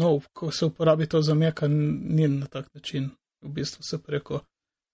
no, 0.00 0.20
ko 0.32 0.50
se 0.50 0.66
uporabi 0.66 1.06
to 1.06 1.22
za 1.22 1.34
meka, 1.34 1.68
ni 1.68 2.28
na 2.28 2.46
tak 2.46 2.74
način. 2.74 3.10
V 3.42 3.48
bistvu 3.48 3.82
se 3.82 3.98
preko 3.98 4.40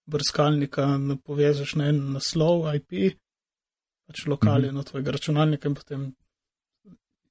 brskalnika 0.07 0.99
povežeš 1.25 1.75
na 1.75 1.89
en 1.89 2.13
naslov 2.13 2.75
IP, 2.75 3.19
pač 4.09 4.27
lokaljen 4.27 4.71
mm 4.71 4.77
-hmm. 4.77 4.81
od 4.81 4.87
tvojega 4.87 5.11
računalnika 5.11 5.69
in 5.69 5.75
potem 5.75 6.15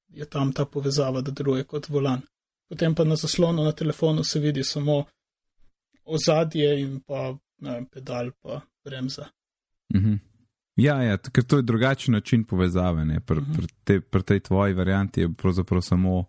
je 0.09 0.25
tam 0.25 0.53
ta 0.53 0.65
povezava, 0.65 1.21
da 1.21 1.31
deluje 1.31 1.63
kot 1.63 1.89
volan. 1.89 2.21
Potem 2.69 2.95
pa 2.95 3.03
na 3.03 3.15
zaslonu 3.15 3.63
na 3.63 3.71
telefonu 3.71 4.23
se 4.23 4.39
vidi 4.39 4.63
samo 4.63 5.05
ozadje 6.05 6.79
in 6.81 6.99
pa 6.99 7.37
vem, 7.61 7.85
pedal, 7.85 8.31
pa 8.41 8.61
bremza. 8.83 9.25
Mm 9.93 9.99
-hmm. 9.99 10.19
Ja, 10.75 11.03
ja, 11.03 11.17
ker 11.17 11.43
to 11.43 11.57
je 11.57 11.61
drugačen 11.61 12.13
način 12.13 12.43
povezave. 12.43 13.19
Pri 13.25 13.41
pr 13.41 13.65
te, 13.83 14.01
pr 14.01 14.21
tej 14.21 14.39
tvoji 14.39 14.73
varianti 14.73 15.21
je 15.21 15.33
pravzaprav 15.33 15.81
samo 15.81 16.25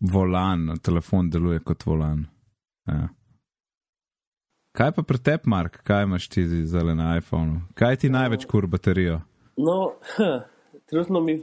volan, 0.00 0.78
telefon 0.82 1.30
deluje 1.30 1.58
kot 1.58 1.86
volan. 1.86 2.26
Ja. 2.86 3.08
Kaj 4.72 4.92
pa 4.92 5.02
pri 5.02 5.18
tebi, 5.18 5.42
Mark, 5.46 5.82
kaj 5.82 6.02
imaš 6.02 6.28
ti 6.28 6.44
zdaj 6.46 6.94
na 6.94 7.16
iPhonu? 7.16 7.62
Kaj 7.74 7.96
ti 7.96 8.08
največ 8.08 8.44
kur 8.44 8.66
baterijo? 8.66 9.20
No, 9.56 9.94
huh, 10.16 10.42
trenutno 10.86 11.20
mi. 11.20 11.40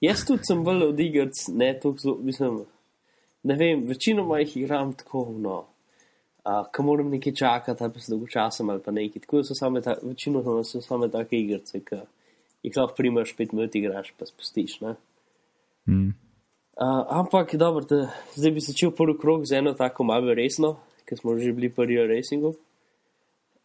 Jaz 0.00 0.24
tudi 0.26 0.42
sem 0.44 0.64
bolj 0.64 0.84
od 0.88 1.00
iger, 1.00 1.28
ne 1.54 1.68
toliko, 1.80 2.16
mislim, 2.22 2.64
ne 3.42 3.56
vem, 3.56 3.84
večino 3.86 4.26
jih 4.38 4.56
igram 4.56 4.92
tako, 4.98 5.28
no, 5.38 5.58
uh, 6.44 6.64
ko 6.74 6.82
moram 6.82 7.10
nekaj 7.10 7.34
čakati, 7.34 7.84
ali 7.84 7.92
pa 7.92 8.00
se 8.00 8.12
dolgo 8.12 8.26
časa 8.26 8.64
ali 8.68 8.82
pa 8.82 8.90
nekaj. 8.90 9.22
Tako 9.22 9.36
da 9.36 9.44
so 9.44 9.54
same, 9.54 9.82
ta, 9.82 9.94
večino 10.02 10.42
tam 10.42 10.64
so 10.64 10.80
same 10.80 11.10
take 11.10 11.38
igrice, 11.38 11.80
ki 11.84 12.00
jih 12.62 12.76
lahko 12.76 12.96
primaš, 12.96 13.36
pet 13.36 13.52
minut 13.52 13.74
igraš, 13.74 14.12
pa 14.18 14.26
spustiš. 14.26 14.80
Mm. 15.86 16.08
Uh, 16.72 17.06
ampak 17.08 17.54
dobro, 17.54 17.84
da 17.84 18.08
zdaj 18.34 18.50
bi 18.50 18.60
začel 18.60 18.90
prvi 18.90 19.18
krok 19.20 19.46
z 19.46 19.58
eno 19.60 19.74
tako 19.78 20.04
malo 20.04 20.34
resno, 20.34 20.76
ker 21.04 21.18
smo 21.18 21.38
že 21.38 21.52
bili 21.52 21.70
pri 21.70 21.86
Rio 21.86 22.06
Racingu. 22.06 22.54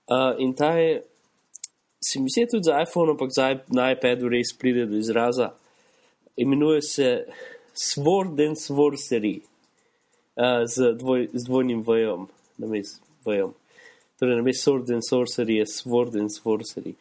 Uh, 0.08 0.36
in 0.38 0.53
ta 0.53 0.72
je, 0.78 1.01
se 1.99 2.19
mi 2.19 2.29
zdi 2.29 2.47
tudi 2.51 2.63
za 2.63 2.81
iPhone, 2.81 3.11
ampak 3.11 3.29
za, 3.35 3.59
na 3.67 3.91
iPadu 3.91 4.29
res 4.29 4.53
pride 4.59 4.85
do 4.85 4.97
izraza. 4.97 5.51
Imenuje 6.37 6.81
se 6.81 7.25
Sword 7.73 8.39
and 8.39 8.57
Sorcery 8.57 9.41
uh, 10.35 10.65
z, 10.65 10.97
dvoj, 10.97 11.29
z 11.33 11.43
dvojnim 11.45 11.81
vojom 11.81 12.27
na 12.57 12.67
mestu 12.67 13.01
vojom. 13.25 13.53
Torej, 14.19 14.35
na 14.35 14.41
mestu 14.41 14.63
Sword 14.63 14.89
and 14.89 15.03
Sorcery 15.05 15.57
je 15.57 15.65
Sword 15.65 16.15
and 16.15 16.29
Sorcery. 16.29 16.93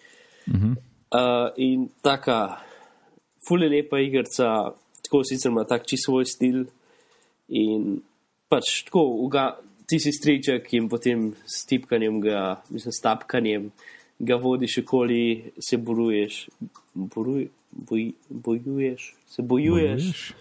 Mm 0.46 0.60
-hmm. 0.60 0.74
uh, 1.12 1.52
in 1.56 1.88
taka, 2.02 2.60
fully 3.48 3.68
lepa 3.68 3.98
igrica, 4.00 4.72
tako 5.02 5.24
sicer 5.24 5.50
ima 5.50 5.64
tak 5.64 5.86
čisto 5.86 6.04
svoj 6.04 6.24
stil. 6.24 6.64
In 7.48 8.00
pač 8.48 8.84
tako, 8.84 9.00
uga, 9.00 9.58
ti 9.86 9.98
si 9.98 10.12
striček 10.12 10.74
in 10.74 10.88
potem 10.88 11.34
s 11.46 11.66
tipkanjem, 11.66 12.20
ga, 12.20 12.62
mislim, 12.70 12.92
s 12.92 13.00
tapkanjem 13.00 13.70
ga 14.18 14.36
vodiš 14.36 14.78
okoli, 14.78 15.52
se 15.68 15.76
boruješ. 15.76 16.48
Boruj, 16.94 17.48
boj, 17.72 18.12
bojuješ, 18.28 19.14
se 19.26 19.42
bojuješ, 19.42 20.02
Bojiš? 20.02 20.34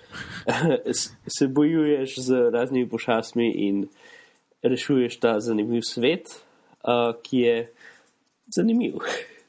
se 1.40 1.48
bojuješ 1.48 2.16
z 2.18 2.50
raznimi 2.54 2.90
pošastmi 2.90 3.52
in 3.56 3.88
rešuješ 4.64 5.20
ta 5.20 5.40
zanimiv 5.40 5.82
svet, 5.82 6.28
uh, 6.84 7.16
ki 7.24 7.38
je 7.38 7.72
zanimiv. 8.56 8.94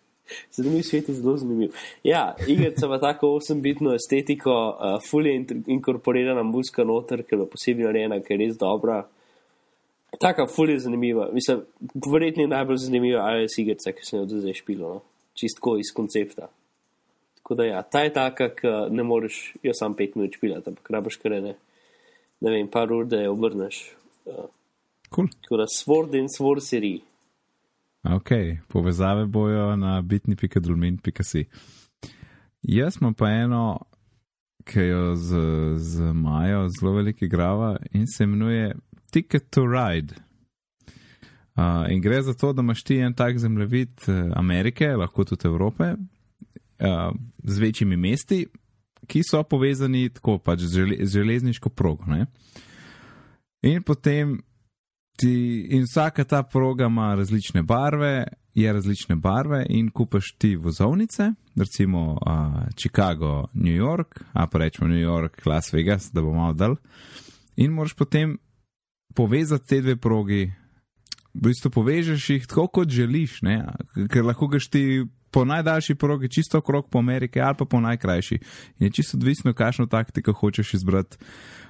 zanimiv 0.56 0.82
svet 0.82 1.08
je 1.08 1.14
zelo 1.14 1.36
zanimiv. 1.36 1.70
Ja, 2.02 2.34
igrica 2.48 2.86
ima 2.86 2.98
tako 2.98 3.26
8-bitno 3.26 3.94
estetiko, 3.94 4.50
uh, 4.68 5.00
fully 5.10 5.36
in 5.36 5.64
inkorporirana 5.66 6.42
muzika 6.42 6.84
noter, 6.84 7.22
ker 7.22 7.38
je 7.38 7.50
posebej 7.50 7.86
narejena, 7.86 8.20
ker 8.20 8.40
je 8.40 8.46
res 8.46 8.58
dobra. 8.58 9.04
Taka 10.20 10.46
fully 10.46 10.76
je 10.76 10.84
zanimiva. 10.86 11.28
Mislim, 11.32 11.60
verjetno 12.12 12.42
je 12.42 12.48
najbolj 12.48 12.76
zanimiva 12.76 13.24
iOS 13.36 13.58
igrica, 13.58 13.92
ki 13.92 14.06
sem 14.06 14.20
jo 14.20 14.26
do 14.26 14.40
zdaj 14.40 14.54
špilo, 14.62 14.94
no? 14.94 15.00
čistko 15.36 15.76
iz 15.78 15.92
koncepta. 15.94 16.48
Tako 17.36 17.54
da 17.54 17.64
ja, 17.64 17.82
ta 17.82 18.02
je 18.02 18.12
taka, 18.12 18.48
ki 18.54 18.72
ne 18.90 19.04
moreš 19.04 19.54
jo 19.62 19.74
sam 19.74 19.94
pet 19.94 20.14
minut 20.16 20.34
špilati, 20.34 20.70
ampak 20.72 20.90
rabaš 20.90 21.16
kar 21.22 21.36
ne, 21.42 21.54
ne 22.40 22.50
vem, 22.50 22.68
par 22.68 22.92
ur, 22.92 23.04
da 23.06 23.20
jo 23.22 23.36
obrneš. 23.36 23.82
Uh, 24.24 24.46
Cool. 25.14 25.28
Tako 25.42 25.56
da 25.56 25.66
Sword 25.66 26.14
in 26.14 26.26
Sorcery. 26.28 27.00
Ok, 28.02 28.30
povezave 28.68 29.26
bojo 29.26 29.76
na 29.76 30.02
bitni.dolmin.si. 30.02 31.44
Jaz 32.62 32.96
imam 33.00 33.14
pa 33.14 33.28
eno, 33.30 33.80
ki 34.64 34.80
jo 34.80 35.14
z, 35.16 35.36
z 35.76 36.12
Majo 36.12 36.68
zelo 36.68 36.92
velike 36.92 37.26
grava 37.26 37.76
in 37.92 38.06
se 38.06 38.24
imenuje 38.24 38.74
Ticket 39.16 39.50
to 39.50 39.64
Ride. 39.66 40.14
Uh, 41.56 41.88
in 41.88 42.00
gre 42.00 42.22
za 42.22 42.34
to, 42.34 42.52
da 42.52 42.60
imaš 42.60 42.82
ti 42.82 42.98
en 43.00 43.14
tak 43.14 43.38
zemljevid 43.38 43.90
Amerike, 44.34 44.88
lahko 44.96 45.24
tudi 45.24 45.48
Evrope, 45.48 45.94
uh, 45.94 47.14
z 47.42 47.58
večjimi 47.58 47.96
mesti, 47.96 48.46
ki 49.06 49.22
so 49.24 49.40
povezani 49.42 50.10
tako 50.12 50.36
pač 50.38 50.60
z, 50.60 50.72
žele, 50.74 50.96
z 51.00 51.12
železniško 51.12 51.68
progo. 51.68 52.04
Ne? 52.12 52.26
In 53.62 53.82
potem 53.82 54.36
ti, 55.16 55.64
in 55.70 55.88
vsaka 55.88 56.24
ta 56.24 56.42
proga 56.42 56.84
ima 56.92 57.14
različne 57.14 57.62
barve, 57.62 58.26
je 58.54 58.72
različne 58.72 59.16
barve, 59.16 59.64
in 59.68 59.88
kupaš 59.90 60.34
ti 60.38 60.56
vozovnice, 60.56 61.32
recimo 61.54 62.18
uh, 62.20 62.68
Chicago, 62.76 63.46
New 63.54 63.76
York, 63.76 64.20
a 64.32 64.46
pa 64.46 64.58
rečemo 64.58 64.88
New 64.88 65.00
York, 65.00 65.46
Las 65.46 65.72
Vegas, 65.72 66.12
da 66.12 66.20
bo 66.20 66.34
malo 66.34 66.52
dal. 66.52 66.76
In 67.56 67.72
moraš 67.72 67.94
potem 67.94 68.36
povezati 69.16 69.68
te 69.68 69.80
dve 69.80 69.96
progi, 69.96 70.46
v 71.36 71.48
bistvu 71.48 71.70
povežeš 71.72 72.30
jih 72.30 72.46
tako, 72.48 72.66
kot 72.80 72.92
želiš, 72.92 73.40
ne? 73.42 73.60
ker 74.12 74.24
lahko 74.24 74.48
gaš 74.52 74.70
ti. 74.72 75.04
Po 75.34 75.42
najdaljši 75.44 75.94
progi, 76.00 76.30
čisto 76.32 76.58
okrog 76.62 76.86
po 76.88 76.98
Ameriki, 77.02 77.40
ali 77.42 77.56
pa 77.58 77.66
po 77.68 77.80
najkrajši. 77.80 78.38
In 78.78 78.86
je 78.86 78.90
čisto 78.90 79.18
odvisno, 79.18 79.52
kakšno 79.52 79.84
taktiko 79.86 80.32
hočeš 80.32 80.70
izbrati. 80.78 81.18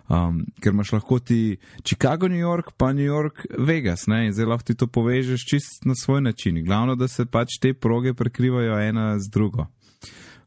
Um, 0.07 0.45
ker 0.63 0.71
imaš 0.71 0.93
lahko 0.93 1.19
ti 1.19 1.57
Chicago, 1.83 2.29
New 2.29 2.39
York, 2.39 2.77
pa 2.77 2.93
New 2.93 3.03
York, 3.03 3.47
Vegas, 3.59 4.07
ne? 4.07 4.27
in 4.27 4.37
zdaj 4.37 4.47
lahko 4.47 4.69
ti 4.69 4.77
to 4.79 4.87
povežeš 4.87 5.47
čist 5.51 5.89
na 5.89 5.97
svoj 5.99 6.21
način. 6.29 6.63
Glavno, 6.65 6.95
da 6.95 7.09
se 7.09 7.27
pač 7.27 7.59
te 7.61 7.75
proge 7.75 8.15
prekrivajo 8.15 8.79
ena 8.79 9.19
z 9.19 9.33
drugo. 9.33 9.67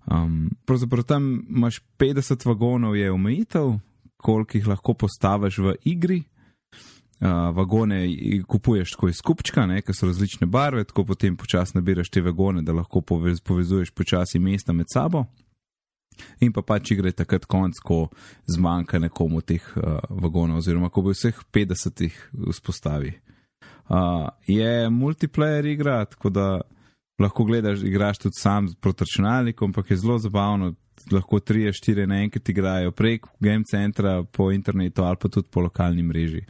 Um, 0.05 0.49
pravzaprav 0.65 1.03
tam 1.03 1.43
imaš 1.49 1.81
50 1.99 2.45
vagonov, 2.45 2.95
je 2.95 3.11
omejitev, 3.11 3.73
koliko 4.17 4.57
jih 4.57 4.67
lahko 4.67 4.93
postaviš 4.93 5.57
v 5.57 5.75
igri. 5.83 6.23
Uh, 7.19 7.55
vagone 7.55 8.05
kupuješ 8.47 8.93
tako 8.93 9.09
iz 9.11 9.17
skupčka, 9.19 9.65
ker 9.83 9.95
so 9.95 10.07
različne 10.07 10.47
barve, 10.47 10.85
tako 10.87 11.03
potem 11.09 11.35
počasi 11.35 11.75
nabiraš 11.75 12.09
te 12.09 12.21
vagone, 12.23 12.61
da 12.63 12.71
lahko 12.73 13.01
povez, 13.01 13.41
povezuješ 13.43 13.91
počasi 13.91 14.39
mesta 14.39 14.73
med 14.73 14.87
sabo. 14.93 15.25
In 16.39 16.53
pa 16.55 16.63
pač 16.63 16.93
igre 16.95 17.11
takrat 17.11 17.45
konc, 17.49 17.79
ko 17.83 18.07
zmanjka 18.47 18.99
nekomu 19.03 19.41
teh 19.41 19.63
uh, 19.75 19.99
vagonov, 20.09 20.61
oziroma 20.63 20.89
ko 20.89 21.03
bo 21.03 21.11
vseh 21.15 21.35
50 21.51 22.05
jih 22.07 22.17
vzpostavi. 22.53 23.13
Uh, 23.89 24.29
je 24.47 24.89
multiplayer 24.89 25.65
igra, 25.65 26.05
tako 26.05 26.29
da 26.29 26.47
lahko 27.19 27.43
gledaš, 27.43 27.83
igraš 27.83 28.17
tudi 28.17 28.39
sam 28.39 28.67
proti 28.79 29.03
računalnikom, 29.03 29.69
ampak 29.69 29.91
je 29.91 29.97
zelo 29.97 30.19
zabavno. 30.19 30.73
Lahko 31.11 31.39
3-4 31.39 32.05
naenkrat 32.07 32.49
igrajo 32.49 32.91
prek 32.91 33.27
game 33.39 33.63
centra, 33.63 34.23
po 34.23 34.51
internetu 34.51 35.03
ali 35.03 35.15
pa 35.21 35.29
tudi 35.29 35.47
po 35.51 35.61
lokalni 35.63 36.03
mreži. 36.03 36.41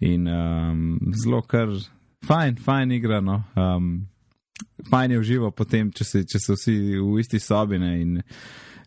In 0.00 0.28
um, 0.28 0.98
zelo 1.12 1.42
kar 1.42 1.68
fajn, 2.26 2.56
fajn 2.64 2.92
igra. 2.92 3.20
No. 3.20 3.42
Um, 3.56 4.08
fajn 4.90 5.10
je 5.10 5.18
uživo 5.18 5.50
potem, 5.50 5.92
če, 5.92 6.04
se, 6.04 6.24
če 6.24 6.40
so 6.40 6.56
vsi 6.56 6.76
v 6.96 7.20
isti 7.20 7.40
sobi 7.40 7.78
ne, 7.80 7.94
in 8.00 8.20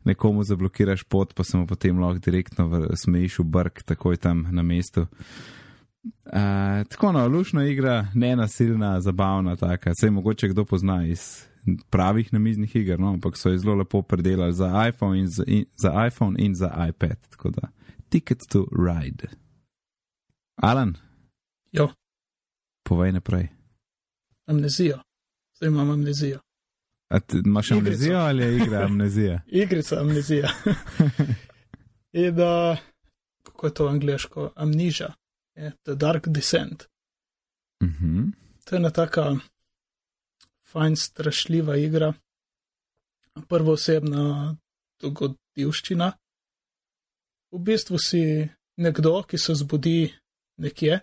nekomu 0.03 0.43
zablokiraš 0.43 1.05
pot, 1.07 1.33
pa 1.35 1.45
se 1.47 1.57
mu 1.57 1.67
potem 1.67 1.99
lahko 1.99 2.19
direktno 2.25 2.67
smejiš 2.97 3.39
v 3.39 3.45
brk, 3.55 3.83
takoj 3.93 4.17
tam 4.17 4.47
na 4.51 4.65
mestu. 4.65 5.07
Uh, 6.03 6.83
tako 6.91 7.13
no, 7.15 7.23
lušna 7.31 7.63
igra, 7.69 8.07
ne 8.13 8.33
nasilna, 8.35 8.97
zabavna, 9.01 9.55
taka. 9.55 9.93
Sej 9.95 10.11
mogoče 10.11 10.49
kdo 10.51 10.65
pozna 10.65 11.05
iz 11.07 11.45
pravih 11.89 12.33
namiznih 12.33 12.75
iger, 12.75 12.99
no, 12.99 13.13
ampak 13.13 13.37
so 13.39 13.53
jih 13.53 13.61
zelo 13.61 13.77
lepo 13.79 14.01
predelali 14.01 14.53
za 14.53 14.67
iPhone 14.89 15.19
in 15.19 15.29
za, 15.31 15.43
in, 15.47 15.65
za 15.79 15.93
iPhone 16.07 16.35
in 16.39 16.55
za 16.55 16.73
iPad. 16.89 17.17
Tako 17.29 17.53
da, 17.55 17.69
ticket 18.09 18.43
to 18.49 18.65
ride. 18.75 19.31
Alan? 20.55 20.97
Jo. 21.71 21.89
Povej 22.83 23.11
naprej. 23.11 23.47
Amnezijo. 24.45 24.99
Zdaj 25.55 25.67
imam 25.67 25.89
amnezijo. 25.89 26.39
A 27.09 27.19
ti 27.19 27.37
imaš 27.45 27.71
Igrico. 27.71 27.79
amnezijo 27.85 28.17
ali 28.17 28.43
je 28.43 28.55
igra 28.57 28.85
amnezija? 28.85 29.41
Igrica 29.63 29.99
amnezija. 29.99 30.49
In 32.13 32.35
da, 32.35 32.77
kako 33.43 33.67
je 33.67 33.73
to 33.73 33.87
angliško, 33.87 34.51
amniža, 34.55 35.13
je 35.55 35.71
The 35.83 35.95
Dark 35.95 36.27
Descent. 36.27 36.83
Mhm. 37.83 38.19
To 38.65 38.75
je 38.75 38.77
ena 38.77 38.89
taka 38.89 39.35
fajn, 40.71 40.95
strašljiva 40.95 41.77
igra, 41.77 42.13
prvoosebna 43.47 44.55
dogodivščina. 45.01 46.11
V 47.51 47.59
bistvu 47.59 47.97
si 47.99 48.49
nekdo, 48.77 49.23
ki 49.23 49.37
se 49.37 49.55
zbudi 49.55 50.13
nekje 50.57 50.99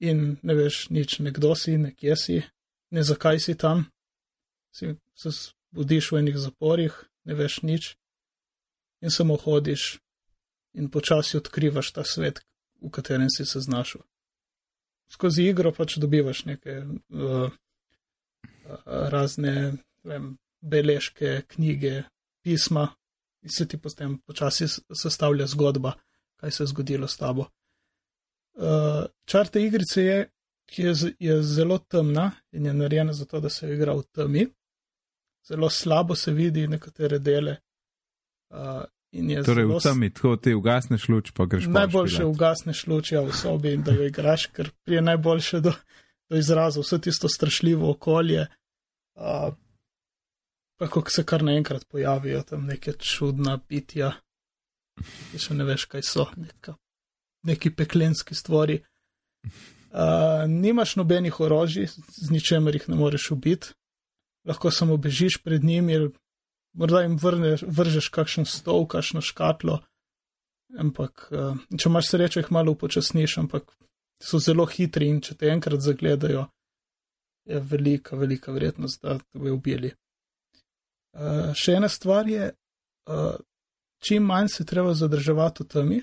in 0.00 0.36
ne 0.42 0.54
veš 0.54 0.88
nič, 0.90 1.18
nekdo 1.18 1.54
si, 1.54 1.76
nekje 1.78 2.16
si, 2.16 2.42
ne 2.90 3.02
zakaj 3.02 3.40
si 3.40 3.54
tam, 3.54 3.86
si 4.74 4.94
se 5.14 5.30
zbudiš 5.30 6.12
v 6.12 6.22
enih 6.22 6.38
zaporih, 6.38 6.94
ne 7.24 7.34
veš 7.34 7.62
nič 7.62 7.94
in 9.02 9.10
samo 9.10 9.36
hodiš 9.36 9.98
in 10.74 10.88
počasi 10.90 11.36
odkrivaš 11.36 11.92
ta 11.92 12.04
svet, 12.04 12.42
v 12.82 12.90
katerem 12.90 13.30
si 13.30 13.46
se 13.46 13.60
znašel. 13.60 14.00
Skozi 15.12 15.44
igro 15.44 15.72
pač 15.72 15.98
dobivaš 16.00 16.44
neke 16.48 16.82
uh, 16.82 17.52
razne 19.12 19.74
vem, 20.04 20.36
beležke, 20.60 21.42
knjige, 21.48 22.02
pisma 22.42 22.88
in 23.42 23.50
se 23.50 23.68
ti 23.68 23.76
potem 23.76 24.18
počasi 24.18 24.66
sestavlja 24.94 25.46
zgodba, 25.46 25.92
kaj 26.40 26.50
se 26.50 26.62
je 26.62 26.66
zgodilo 26.66 27.08
s 27.08 27.16
tabo. 27.16 27.46
Uh, 28.54 29.04
čar 29.24 29.48
te 29.48 29.62
igrice 29.64 30.02
je, 30.02 30.18
ki 30.68 30.82
je, 30.82 30.94
je 31.18 31.42
zelo 31.42 31.78
temna 31.78 32.30
in 32.52 32.66
je 32.66 32.74
narejena 32.74 33.12
zato, 33.12 33.40
da 33.40 33.48
se 33.48 33.72
igra 33.72 33.94
v 33.94 34.02
temi. 34.12 34.46
Zelo 35.48 35.70
slabo 35.70 36.14
se 36.14 36.32
vidi 36.32 36.66
nekatere 36.68 37.18
dele. 37.18 37.56
Uh, 38.50 38.84
torej, 39.44 39.66
v 39.66 39.80
temi, 39.82 40.10
tako 40.12 40.36
ti 40.36 40.54
ugasneš 40.54 41.08
luč, 41.08 41.32
pa 41.36 41.46
greš. 41.46 41.66
Najboljše 41.68 42.24
ugasneš 42.24 42.86
luč 42.86 43.12
ja, 43.12 43.22
v 43.24 43.32
sobi 43.36 43.72
in 43.72 43.82
da 43.82 43.92
jo 43.92 44.06
igraš, 44.06 44.46
ker 44.52 44.70
prije 44.84 45.02
najboljše 45.02 45.60
do, 45.60 45.72
do 46.30 46.36
izraza 46.36 46.80
vse 46.80 47.00
tisto 47.00 47.28
strašljivo 47.28 47.90
okolje. 47.90 48.46
Uh, 49.14 49.52
pa 50.78 50.88
ko 50.88 51.02
se 51.08 51.24
kar 51.24 51.44
naenkrat 51.44 51.84
pojavijo 51.88 52.42
tam 52.42 52.66
neke 52.66 52.92
čudna 52.92 53.58
bitja, 53.68 54.12
ki 55.30 55.38
še 55.38 55.54
ne 55.54 55.66
veš, 55.68 55.84
kaj 55.92 56.02
so, 56.06 56.26
neka, 56.36 56.74
neki 57.42 57.74
peklenski 57.74 58.34
stvari. 58.34 58.82
Uh, 59.92 60.48
nimaš 60.48 60.96
nobenih 60.96 61.40
orožij, 61.40 61.86
z 62.08 62.30
ničemer 62.30 62.74
jih 62.74 62.88
ne 62.88 62.96
moreš 62.96 63.30
ubiti, 63.30 63.74
lahko 64.48 64.70
samo 64.70 64.96
bežiš 64.96 65.42
pred 65.44 65.64
njimi, 65.64 66.08
morda 66.72 67.02
jim 67.02 67.18
vrneš, 67.20 67.64
vržeš 67.68 68.08
kakšen 68.08 68.48
stol, 68.48 68.86
kakšno 68.88 69.20
škatlo. 69.20 69.82
Ampak, 70.78 71.28
uh, 71.30 71.58
če 71.76 71.90
imaš 71.90 72.08
srečo, 72.08 72.40
jih 72.40 72.48
malo 72.54 72.72
upočasniš, 72.72 73.36
ampak 73.42 73.68
so 74.22 74.40
zelo 74.40 74.64
hitri 74.66 75.10
in 75.12 75.20
če 75.20 75.36
te 75.36 75.50
enkrat 75.52 75.82
zagledajo, 75.84 76.46
je 77.44 77.60
velika, 77.60 78.16
velika 78.16 78.52
verjetnost, 78.54 79.02
da 79.02 79.18
te 79.18 79.38
bojo 79.38 79.58
ubili. 79.58 79.92
Uh, 81.12 81.50
še 81.58 81.76
ena 81.76 81.90
stvar 81.92 82.28
je, 82.30 82.48
uh, 83.12 83.34
čim 84.00 84.24
manj 84.24 84.48
se 84.54 84.64
treba 84.64 84.94
zadrževati 84.96 85.66
v 85.66 85.68
temi, 85.68 86.00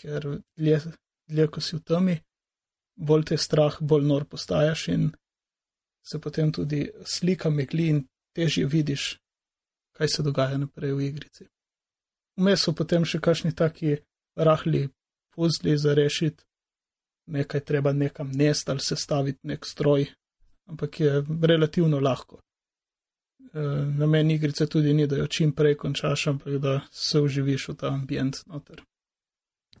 ker 0.00 0.26
dlje, 0.56 0.78
dlje 1.28 1.48
ko 1.48 1.60
si 1.60 1.76
v 1.76 1.82
temi, 1.86 2.16
bolj 2.96 3.24
te 3.32 3.38
strah, 3.38 3.78
bolj 3.80 4.06
nor 4.06 4.24
postaješ 4.24 4.88
in 4.88 5.10
se 6.02 6.18
potem 6.18 6.52
tudi 6.52 6.90
slika 7.04 7.50
megli 7.50 7.88
in 7.88 8.04
težje 8.34 8.66
vidiš, 8.66 9.18
kaj 9.92 10.08
se 10.08 10.22
dogaja 10.22 10.58
naprej 10.58 10.92
v 10.92 11.06
igrici. 11.06 11.46
Vmes 12.36 12.64
so 12.64 12.72
potem 12.72 13.04
še 13.04 13.20
kakšni 13.20 13.52
taki 13.54 13.96
rahli 14.36 14.88
puzli 15.32 15.76
za 15.78 15.94
rešiti, 15.94 16.44
nekaj 17.26 17.60
treba 17.64 17.92
nekam 17.92 18.30
nest 18.34 18.68
ali 18.68 18.80
sestaviti 18.80 19.46
nek 19.46 19.66
stroj, 19.66 20.06
ampak 20.68 21.00
je 21.00 21.24
relativno 21.42 22.00
lahko. 22.00 22.40
E, 22.40 23.60
namen 23.98 24.30
igrice 24.30 24.66
tudi 24.66 24.94
ni, 24.94 25.06
da 25.06 25.16
jo 25.16 25.26
čim 25.26 25.52
prej 25.52 25.76
končaš, 25.76 26.26
ampak 26.26 26.58
da 26.58 26.80
se 26.90 27.20
uživiš 27.20 27.68
v 27.68 27.76
ta 27.76 27.92
ambient 27.92 28.42
noter. 28.46 28.82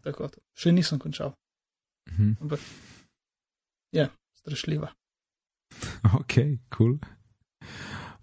Tako, 0.02 0.30
še 0.58 0.72
nisem 0.72 0.98
končal. 0.98 1.34
Mhm. 2.10 2.34
Ampak 2.42 2.60
je 3.92 4.08
strašljiva. 4.42 4.92
Ok, 6.18 6.34
kul. 6.68 6.98
Cool. 6.98 6.98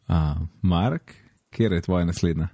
Uh, 0.09 0.41
Mark, 0.61 1.15
kje 1.49 1.69
je 1.71 1.82
tvoja 1.82 2.05
naslednja? 2.05 2.49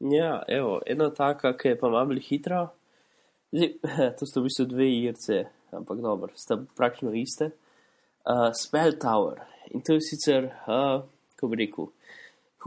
Ja, 0.00 0.42
evo, 0.48 0.80
ena 0.86 1.10
taka, 1.14 1.56
ki 1.56 1.68
je 1.68 1.78
pa 1.80 1.88
malo 1.88 2.16
hitra. 2.20 2.68
Zdaj, 3.52 3.70
to 4.18 4.26
so 4.28 4.40
v 4.40 4.48
bistvu 4.48 4.66
dve 4.68 4.88
igrice, 4.92 5.44
ampak 5.72 6.00
dobro, 6.04 6.32
sta 6.36 6.58
praktično 6.76 7.14
iste. 7.16 7.50
Uh, 8.24 8.50
Spell 8.56 8.98
Tower. 9.00 9.40
In 9.72 9.80
to 9.80 9.96
je 9.96 10.04
sicer, 10.04 10.50
uh, 10.68 11.04
kako 11.34 11.50
bi 11.52 11.60
rekel, 11.64 11.88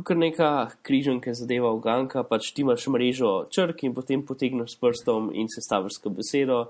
kot 0.03 0.17
neka 0.17 0.49
križanka 0.85 1.33
zadeva 1.33 1.71
v 1.73 1.81
ganka, 1.81 2.21
pač 2.27 2.51
ti 2.53 2.61
imaš 2.61 2.85
mrežo 2.93 3.47
črk 3.53 3.81
in 3.87 3.95
potem 3.97 4.21
potegneš 4.21 4.75
prstom 4.77 5.31
in 5.33 5.49
sestavišsko 5.49 6.11
besedo. 6.13 6.67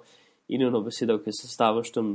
In 0.47 0.63
eno 0.63 0.79
besedo, 0.79 1.17
ki 1.19 1.33
se 1.35 1.49
staviš 1.51 1.91
tam, 1.91 2.13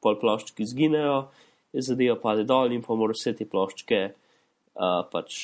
pol 0.00 0.16
ploščki 0.20 0.64
zginejo, 0.64 1.26
je 1.74 1.82
zadeva 1.84 2.16
pade 2.20 2.44
dol 2.48 2.72
in 2.72 2.84
pa 2.84 2.96
moraš 2.96 3.20
vse 3.20 3.32
te 3.40 3.46
ploščke 3.48 4.00
uh, 4.08 5.02
pač 5.10 5.36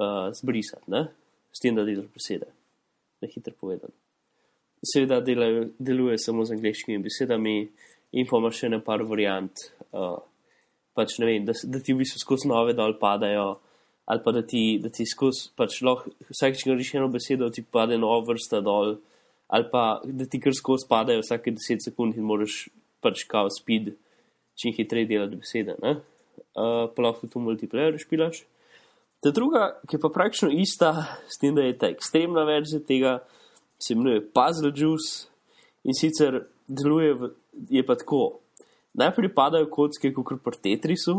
uh, 0.00 0.32
zbrisati, 0.36 0.90
ne? 0.92 1.06
s 1.56 1.62
tem, 1.62 1.76
da 1.76 1.86
delaš 1.86 2.08
besede, 2.12 2.50
na 3.22 3.28
hitro 3.32 3.54
povedano. 3.56 3.94
Seveda 4.84 5.22
delajo, 5.24 5.70
deluje 5.80 6.18
samo 6.20 6.44
z 6.44 6.56
angliškimi 6.56 7.00
besedami 7.04 7.54
in 8.20 8.28
pa 8.28 8.40
imaš 8.40 8.60
še 8.60 8.72
ne 8.74 8.80
par 8.84 9.04
variant, 9.08 9.64
uh, 9.96 10.18
pač 10.96 11.16
ne 11.22 11.30
vem, 11.30 11.46
da, 11.48 11.56
da 11.56 11.80
ti 11.80 11.94
v 11.94 12.02
bistvu 12.02 12.20
skozi 12.20 12.50
nove 12.52 12.76
dol 12.76 12.98
padajo, 13.00 13.54
ali 14.06 14.22
pa 14.24 14.32
da 14.32 14.42
ti, 14.46 14.78
da 14.82 14.88
ti 14.88 15.06
skozi, 15.06 15.50
pač 15.58 15.80
lahko 15.82 16.12
vsakeč, 16.30 16.62
če 16.62 16.70
greš 16.70 16.94
eno 16.94 17.08
besedo, 17.10 17.50
ti 17.50 17.62
pade 17.62 17.98
nova 17.98 18.22
vrsta 18.28 18.60
dol, 18.62 18.96
ali 19.50 19.66
pa 19.70 20.00
da 20.04 20.26
ti 20.30 20.40
kar 20.42 20.54
skozi 20.54 20.86
padajo 20.90 21.24
vsake 21.24 21.54
10 21.54 21.88
sekund 21.88 22.18
in 22.18 22.26
moraš 22.26 22.66
pač 23.02 23.24
kao 23.26 23.50
speed 23.50 23.94
čim 24.56 24.74
hitreje 24.76 25.10
delati 25.10 25.38
besede, 25.38 25.74
ne? 25.82 25.98
Uh, 26.56 26.86
pa 26.94 27.02
lahko 27.02 27.28
tu 27.28 27.42
multiplayer 27.42 27.98
špilaš. 28.00 28.44
Ta 29.24 29.32
druga, 29.34 29.68
ki 29.88 29.96
je 29.96 30.00
pa 30.00 30.10
praktično 30.12 30.48
ista, 30.52 30.92
s 31.28 31.40
tem, 31.40 31.54
da 31.56 31.64
je 31.64 31.76
ta 31.76 31.90
ekstremna 31.92 32.44
verzija 32.48 32.80
tega, 32.86 33.18
se 33.82 33.92
imenuje 33.92 34.24
Puzzle 34.32 34.72
Juice 34.72 35.28
in 35.84 35.96
sicer 35.96 36.44
deluje, 36.68 37.14
v, 37.14 37.30
je 37.70 37.82
pa 37.86 37.96
tako. 37.98 38.38
Najprej 38.96 39.34
padajo 39.36 39.68
kocke, 39.72 40.12
kot 40.14 40.40
pri 40.44 40.60
Tetrisu, 40.62 41.18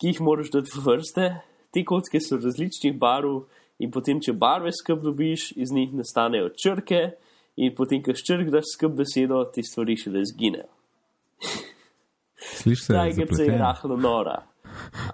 ki 0.00 0.12
jih 0.12 0.22
moraš 0.24 0.50
dati 0.54 0.72
v 0.74 0.84
vrste. 0.86 1.28
Te 1.70 1.84
kocke 1.86 2.18
so 2.20 2.40
različnih 2.40 2.96
barv 2.98 3.44
in 3.80 3.92
potem, 3.94 4.18
če 4.20 4.34
barve 4.34 4.72
skrb 4.74 5.04
dobiš, 5.04 5.52
iz 5.56 5.70
njih 5.72 5.92
nastanejo 5.94 6.50
črke 6.56 7.12
in 7.60 7.74
potem, 7.76 8.02
ko 8.02 8.16
črk 8.16 8.50
daš 8.50 8.74
skrb 8.74 8.98
besedo, 9.02 9.44
ti 9.54 9.62
stvari 9.66 9.96
še 10.00 10.12
da 10.14 10.24
zginejo. 10.26 10.68
Slišiš 12.40 12.84
se 12.88 13.46
je 13.46 13.56
rahlo 13.60 13.96
nora, 14.00 14.40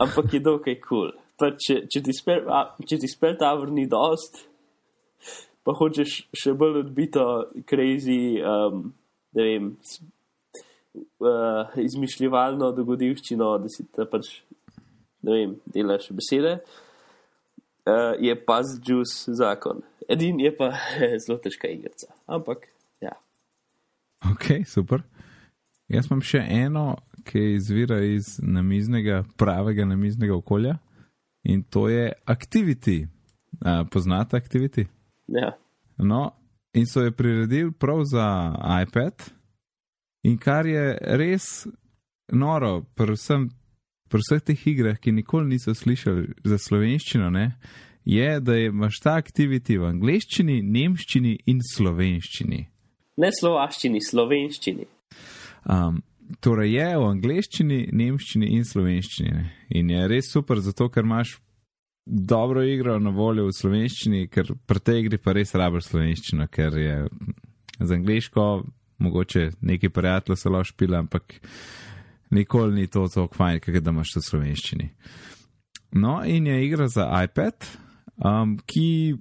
ampak 0.01 0.33
je 0.33 0.41
dokaj 0.41 0.81
kul. 0.81 1.11
Cool 1.11 1.15
pa 1.39 1.53
če, 1.61 1.83
če 1.93 2.03
ti 2.03 3.09
spet 3.11 3.39
ta 3.41 3.53
vrni 3.59 3.87
dost, 3.91 4.45
pa 5.67 5.75
hočeš 5.77 6.19
še 6.37 6.55
bolj 6.57 6.81
odbito, 6.85 7.27
crazy, 7.69 8.39
um, 8.41 8.89
ne 9.37 9.47
vem, 9.49 9.71
uh, 11.21 11.77
izmišljivalno 11.83 12.73
dogodivščino, 12.77 13.51
da 13.63 13.73
si 13.73 13.87
ta 13.93 14.09
pač, 14.09 14.31
ne 15.27 15.35
vem, 15.35 15.57
delaš 15.75 16.09
besede, 16.15 16.59
uh, 17.87 18.15
je 18.23 18.35
pa 18.47 18.61
z 18.63 18.81
juice 18.87 19.35
zakon. 19.35 19.83
Edin 20.09 20.41
je 20.41 20.53
pa 20.57 20.71
zelo 21.23 21.39
težka 21.43 21.69
igrica, 21.69 22.15
ampak 22.27 22.69
ja. 23.03 23.17
Ok, 24.31 24.63
super. 24.67 25.03
Jaz 25.91 26.09
imam 26.11 26.23
še 26.23 26.43
eno, 26.43 26.97
ki 27.27 27.57
izvira 27.57 27.99
iz 28.07 28.37
namiznega, 28.43 29.25
pravega 29.39 29.87
namiznega 29.87 30.35
okolja 30.35 30.77
in 31.47 31.63
to 31.63 31.89
je 31.91 32.11
Activity. 32.27 33.07
Uh, 33.63 33.87
poznate 33.91 34.39
Activity? 34.39 34.87
Ja. 35.27 35.55
No, 35.99 36.35
in 36.75 36.87
so 36.87 37.03
jo 37.03 37.15
priredili 37.17 37.73
prav 37.73 38.03
za 38.05 38.27
iPad, 38.83 39.31
in 40.27 40.39
kar 40.39 40.67
je 40.67 40.99
res 41.19 41.67
noro, 42.33 42.83
predvsem 42.95 43.49
pri 44.09 44.23
vseh 44.23 44.43
teh 44.43 44.67
igrah, 44.73 44.99
ki 44.99 45.13
nikoli 45.13 45.55
niso 45.55 45.75
slišali 45.75 46.29
za 46.45 46.59
slovenščino, 46.59 47.31
ne, 47.31 47.47
je, 48.07 48.41
da 48.41 48.57
imaš 48.59 49.01
ta 49.03 49.17
Activity 49.19 49.79
v 49.81 49.89
angleščini, 49.91 50.61
nemščini 50.63 51.39
in 51.51 51.63
slovenščini. 51.75 52.61
Ne 53.19 53.31
slovaščini, 53.41 54.03
slovenščini. 54.05 54.87
Um, 55.67 55.99
torej 56.45 56.77
je 56.77 56.91
v 56.95 57.09
angleščini, 57.09 57.81
nemščini 57.97 58.53
in 58.55 58.65
slovenščini. 58.69 59.33
Ne? 59.35 59.51
In 59.81 59.91
je 59.91 60.07
res 60.13 60.31
super, 60.31 60.63
zato 60.63 60.87
ker 60.93 61.07
imaš 61.07 61.39
dobro 62.07 62.63
igro 62.63 63.01
na 63.03 63.11
voljo 63.11 63.49
v 63.49 63.57
slovenščini, 63.57 64.29
ker 64.31 64.55
pri 64.67 64.85
tej 64.87 65.03
igri 65.03 65.19
pa 65.19 65.35
res 65.35 65.57
rabiš 65.59 65.91
slovenščino, 65.91 66.47
ker 66.53 66.79
je 66.79 66.99
z 67.81 67.91
angliško 67.99 68.47
mogoče 68.99 69.51
neki 69.61 69.89
prijatelj 69.89 70.37
se 70.37 70.49
lahko 70.49 70.65
špila, 70.65 70.99
ampak 70.99 71.41
nikoli 72.31 72.75
ni 72.75 72.87
to 72.87 73.09
tako 73.09 73.35
fajn, 73.35 73.61
kaj 73.61 73.81
da 73.81 73.91
imaš 73.91 74.17
v 74.17 74.23
slovenščini. 74.29 74.89
No, 75.97 76.21
in 76.25 76.47
je 76.47 76.65
igra 76.67 76.89
za 76.89 77.07
iPad, 77.25 77.67
um, 78.17 78.57
ki 78.67 79.17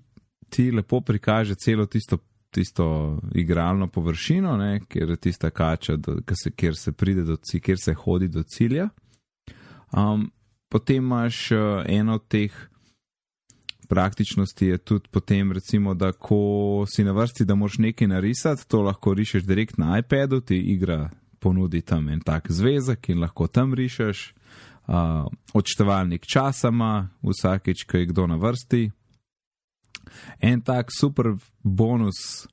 ti 0.50 0.72
lepo 0.72 1.02
prikaže 1.02 1.56
celo 1.56 1.86
tisto 1.86 2.18
tisto 2.56 3.20
igralno 3.36 3.88
površino, 3.88 4.58
ne, 4.58 4.80
kjer 4.88 5.10
je 5.10 5.16
tista 5.18 5.50
kača, 5.50 5.96
do, 5.96 6.22
se, 6.44 6.52
kjer 6.52 6.76
se 6.76 6.92
pride 6.92 7.24
do 7.24 7.36
cilja, 7.36 7.62
kjer 7.62 7.80
se 7.80 7.94
hodi 7.94 8.28
do 8.28 8.44
cilja. 8.44 8.90
Um, 9.92 10.32
potem 10.70 11.04
imaš 11.04 11.52
uh, 11.52 11.84
eno 11.86 12.16
od 12.16 12.28
teh 12.28 12.56
praktičnosti, 13.90 14.66
je 14.66 14.78
tudi 14.78 15.10
potem, 15.12 15.52
recimo, 15.52 15.94
da 15.94 16.12
ko 16.12 16.86
si 16.88 17.04
na 17.04 17.12
vrsti, 17.12 17.46
da 17.46 17.56
moš 17.56 17.78
nekaj 17.78 18.08
narisati, 18.08 18.68
to 18.68 18.82
lahko 18.82 19.14
rišeš 19.14 19.44
direkt 19.44 19.78
na 19.78 20.00
iPadu, 20.00 20.40
ti 20.42 20.58
igra 20.58 21.10
ponudi 21.46 21.84
tam 21.86 22.10
en 22.10 22.24
tak 22.26 22.50
zvezek 22.50 23.12
in 23.14 23.22
lahko 23.22 23.48
tam 23.48 23.78
rišeš. 23.78 24.32
Uh, 24.86 25.26
odštevalnik 25.54 26.26
časa 26.30 26.70
ima 26.74 27.10
vsakeč, 27.26 27.86
ko 27.90 27.98
je 27.98 28.10
kdo 28.10 28.28
na 28.30 28.38
vrsti. 28.42 28.90
En 30.42 30.62
tak 30.62 30.94
super 30.94 31.34
bonus 31.64 32.46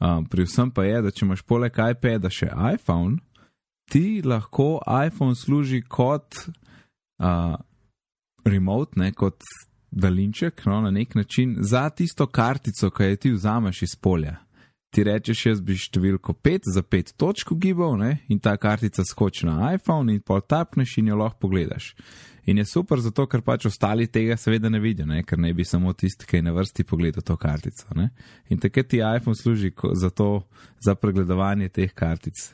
um, 0.00 0.24
pri 0.24 0.44
vsem 0.44 0.70
pa 0.70 0.84
je, 0.84 1.02
da 1.04 1.12
če 1.12 1.24
imaš 1.26 1.44
poleg 1.44 1.76
iPada 1.76 2.32
še 2.32 2.48
iPhone, 2.48 3.20
ti 3.90 4.22
lahko 4.24 4.80
iPhone 4.88 5.36
služi 5.36 5.82
kot 5.88 6.46
uh, 7.20 7.56
remote, 8.44 8.98
ne, 9.00 9.12
kot 9.12 9.44
daljinček, 9.94 10.64
no, 10.66 10.80
na 10.84 10.90
nek 10.90 11.14
način 11.14 11.56
za 11.60 11.88
tisto 11.90 12.26
kartico, 12.26 12.90
ki 12.90 13.12
jo 13.12 13.20
ti 13.20 13.34
vzameš 13.36 13.82
iz 13.82 13.96
polja. 14.00 14.43
Ti 14.94 15.02
rečeš, 15.02 15.40
jaz 15.48 15.60
bi 15.64 15.74
številko 15.74 16.36
5 16.38 16.68
za 16.70 16.82
5 16.86 17.16
točk 17.18 17.48
gibal 17.58 17.96
ne, 17.98 18.20
in 18.30 18.38
ta 18.38 18.52
kartica 18.62 19.02
skoči 19.02 19.48
na 19.48 19.72
iPhone 19.74 20.12
in 20.14 20.20
pol 20.22 20.38
tapneš 20.38 20.92
in 21.00 21.08
jo 21.10 21.18
lahko 21.18 21.48
pogledaš. 21.48 21.88
In 22.46 22.60
je 22.60 22.66
super 22.68 23.00
zato, 23.02 23.24
ker 23.26 23.42
pač 23.42 23.66
ostali 23.66 24.06
tega 24.06 24.36
seveda 24.38 24.70
ne 24.70 24.78
vidijo, 24.78 25.08
ne? 25.10 25.24
ker 25.26 25.40
ne 25.40 25.50
bi 25.56 25.66
samo 25.66 25.92
tisti, 25.98 26.28
ki 26.28 26.38
je 26.38 26.46
na 26.46 26.54
vrsti 26.54 26.86
pogledal 26.86 27.26
to 27.26 27.34
kartico. 27.40 27.88
Ne? 27.98 28.10
In 28.52 28.60
takrat 28.62 28.92
ti 28.92 29.00
iPhone 29.02 29.34
služi 29.34 29.72
za 29.98 30.10
to, 30.14 30.44
za 30.84 30.94
pregledovanje 30.94 31.72
teh 31.74 31.90
kartic. 31.90 32.52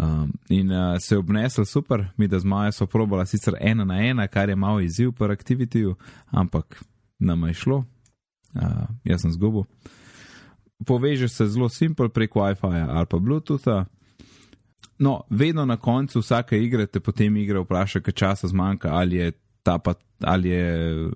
Um, 0.00 0.32
in 0.48 0.72
uh, 0.72 0.96
se 1.02 1.14
je 1.14 1.18
obnesel 1.18 1.66
super, 1.68 2.06
mi 2.16 2.30
da 2.32 2.38
z 2.40 2.48
Majo 2.48 2.72
so 2.72 2.86
probala 2.86 3.26
sicer 3.26 3.58
ena 3.60 3.84
na 3.84 4.00
ena, 4.00 4.24
kar 4.26 4.48
je 4.48 4.56
malo 4.56 4.80
izziv 4.80 5.12
po 5.12 5.28
aktivitiju, 5.28 5.98
ampak 6.30 6.80
nam 7.18 7.44
je 7.50 7.54
šlo, 7.54 7.84
uh, 8.54 8.86
jaz 9.04 9.26
sem 9.26 9.34
zgubil. 9.36 9.66
Povežeš 10.86 11.32
se 11.32 11.46
zelo 11.46 11.68
simpel 11.68 12.08
preko 12.08 12.40
Wi-Fi 12.40 12.86
ali 12.88 13.06
pa 13.06 13.18
Bluetootha. 13.18 13.84
No, 14.98 15.20
vedno 15.30 15.64
na 15.64 15.76
koncu 15.76 16.20
vsake 16.20 16.58
igre 16.62 16.86
te 16.86 17.00
potem 17.00 17.36
igra 17.36 17.60
vpraša, 17.60 18.00
kaj 18.00 18.14
časa 18.14 18.48
zmanjka, 18.48 18.92
ali 18.92 19.16
je 19.16 19.32
ta 19.62 19.78
pa, 19.78 19.94
ali 20.20 20.48
je, 20.48 21.10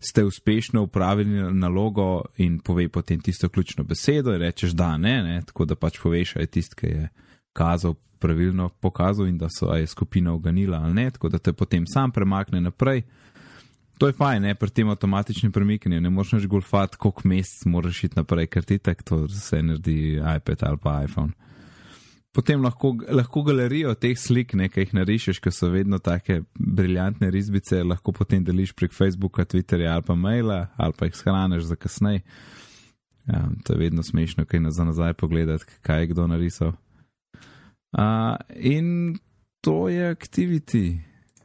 ste 0.00 0.24
uspešno 0.24 0.82
upravili 0.82 1.54
nalogo 1.54 2.22
in 2.36 2.58
pove 2.60 2.88
potem 2.88 3.20
tisto 3.20 3.48
ključno 3.48 3.84
besedo 3.84 4.34
in 4.34 4.40
rečeš 4.40 4.70
da, 4.70 4.96
ne, 4.96 5.22
ne, 5.22 5.42
tako 5.46 5.64
da 5.64 5.74
pač 5.74 6.00
poveš, 6.02 6.36
aj 6.36 6.46
tisti, 6.46 6.76
ki 6.76 6.86
je 6.86 7.08
kazal 7.52 7.94
pravilno 8.18 8.68
pokazal 8.68 9.26
in 9.26 9.38
da 9.38 9.48
so 9.50 9.74
je 9.74 9.86
skupina 9.86 10.32
uganila 10.32 10.78
ali 10.78 10.94
ne, 10.94 11.10
tako 11.10 11.28
da 11.28 11.38
te 11.38 11.52
potem 11.52 11.86
sam 11.86 12.12
premakne 12.12 12.60
naprej. 12.60 13.02
To 14.02 14.08
je 14.10 14.16
fajn, 14.18 14.42
ne, 14.42 14.54
pri 14.58 14.70
tem 14.74 14.88
avtomatičnem 14.90 15.52
premikanju, 15.54 16.00
ne 16.02 16.10
moreš 16.10 16.48
golfati, 16.50 16.98
koliko 16.98 17.22
mesec 17.30 17.68
moraš 17.70 18.04
iti 18.04 18.18
naprej, 18.18 18.48
ker 18.50 18.66
ti 18.66 18.80
tako 18.82 19.02
to 19.06 19.18
se 19.28 19.62
naredi 19.62 20.18
iPad 20.18 20.66
ali 20.66 20.78
pa 20.82 21.04
iPhone 21.04 21.32
potem 22.32 22.62
lahko, 22.64 22.94
lahko 23.12 23.42
galerijo 23.44 23.92
teh 24.00 24.16
slik, 24.18 24.54
nekaj 24.56 24.86
jih 24.86 24.94
narišeš, 24.96 25.40
ker 25.44 25.52
so 25.54 25.68
vedno 25.72 26.00
take 26.00 26.42
briljantne 26.56 27.30
risbice, 27.30 27.82
lahko 27.84 28.14
potem 28.16 28.44
deliš 28.44 28.72
prek 28.76 28.94
Facebooka, 28.96 29.44
Twitterja 29.44 29.92
ali 29.96 30.06
pa 30.06 30.16
maila, 30.16 30.66
ali 30.76 30.96
pa 30.98 31.08
jih 31.08 31.16
shraniš 31.16 31.68
za 31.68 31.76
kasneje. 31.76 32.22
Ja, 33.28 33.44
to 33.64 33.74
je 33.74 33.78
vedno 33.78 34.02
smešno, 34.02 34.44
kaj 34.50 34.60
nazaj, 34.60 34.86
nazaj 34.86 35.14
pogledati, 35.14 35.64
kaj 35.82 36.00
je 36.00 36.06
kdo 36.10 36.26
narisal. 36.26 36.72
Uh, 37.92 38.34
in 38.56 39.18
to 39.60 39.88
je 39.88 40.10
activity, 40.10 40.98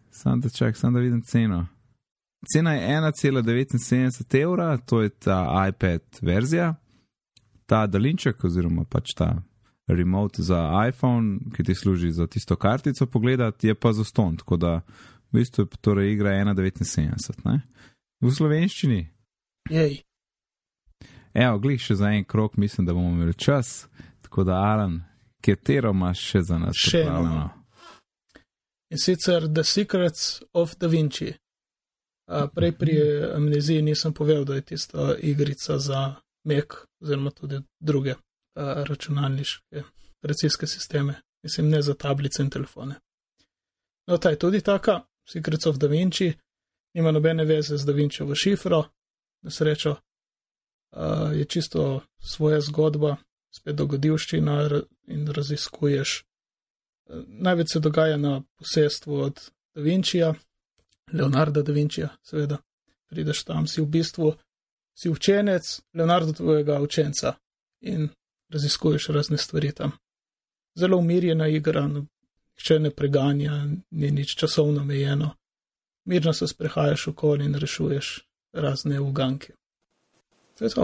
sam 0.09 0.41
da 0.41 0.49
čak, 0.49 0.77
sam 0.77 0.93
da 0.93 1.03
vidim 1.03 1.21
ceno. 1.21 1.67
Cena 2.45 2.73
je 2.73 2.87
1,79 2.87 4.41
evra, 4.43 4.77
to 4.77 5.01
je 5.01 5.09
ta 5.09 5.67
iPad 5.69 6.01
verzija, 6.21 6.75
ta 7.65 7.87
daljinček 7.87 8.43
oziroma 8.43 8.85
pač 8.85 9.13
ta 9.17 9.41
remote 9.87 10.41
za 10.41 10.71
iPhone, 10.87 11.39
ki 11.55 11.63
ti 11.63 11.75
služi 11.75 12.11
za 12.11 12.27
tisto 12.27 12.55
kartico 12.55 13.05
pogledati, 13.05 13.67
je 13.67 13.75
pa 13.75 13.93
za 13.93 14.03
ston, 14.03 14.37
tako 14.37 14.57
da 14.57 14.75
v 15.31 15.39
bistvu 15.39 15.61
je 15.61 15.67
torej 15.81 16.13
igra 16.13 16.29
1,79. 16.29 17.59
V 18.21 18.31
slovenščini. 18.31 19.07
Jej. 19.69 20.01
Evo, 21.33 21.59
glih 21.59 21.81
še 21.81 21.95
za 21.95 22.09
en 22.09 22.23
krok, 22.25 22.57
mislim, 22.57 22.85
da 22.87 22.93
bomo 22.93 23.09
imeli 23.09 23.33
čas, 23.33 23.87
tako 24.21 24.43
da 24.43 24.53
Alan, 24.53 25.01
katero 25.41 25.91
imaš 25.93 26.23
še 26.31 26.41
za 26.41 26.57
nas? 26.57 26.77
Še 26.77 27.03
eno. 27.05 27.49
In 28.89 28.97
sicer 28.97 29.49
The 29.51 29.63
Secrets 29.63 30.41
of 30.53 30.77
Da 30.79 30.87
Vinci. 30.87 31.33
A, 32.27 32.47
prej 32.47 32.71
pri 32.77 32.95
amneziji 33.35 33.81
nisem 33.81 34.13
povedal, 34.13 34.45
da 34.45 34.55
je 34.55 34.61
tista 34.61 35.15
igrica 35.19 35.79
za 35.79 36.15
Mac 36.43 36.65
oziroma 37.01 37.31
tudi 37.31 37.61
druge 37.79 38.15
računalniške 38.55 39.83
operacijske 40.17 40.67
sisteme, 40.67 41.21
mislim, 41.43 41.69
ne 41.69 41.81
za 41.81 41.93
tablice 41.93 42.43
in 42.43 42.49
telefone. 42.49 42.95
No, 44.07 44.17
ta 44.17 44.29
je 44.29 44.39
tudi 44.39 44.61
taka, 44.61 45.01
Secrets 45.29 45.65
of 45.65 45.77
Da 45.77 45.87
Vinci, 45.87 46.33
nima 46.93 47.11
nobene 47.11 47.45
veze 47.45 47.77
z 47.77 47.85
Da 47.85 47.91
Vincijo 47.91 48.27
v 48.27 48.35
šifro, 48.35 48.83
na 49.41 49.51
srečo 49.51 49.91
uh, 49.91 51.37
je 51.37 51.45
čisto 51.45 52.01
svoja 52.19 52.61
zgodba, 52.61 53.15
spet 53.55 53.75
dogodivščina 53.75 54.69
in 55.07 55.27
raziskuješ. 55.27 56.23
Največ 57.27 57.73
se 57.73 57.79
dogaja 57.79 58.17
na 58.17 58.41
posestvu 58.57 59.21
od 59.21 59.51
Da 59.75 59.81
Vincija, 59.81 60.33
Leonarda 61.13 61.61
Da 61.61 61.71
Vincija, 61.71 62.09
seveda. 62.23 62.57
Prideš 63.09 63.43
tam, 63.43 63.67
si 63.67 63.81
v 63.81 63.85
bistvu, 63.85 64.33
si 64.93 65.09
učenec 65.09 65.81
Leonardo 65.93 66.33
tvojega 66.33 66.81
učenca 66.81 67.33
in 67.81 68.09
raziskuješ 68.49 69.07
razne 69.07 69.37
stvari 69.37 69.71
tam. 69.71 69.91
Zelo 70.75 70.97
umirjena 70.97 71.47
igra, 71.47 71.89
če 72.55 72.79
ne 72.79 72.91
preganja, 72.91 73.65
ni 73.91 74.11
nič 74.11 74.35
časovno 74.35 74.81
omejeno. 74.81 75.31
Mirno 76.05 76.33
se 76.33 76.47
sprehajaš 76.47 77.07
okoli 77.07 77.45
in 77.45 77.55
rešuješ 77.55 78.27
razne 78.53 78.99
uganke. 78.99 79.53
To 80.57 80.65
je 80.65 80.69
to. 80.69 80.83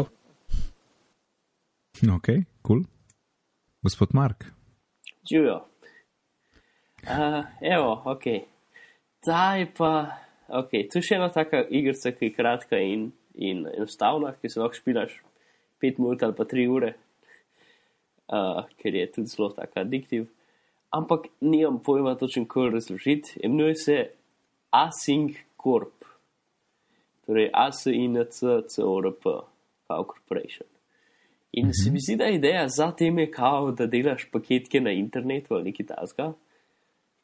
Ok, 2.15 2.25
kul. 2.25 2.43
Cool. 2.61 2.83
Gospod 3.83 4.09
Mark. 4.13 4.45
Živijo. 5.31 5.67
Uh, 7.03 7.45
evo, 7.61 8.01
ok. 8.05 8.52
Zdaj 9.23 9.65
pa, 9.77 10.19
ok, 10.51 10.73
tu 10.91 10.99
je 10.99 11.05
še 11.07 11.15
ena 11.15 11.29
taka 11.31 11.61
igrica, 11.71 12.11
ki 12.11 12.27
je 12.27 12.35
kratka 12.35 12.75
in, 12.75 13.05
in 13.39 13.61
enostavna, 13.71 14.33
ki 14.35 14.49
se 14.51 14.59
lahko 14.59 14.75
špilaš 14.75 15.13
5 15.79 16.01
minut 16.01 16.25
ali 16.27 16.35
pa 16.35 16.43
3 16.43 16.65
ure, 16.67 16.89
uh, 18.27 18.65
ker 18.81 18.97
je 18.99 19.05
tudi 19.15 19.31
zelo 19.31 19.47
tako 19.55 19.79
addiktiv. 19.79 20.25
Ampak 20.91 21.29
nimam 21.39 21.79
pojma 21.79 22.17
točno, 22.19 22.43
kako 22.45 22.73
razložiti. 22.75 23.39
Imenuje 23.47 23.77
se 23.79 23.97
Async 24.75 25.39
Corp, 25.55 26.03
torej 27.25 27.47
ASINCCORP, 27.53 29.23
kao 29.87 30.03
Corporation. 30.11 30.67
In 31.53 31.71
se 31.71 31.91
mi 31.91 32.03
zdi, 32.03 32.17
da 32.19 32.27
je 32.27 32.35
ideja 32.35 32.67
za 32.67 32.91
tem 32.91 33.19
je 33.19 33.31
kao, 33.31 33.71
da 33.71 33.87
delaš 33.87 34.27
paketke 34.31 34.81
na 34.81 34.91
internetu 34.91 35.53
ali 35.55 35.71
nekaj 35.71 35.85
tasga. 35.95 36.33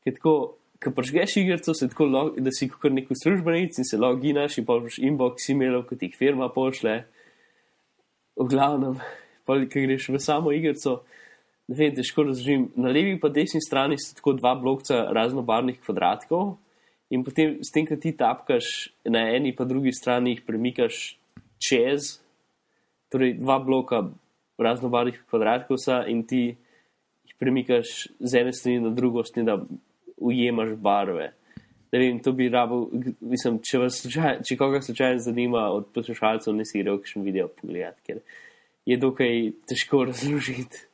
Ker 0.04 0.16
tako, 0.16 0.56
ko 0.84 0.91
prežgeš 0.95 1.38
igrico, 1.41 1.73
se 1.73 1.89
tako, 1.91 2.05
log, 2.05 2.39
da 2.39 2.51
si 2.55 2.69
kot 2.71 2.93
nek 2.95 3.09
službenec 3.23 3.77
in 3.82 3.88
se 3.88 3.97
loginaš 3.99 4.57
in 4.57 4.67
pošlješ 4.67 4.99
inbox 5.03 5.49
e-mailov, 5.51 5.86
kot 5.89 6.03
jih 6.03 6.15
firma 6.15 6.49
pošle. 6.55 7.01
V 8.39 8.47
glavnem, 8.47 8.95
ki 9.45 9.86
greš 9.88 10.07
v 10.13 10.21
samo 10.23 10.53
igrico. 10.55 11.01
Ne 11.67 11.75
vem, 11.75 11.91
težko 11.95 12.23
razložim. 12.23 12.69
Na 12.80 12.89
levi 12.89 13.17
in 13.17 13.19
desni 13.34 13.61
strani 13.61 13.99
so 13.99 14.15
tako 14.15 14.34
dva 14.39 14.55
blokca 14.55 15.09
raznobarvnih 15.13 15.82
kvadratkov, 15.84 16.55
in 17.09 17.25
potem 17.25 17.57
s 17.65 17.73
tem, 17.73 17.86
ko 17.89 17.97
ti 17.97 18.13
tapkaš 18.15 18.89
na 19.05 19.27
eni 19.34 19.51
in 19.51 19.67
drugi 19.67 19.91
strani, 19.91 20.38
jih 20.38 20.45
premikaš 20.45 21.17
čez, 21.59 22.19
torej 23.11 23.36
dva 23.41 23.59
bloka 23.59 24.03
raznobarvnih 24.57 25.23
kvadratkov 25.30 25.77
so 25.82 25.99
in 26.07 26.23
ti 26.23 26.55
jih 27.25 27.36
premikaš 27.39 28.07
z 28.19 28.41
ene 28.41 28.53
strani 28.53 28.80
na 28.80 28.93
drugo, 28.93 29.23
s 29.23 29.34
tem, 29.34 29.45
da 29.45 29.57
ujemaš 30.22 30.76
barve. 30.78 31.32
Ne 31.91 31.99
vem, 31.99 32.20
to 32.22 32.32
bi 32.38 32.49
rabo, 32.49 32.84
mislim, 33.20 33.57
če, 33.65 33.88
slučaj, 33.89 34.43
če 34.45 34.57
koga 34.57 34.82
slučajno 34.82 35.24
zanima 35.26 35.63
od 35.74 35.88
poslušalcev, 35.93 36.53
ne 36.53 36.65
si 36.65 36.84
v 36.84 36.99
kakšen 36.99 37.26
video 37.26 37.47
pogledati 37.49 38.20
je 38.89 38.97
dokaj 38.97 39.51
težko 39.70 40.03
razložiti. 40.09 40.86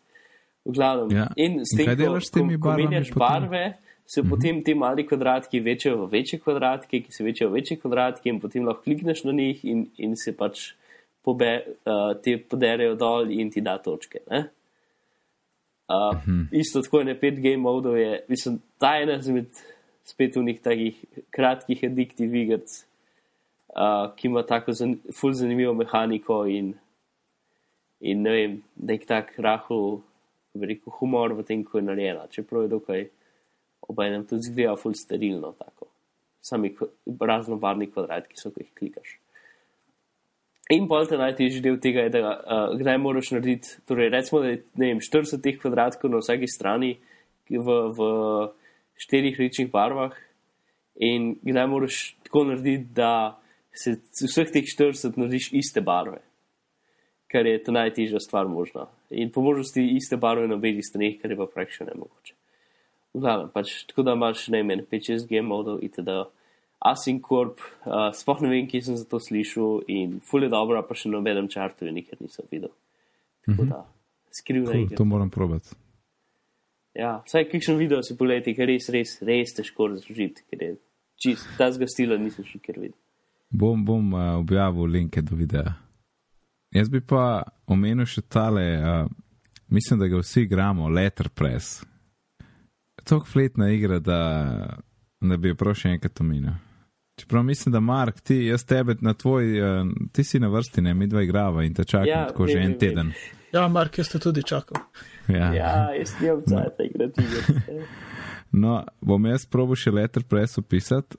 V 0.65 0.73
glavnem. 0.73 1.11
Ja. 1.13 1.27
In 1.37 1.59
s 1.61 1.75
tem, 1.77 1.91
ko, 1.93 2.15
ko, 2.17 2.45
ko 2.61 2.77
menjaš 2.79 3.11
barve, 3.13 3.77
se 4.05 4.21
mm 4.21 4.25
-hmm. 4.25 4.29
potem 4.29 4.63
ti 4.63 4.73
mali 4.73 5.07
kvadratki 5.07 5.59
večajo 5.59 6.05
v 6.05 6.09
večje 6.11 6.39
kvadratke, 6.39 7.01
ki 7.01 7.11
se 7.11 7.23
večajo 7.23 7.49
v 7.49 7.53
večje 7.53 7.77
kvadratke, 7.77 8.29
in 8.29 8.39
potem 8.39 8.65
lahko 8.65 8.83
klikneš 8.83 9.23
na 9.23 9.31
njih 9.31 9.65
in, 9.65 9.85
in 9.97 10.15
se 10.15 10.33
pač 10.37 10.73
pobe, 11.23 11.65
uh, 11.65 12.21
ti 12.21 12.37
poderejo 12.49 12.95
dol 12.95 13.31
in 13.31 13.51
ti 13.51 13.61
da 13.61 13.77
točke. 13.77 14.19
Uh, 14.25 14.43
uh 15.89 16.17
-huh. 16.25 16.47
Isto 16.51 16.81
tako 16.81 16.99
je 16.99 17.19
pet 17.19 17.35
game 17.35 17.57
modov, 17.57 17.97
je, 17.97 18.25
mislim, 18.27 18.59
ta 18.77 18.97
ena 19.01 19.13
izmed 19.13 19.49
spet 20.03 20.35
v 20.35 20.43
nekih 20.43 20.61
takih 20.61 21.05
kratkih 21.29 21.83
addiktiv 21.83 22.35
igrc, 22.35 22.85
uh, 23.69 24.15
ki 24.15 24.27
ima 24.27 24.45
tako 24.45 24.71
zan, 24.71 24.97
ful 25.13 25.33
zanimivo 25.33 25.73
mehaniko 25.73 26.45
in, 26.45 26.73
in 27.99 28.21
ne 28.21 28.31
vem, 28.31 28.63
nek 28.75 29.05
tak 29.05 29.33
rahul, 29.37 30.01
veliko 30.53 30.91
humor 30.99 31.33
v 31.33 31.43
tem, 31.43 31.63
ko 31.63 31.77
je 31.77 31.83
narejena, 31.83 32.27
čeprav 32.27 32.63
je 32.63 32.67
dokaj 32.67 33.07
obenem 33.87 34.25
tudi 34.25 34.49
zgleda 34.49 34.75
ful 34.75 34.93
sterilno 34.93 35.51
tako. 35.51 35.89
Sami 36.41 36.75
raznobarni 37.19 37.89
kvadrati, 37.91 38.29
ki 38.29 38.39
so, 38.39 38.51
ko 38.53 38.61
jih 38.61 38.73
klikaš. 38.77 39.17
In 40.73 40.87
pol 40.89 41.05
te 41.05 41.17
najtežji 41.19 41.61
del 41.61 41.75
tega 41.77 42.07
je, 42.07 42.11
da 42.15 42.21
uh, 42.25 42.71
kdaj 42.79 42.97
moraš 42.97 43.29
narediti, 43.35 43.75
torej 43.85 44.09
recimo, 44.09 44.41
da 44.41 44.49
je 44.49 44.63
vem, 44.81 45.01
40 45.03 45.43
teh 45.43 45.59
kvadratkov 45.61 46.09
na 46.09 46.21
vsaki 46.23 46.49
strani 46.49 46.95
v, 47.49 47.75
v 47.93 48.07
štirih 48.97 49.37
rečnih 49.37 49.69
barvah 49.69 50.15
in 50.97 51.35
kdaj 51.45 51.67
moraš 51.69 51.99
tako 52.25 52.47
narediti, 52.49 52.89
da 52.97 53.37
se 53.77 53.99
vseh 54.25 54.49
teh 54.49 54.65
40 54.65 55.19
narediš 55.19 55.51
iste 55.53 55.83
barve, 55.85 56.23
kar 57.29 57.45
je 57.45 57.61
to 57.61 57.75
najtežja 57.75 58.23
stvar 58.23 58.49
možna. 58.49 58.87
In 59.13 59.29
po 59.29 59.45
možnosti 59.45 59.83
iste 59.83 60.17
barve 60.17 60.47
na 60.49 60.57
obeh 60.57 60.81
straneh, 60.81 61.19
kar 61.21 61.29
je 61.29 61.37
pa 61.37 61.45
praktično 61.45 61.91
nemogoče. 61.91 62.33
V 63.13 63.21
glavnem, 63.21 63.51
pač 63.53 63.83
tako 63.85 64.03
da 64.07 64.17
imaš 64.17 64.47
najmen 64.49 64.81
5-6 64.89 65.29
game 65.29 65.45
modov 65.47 65.83
itd. 65.85 66.25
Asincorp, 66.85 67.59
uh, 67.85 68.11
sploh 68.13 68.41
ne 68.45 68.49
vem, 68.51 68.67
kje 68.69 68.81
sem 68.85 68.97
za 68.99 69.07
to 69.09 69.17
slišal 69.19 69.83
in 69.89 70.19
fulje 70.21 70.49
dobro, 70.53 70.81
pa 70.85 70.93
še 70.93 71.09
nobenem 71.09 71.47
čartu 71.49 71.87
nikjer 71.89 72.21
nisem 72.21 72.45
videl. 72.51 72.69
Tako 73.45 73.63
Mhm. 73.63 73.69
da, 73.71 73.79
skrivno 74.31 74.71
Cool, 74.71 74.87
je. 74.91 74.95
to 74.97 75.05
moram 75.05 75.29
probati. 75.29 75.73
Ja, 76.95 77.23
vsaj 77.25 77.49
kakšen 77.51 77.77
video 77.77 78.03
si 78.03 78.15
poleti, 78.17 78.53
ker 78.55 78.67
res, 78.69 78.87
res, 78.89 79.17
res 79.21 79.51
težko 79.57 79.89
razložiti, 79.91 80.45
ker 80.49 80.61
je 80.63 80.69
čist, 81.19 81.47
ta 81.57 81.71
zgostila 81.71 82.17
nisem 82.17 82.45
še 82.45 82.59
kjer 82.59 82.79
videl. 82.79 82.99
Bom, 83.49 83.83
bom 83.85 84.13
uh, 84.13 84.35
objavil 84.39 84.85
linke 84.87 85.21
do 85.21 85.35
videa. 85.35 85.75
Jaz 86.71 86.89
bi 86.89 86.99
pa 87.01 87.43
omenil 87.67 88.05
še 88.05 88.21
tale, 88.27 88.63
uh, 88.77 89.07
mislim, 89.69 89.99
da 89.99 90.07
ga 90.07 90.19
vsi 90.21 90.41
igramo, 90.45 90.89
Letterpress. 90.89 91.83
To 93.05 93.15
je 93.15 93.27
fletna 93.27 93.69
igra, 93.71 93.99
da, 93.99 94.19
da 95.21 95.37
bi 95.37 95.51
jo 95.51 95.55
prav 95.55 95.75
še 95.77 95.89
enkrat 95.95 96.21
omenil. 96.21 96.55
Čeprav 97.15 97.43
mislim, 97.43 97.73
da 97.73 97.79
Mark, 97.79 98.19
ti, 98.19 98.35
jaz 98.45 98.65
tebe 98.65 98.95
na 99.01 99.13
tvoj, 99.13 99.61
uh, 99.61 99.87
ti 100.11 100.23
si 100.23 100.39
na 100.39 100.47
vrsti, 100.47 100.81
ne, 100.81 100.93
mi 100.93 101.07
dva 101.07 101.23
igrava 101.23 101.63
in 101.63 101.73
te 101.73 101.83
čakam 101.83 102.07
Ja, 102.07 102.27
tako 102.27 102.47
že 102.47 102.57
vem, 102.57 102.63
en 102.63 102.71
vem, 102.71 102.79
teden. 102.79 103.11
Ja, 103.53 103.67
Mark, 103.67 103.97
jaz 103.97 104.09
te 104.11 104.19
tudi 104.19 104.43
čakal. 104.43 104.81
Ja. 105.27 105.53
Ja, 105.53 105.93
jaz 105.95 106.11
nimam 106.21 106.43
cajt, 106.47 106.81
igrati 106.89 107.23
igre. 107.23 107.85
No, 108.51 108.83
bom 109.01 109.25
jaz 109.25 109.43
probil 109.51 109.75
še 109.79 109.91
Letterpress 109.91 110.59
opisati, 110.61 111.17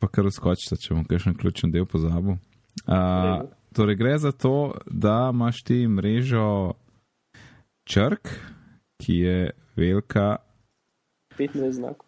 pa 0.00 0.08
kar 0.12 0.26
uskočite, 0.28 0.76
če 0.80 0.96
bom 0.96 1.04
kakšen 1.08 1.36
ključen 1.38 1.72
del 1.72 1.86
pozabil. 1.88 2.36
Uh, 2.84 3.46
torej, 3.76 3.96
gre 3.96 4.16
za 4.20 4.32
to, 4.32 4.74
da 4.84 5.30
imaš 5.32 5.62
ti 5.64 5.78
mrežo 5.88 6.74
črk, 7.88 8.32
ki 9.00 9.20
je 9.20 9.38
velika. 9.76 10.36
15 11.38 11.78
znakov. 11.78 12.04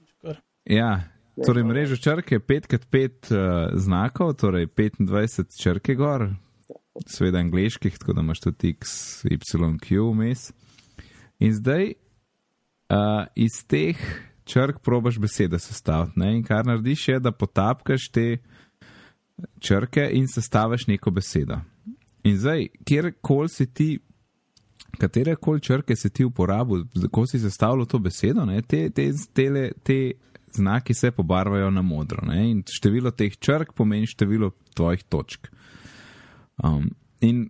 Ja, 0.68 1.08
torej 1.46 1.64
mrežo 1.64 1.96
črk 1.96 2.32
je 2.32 2.40
5x5 2.40 3.32
uh, 3.32 3.78
znakov, 3.78 4.34
torej 4.40 4.66
25 4.66 5.62
črke 5.62 5.94
gor, 5.94 6.28
seveda 7.06 7.38
angliških, 7.38 7.98
tako 7.98 8.12
da 8.12 8.20
imaš 8.20 8.40
tudi 8.40 8.74
X, 8.76 9.24
Y, 9.24 9.38
Q 9.82 10.10
vmes. 10.12 10.52
In 11.38 11.54
zdaj 11.54 11.92
uh, 11.92 13.26
iz 13.34 13.62
teh 13.66 13.98
črk 14.48 14.80
probaš 14.82 15.18
besede 15.18 15.58
sestaviti. 15.58 16.18
Ne? 16.20 16.36
In 16.36 16.44
kar 16.44 16.66
narediš, 16.66 17.08
je, 17.08 17.20
da 17.20 17.32
potapkaš 17.32 18.08
te 18.12 18.38
črke 19.60 20.08
in 20.12 20.28
sestaviš 20.28 20.86
neko 20.86 21.10
besedo. 21.10 21.60
In 22.24 22.38
zdaj, 22.38 22.66
kjerkoli 22.84 23.48
si 23.48 23.66
ti, 23.74 23.98
katere 24.98 25.36
koli 25.36 25.60
črke 25.60 25.96
si 25.96 26.10
ti 26.10 26.24
uporabil, 26.24 26.84
ko 27.12 27.26
si 27.26 27.38
sestavljal 27.38 27.86
to 27.86 27.98
besedo, 27.98 28.44
ne? 28.44 28.62
te, 28.62 28.90
te, 28.90 29.10
tele, 29.34 29.70
te 29.82 30.12
znaki 30.52 30.94
se 30.94 31.10
pobarvajo 31.10 31.70
na 31.70 31.82
modro. 31.82 32.26
Ne? 32.26 32.50
In 32.50 32.62
število 32.66 33.10
teh 33.10 33.36
črk 33.38 33.72
pomeni 33.72 34.06
število 34.06 34.50
tvojih 34.74 35.04
točk. 35.04 35.48
Um, 36.64 36.90
in 37.20 37.48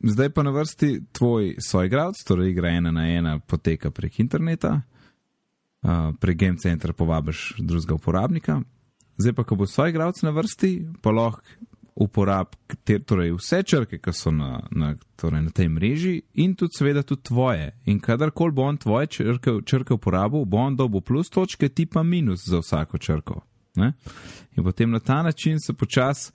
zdaj 0.00 0.30
pa 0.30 0.42
na 0.42 0.50
vrsti 0.50 1.00
tvoj 1.12 1.54
soigralec, 1.60 2.20
torej 2.26 2.50
igra 2.50 2.68
ena 2.68 2.90
na 2.90 3.08
ena, 3.08 3.38
poteka 3.38 3.90
prek 3.90 4.20
interneta, 4.20 4.80
uh, 5.82 6.12
prek 6.20 6.36
Game 6.36 6.58
Centra 6.58 6.92
povabiš 6.92 7.54
drugega 7.58 7.94
uporabnika. 7.94 8.60
Zdaj 9.20 9.32
pa, 9.36 9.44
ko 9.44 9.56
bo 9.60 9.66
soigralec 9.66 10.22
na 10.22 10.30
vrsti, 10.30 10.72
pa 11.02 11.12
lahko 11.12 11.42
uporab 12.00 12.54
ter, 12.84 13.02
torej 13.04 13.34
vse 13.36 13.60
črke, 13.62 13.98
ki 14.00 14.12
so 14.16 14.32
na, 14.32 14.62
na, 14.72 14.94
torej 15.20 15.42
na 15.44 15.52
tej 15.54 15.68
mreži, 15.68 16.14
in 16.40 16.54
tudi, 16.56 16.78
seveda, 16.78 17.02
tudi 17.04 17.28
tvoje. 17.28 17.70
In 17.92 18.00
kadarkoli 18.00 18.56
bo 18.56 18.64
on 18.68 18.80
tvoje 18.80 19.10
črke, 19.18 19.58
črke 19.68 19.94
uporabil, 19.94 20.46
bo 20.48 20.62
on 20.64 20.78
dobil 20.78 21.04
plus 21.04 21.28
točke, 21.30 21.68
ti 21.68 21.86
pa 21.86 22.02
minus 22.02 22.46
za 22.48 22.62
vsako 22.64 22.98
črko. 22.98 23.42
Ne? 23.76 23.92
In 24.56 24.64
potem 24.64 24.90
na 24.90 25.00
ta 25.00 25.22
način 25.22 25.60
se 25.60 25.76
počasi 25.76 26.32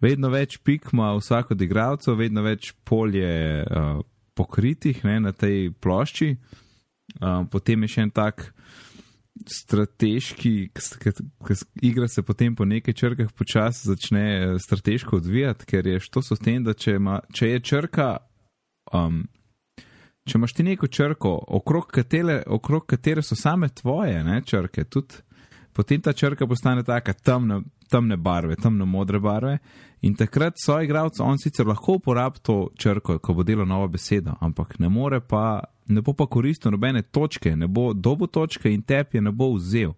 vedno 0.00 0.30
več 0.32 0.58
pik 0.64 0.92
ima 0.92 1.12
vsak 1.18 1.50
od 1.50 1.62
igralcev, 1.62 2.16
vedno 2.16 2.42
več 2.46 2.72
polje 2.84 3.64
uh, 3.64 4.00
pokritih 4.34 5.04
ne, 5.04 5.18
na 5.20 5.32
tej 5.32 5.72
plošči. 5.80 6.34
Uh, 7.20 7.44
potem 7.50 7.82
je 7.84 7.96
še 7.96 8.06
en 8.06 8.14
tak 8.14 8.52
strateški, 9.46 10.70
ki 10.74 11.12
igra 11.82 12.08
se 12.08 12.22
potem 12.22 12.56
po 12.56 12.64
nekaj 12.64 12.94
črkah 12.94 13.32
počasi 13.32 13.88
začne 13.88 14.24
eh, 14.36 14.58
strateško 14.58 15.16
odvijati, 15.16 15.66
ker 15.66 15.86
je 15.86 16.00
so 16.00 16.22
s 16.36 16.38
tem, 16.38 16.64
da 16.64 16.74
če, 16.74 16.98
ima, 17.00 17.20
če 17.32 17.54
je 17.54 17.60
črka. 17.60 18.16
Um, 18.92 19.26
Če 20.28 20.36
imaš 20.36 20.52
ti 20.52 20.62
neko 20.62 20.86
črko, 20.86 21.30
okrog 21.58 21.86
katere, 21.90 22.42
okrog 22.46 22.84
katere 22.86 23.22
so 23.24 23.34
same 23.34 23.70
tvoje 23.72 24.18
ne, 24.22 24.42
črke, 24.46 24.84
tudi, 24.84 25.16
potem 25.72 26.02
ta 26.04 26.12
črka 26.12 26.46
postane 26.46 26.84
taka 26.84 27.14
temna, 27.16 27.62
temne 27.90 28.18
barve, 28.20 28.58
temno 28.60 28.86
modre 28.86 29.18
barve. 29.18 29.56
In 30.06 30.14
takrat 30.16 30.60
so 30.60 30.76
igralci, 30.80 31.22
on 31.24 31.40
sicer 31.40 31.66
lahko 31.66 31.96
uporabi 31.98 32.44
to 32.44 32.58
črko, 32.78 33.18
ko 33.18 33.34
bo 33.34 33.42
delo 33.48 33.64
novo 33.64 33.88
besedo, 33.96 34.36
ampak 34.44 34.78
ne 34.78 34.92
more 34.92 35.22
pa, 35.24 35.62
ne 35.90 36.00
bo 36.00 36.12
pa 36.12 36.26
koristil 36.26 36.70
nobene 36.70 37.02
točke, 37.02 37.56
ne 37.56 37.68
bo 37.68 37.92
dobo 37.94 38.26
točke 38.26 38.72
in 38.72 38.82
tep 38.82 39.14
je 39.14 39.20
ne 39.20 39.32
bo 39.32 39.52
vzel. 39.54 39.92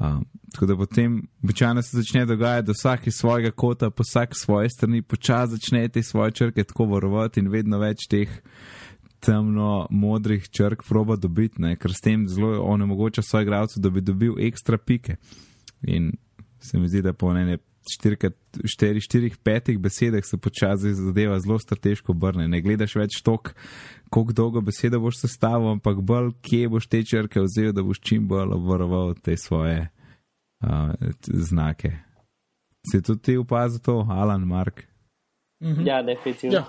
Um, 0.00 0.24
tako 0.52 0.66
da 0.66 0.76
potem 0.76 1.22
običajno 1.42 1.82
se 1.82 1.96
začne 1.96 2.24
dogajati, 2.26 2.66
da 2.66 2.72
vsak 2.72 3.06
iz 3.06 3.14
svojega 3.14 3.50
kota, 3.50 3.90
pa 3.90 4.02
vsak 4.02 4.36
svoje 4.36 4.70
strani 4.70 5.02
počasi 5.02 5.52
začne 5.52 5.88
te 5.88 6.02
svoje 6.02 6.32
črke 6.32 6.64
tako 6.64 6.84
varovati 6.84 7.40
in 7.40 7.48
vedno 7.48 7.78
več 7.78 8.06
teh 8.08 8.40
temno 9.20 9.86
modrih 9.90 10.48
črk 10.48 10.82
proba 10.88 11.16
dobiti, 11.16 11.60
ne? 11.62 11.76
ker 11.76 11.92
s 11.92 12.00
tem 12.00 12.24
zelo 12.28 12.62
onemogoča 12.64 13.22
svoj 13.22 13.42
igralcu, 13.42 13.80
da 13.80 13.90
bi 13.90 14.00
dobil 14.00 14.40
ekstra 14.40 14.78
pike. 14.78 15.16
In 15.82 16.12
se 16.60 16.78
mi 16.78 16.88
zdi, 16.88 17.02
da 17.02 17.12
po 17.12 17.32
ne 18.04 18.30
4-5 18.64 19.78
besedah 19.78 20.24
se 20.24 20.36
počasi 20.36 20.94
zadeva 20.94 21.40
zelo 21.40 21.58
strateško 21.58 22.12
obrne. 22.12 22.48
Ne 22.48 22.60
gledaš 22.60 22.94
več 22.96 23.22
tok, 23.24 23.54
koliko 24.10 24.32
dolgo 24.32 24.60
besedo 24.60 25.00
boš 25.00 25.22
sestavil, 25.22 25.70
ampak 25.76 26.02
bolj, 26.04 26.32
kje 26.42 26.68
boš 26.68 26.88
te 26.88 27.02
črke 27.04 27.40
vzel, 27.46 27.72
da 27.72 27.82
boš 27.82 28.00
čim 28.00 28.28
bolj 28.28 28.54
obvaroval 28.58 29.14
te 29.14 29.36
svoje 29.36 29.88
uh, 29.88 30.92
znake. 31.24 31.92
Si 32.90 33.02
tudi 33.02 33.22
ti 33.22 33.36
opazil 33.36 33.80
to, 33.84 34.06
Alan, 34.10 34.46
Mark? 34.48 34.84
Mhm. 35.62 35.86
Ja, 35.86 36.02
definitivno. 36.02 36.56
Ja. 36.56 36.66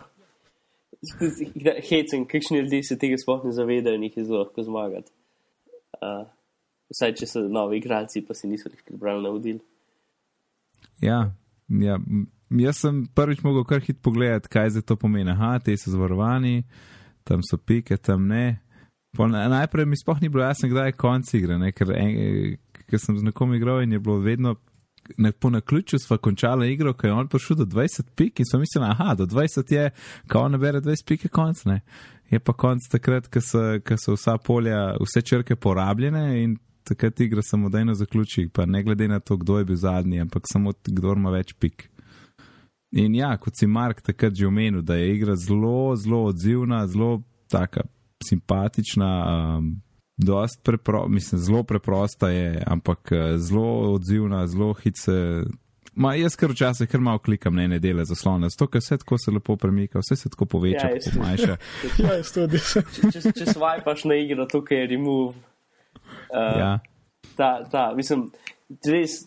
Hecen, 1.89 2.26
kakšni 2.30 2.59
ljudje 2.59 2.84
se 2.84 2.97
tega 2.99 3.18
sploh 3.18 3.45
ne 3.45 3.51
zavedajo 3.51 3.97
in 3.97 4.03
jih 4.03 4.18
je 4.18 4.26
zelo 4.26 4.43
lahko 4.43 4.64
zmagati. 4.64 5.12
Uh, 6.01 6.28
vsaj, 6.93 7.16
če 7.20 7.28
so 7.28 7.43
novi 7.47 7.80
igralci, 7.80 8.22
pa 8.28 8.36
si 8.38 8.49
niso 8.51 8.70
jih 8.70 8.84
prebrali 8.86 9.24
navodil. 9.24 9.62
Ja, 11.02 11.34
ja, 11.68 11.99
jaz 12.49 12.82
sem 12.82 13.06
prvič 13.16 13.43
mogel 13.43 13.64
kar 13.64 13.82
hit 13.82 14.02
pogledati, 14.02 14.49
kaj 14.49 14.70
za 14.70 14.82
to 14.82 14.95
pomeni. 14.95 15.32
Aha, 15.32 15.60
te 15.60 15.78
so 15.78 15.91
zavarovani, 15.91 16.64
tam 17.24 17.41
so 17.45 17.58
pike, 17.58 17.97
tam 17.97 18.28
ne. 18.28 18.60
Pol, 19.18 19.32
na- 19.32 19.47
najprej 19.52 19.86
mi 19.86 19.97
sploh 19.97 20.22
ni 20.22 20.30
bilo 20.30 20.43
jasno, 20.43 20.70
kdaj 20.70 20.88
je 20.88 20.97
konc 20.97 21.34
igre, 21.34 21.58
ne? 21.60 21.72
ker, 21.76 21.91
en, 21.91 22.12
ker 22.88 22.99
sem 22.99 23.18
z 23.18 23.28
nekom 23.28 23.54
igral 23.56 23.82
in 23.84 23.91
je 23.91 23.99
bilo 23.99 24.20
vedno. 24.20 24.56
Na, 25.18 25.32
po 25.32 25.49
naključju 25.49 25.99
smo 25.99 26.18
končali 26.18 26.70
igro, 26.72 26.93
ko 26.93 27.08
je 27.08 27.14
on 27.14 27.28
prišel 27.28 27.58
do 27.58 27.66
20 27.66 28.14
pik 28.16 28.39
in 28.39 28.45
smo 28.45 28.60
mislili, 28.60 28.86
aha, 28.86 29.16
do 29.18 29.26
20 29.26 29.74
je, 29.74 29.89
ko 30.30 30.39
on 30.45 30.52
nabere 30.52 30.80
20 30.82 31.08
pik, 31.08 31.26
je 31.26 31.30
konc. 31.30 31.64
Ne? 31.66 31.82
Je 32.30 32.39
pa 32.39 32.54
konc 32.54 32.86
takrat, 32.91 33.28
ko 33.28 33.41
so, 33.41 33.60
ko 33.84 33.97
so 33.97 34.14
vsa 34.16 34.38
polja, 34.38 34.93
vse 35.02 35.24
črke 35.26 35.56
porabljene 35.56 36.43
in 36.43 36.56
takrat 36.84 37.19
igra 37.19 37.41
samodejno 37.41 37.93
zaključi, 37.93 38.49
pa 38.53 38.65
ne 38.65 38.84
glede 38.84 39.07
na 39.07 39.19
to, 39.19 39.38
kdo 39.38 39.57
je 39.57 39.65
bil 39.65 39.75
zadnji, 39.75 40.21
ampak 40.21 40.43
samo 40.51 40.73
kdo 40.88 41.13
ima 41.13 41.32
več 41.32 41.53
pik. 41.53 41.89
In 42.91 43.15
ja, 43.15 43.38
kot 43.38 43.55
si 43.55 43.67
Mark 43.67 44.01
takrat 44.01 44.36
že 44.36 44.47
omenil, 44.47 44.82
da 44.82 44.95
je 44.95 45.15
igra 45.15 45.36
zelo, 45.36 45.95
zelo 45.95 46.25
odzivna, 46.25 46.88
zelo 46.88 47.21
taka 47.51 47.82
simpatična, 48.27 49.11
um, 49.57 49.82
dost 50.17 50.63
prepro, 50.63 51.07
mislim, 51.07 51.41
zelo 51.41 51.63
preprosta 51.63 52.29
je, 52.29 52.63
ampak 52.67 53.11
uh, 53.11 53.38
zelo 53.38 53.93
odzivna, 53.93 54.47
zelo 54.47 54.73
hitce. 54.73 55.43
Ma, 55.95 56.13
jaz 56.15 56.36
kar 56.39 56.51
včasih 56.51 56.88
kar 56.88 57.01
malo 57.01 57.19
klikam 57.19 57.55
na 57.55 57.63
ene 57.63 57.79
dele 57.79 58.05
zaslona, 58.05 58.49
zato 58.49 58.67
ker 58.71 58.79
vse 58.84 58.97
tako 58.97 59.17
se 59.17 59.32
lepo 59.32 59.55
premika, 59.55 59.99
vse 59.99 60.15
se 60.15 60.29
tako 60.29 60.45
poveča, 60.45 60.88
Ja, 60.88 60.95
ja, 60.95 61.23
manjša. 61.23 61.57
Ja, 61.99 62.19
tudi. 62.34 62.59
Če, 63.11 63.32
če 63.32 63.47
swipaš 63.53 64.05
na 64.07 64.19
igro, 64.19 64.47
tukaj 64.51 64.84
je 64.84 64.91
remove. 64.95 65.51
Uh, 66.32 66.59
Ja, 66.59 66.80
ta, 67.36 67.64
ta, 67.72 67.93
mislim, 67.95 68.30
res 68.86 69.22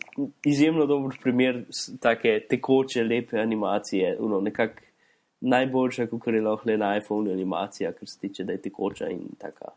izjemno 0.45 0.85
dober 0.85 1.17
primer 1.21 1.65
take 2.01 2.39
tekoče, 2.49 3.03
lepe 3.03 3.39
animacije. 3.39 4.17
Uno, 4.19 4.41
nekak 4.41 4.81
najboljša, 5.41 6.07
kot 6.07 6.27
je 6.27 6.41
lahko 6.41 6.69
le 6.69 6.77
na 6.77 6.95
iPhone 6.97 7.33
animacija, 7.33 7.91
kar 7.93 8.09
se 8.09 8.19
tiče, 8.19 8.43
da 8.43 8.55
je 8.55 8.61
tekoča 8.61 9.09
in 9.09 9.27
taka 9.39 9.73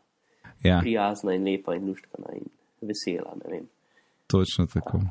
ja, 0.63 0.79
prijazna 0.81 1.33
in 1.33 1.45
lepa 1.45 1.75
in 1.75 1.87
luštkana 1.89 2.35
in 2.35 2.47
vesela. 2.81 3.35
ne 3.43 3.51
vem. 3.51 3.67
točno 4.27 4.65
tako. 4.65 5.01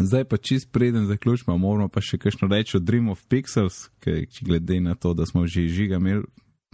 Zdaj 0.00 0.24
pa 0.24 0.36
čist 0.36 0.72
preden 0.72 1.06
zaključimo, 1.06 1.58
moramo 1.58 1.88
pa 1.88 2.00
še 2.00 2.18
kakšno 2.18 2.48
reči 2.48 2.76
o 2.76 2.80
Dream 2.80 3.08
of 3.08 3.22
Pixels, 3.30 3.88
ki 4.00 4.26
glede 4.42 4.80
na 4.80 4.94
to, 4.94 5.14
da 5.14 5.26
smo 5.26 5.46
že 5.46 5.68
žiga 5.68 6.00
imeli 6.02 6.24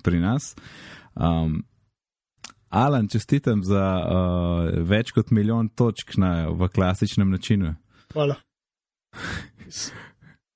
pri 0.02 0.20
nas. 0.20 0.54
Um, 1.14 1.64
Alan, 2.70 3.08
čestitam 3.08 3.64
za 3.64 3.82
uh, 3.98 4.12
več 4.80 5.10
kot 5.10 5.30
milijon 5.30 5.68
točk 5.68 6.16
na, 6.16 6.48
v 6.48 6.68
klasičnem 6.68 7.30
načinu. 7.30 7.74
Hvala. 8.12 8.36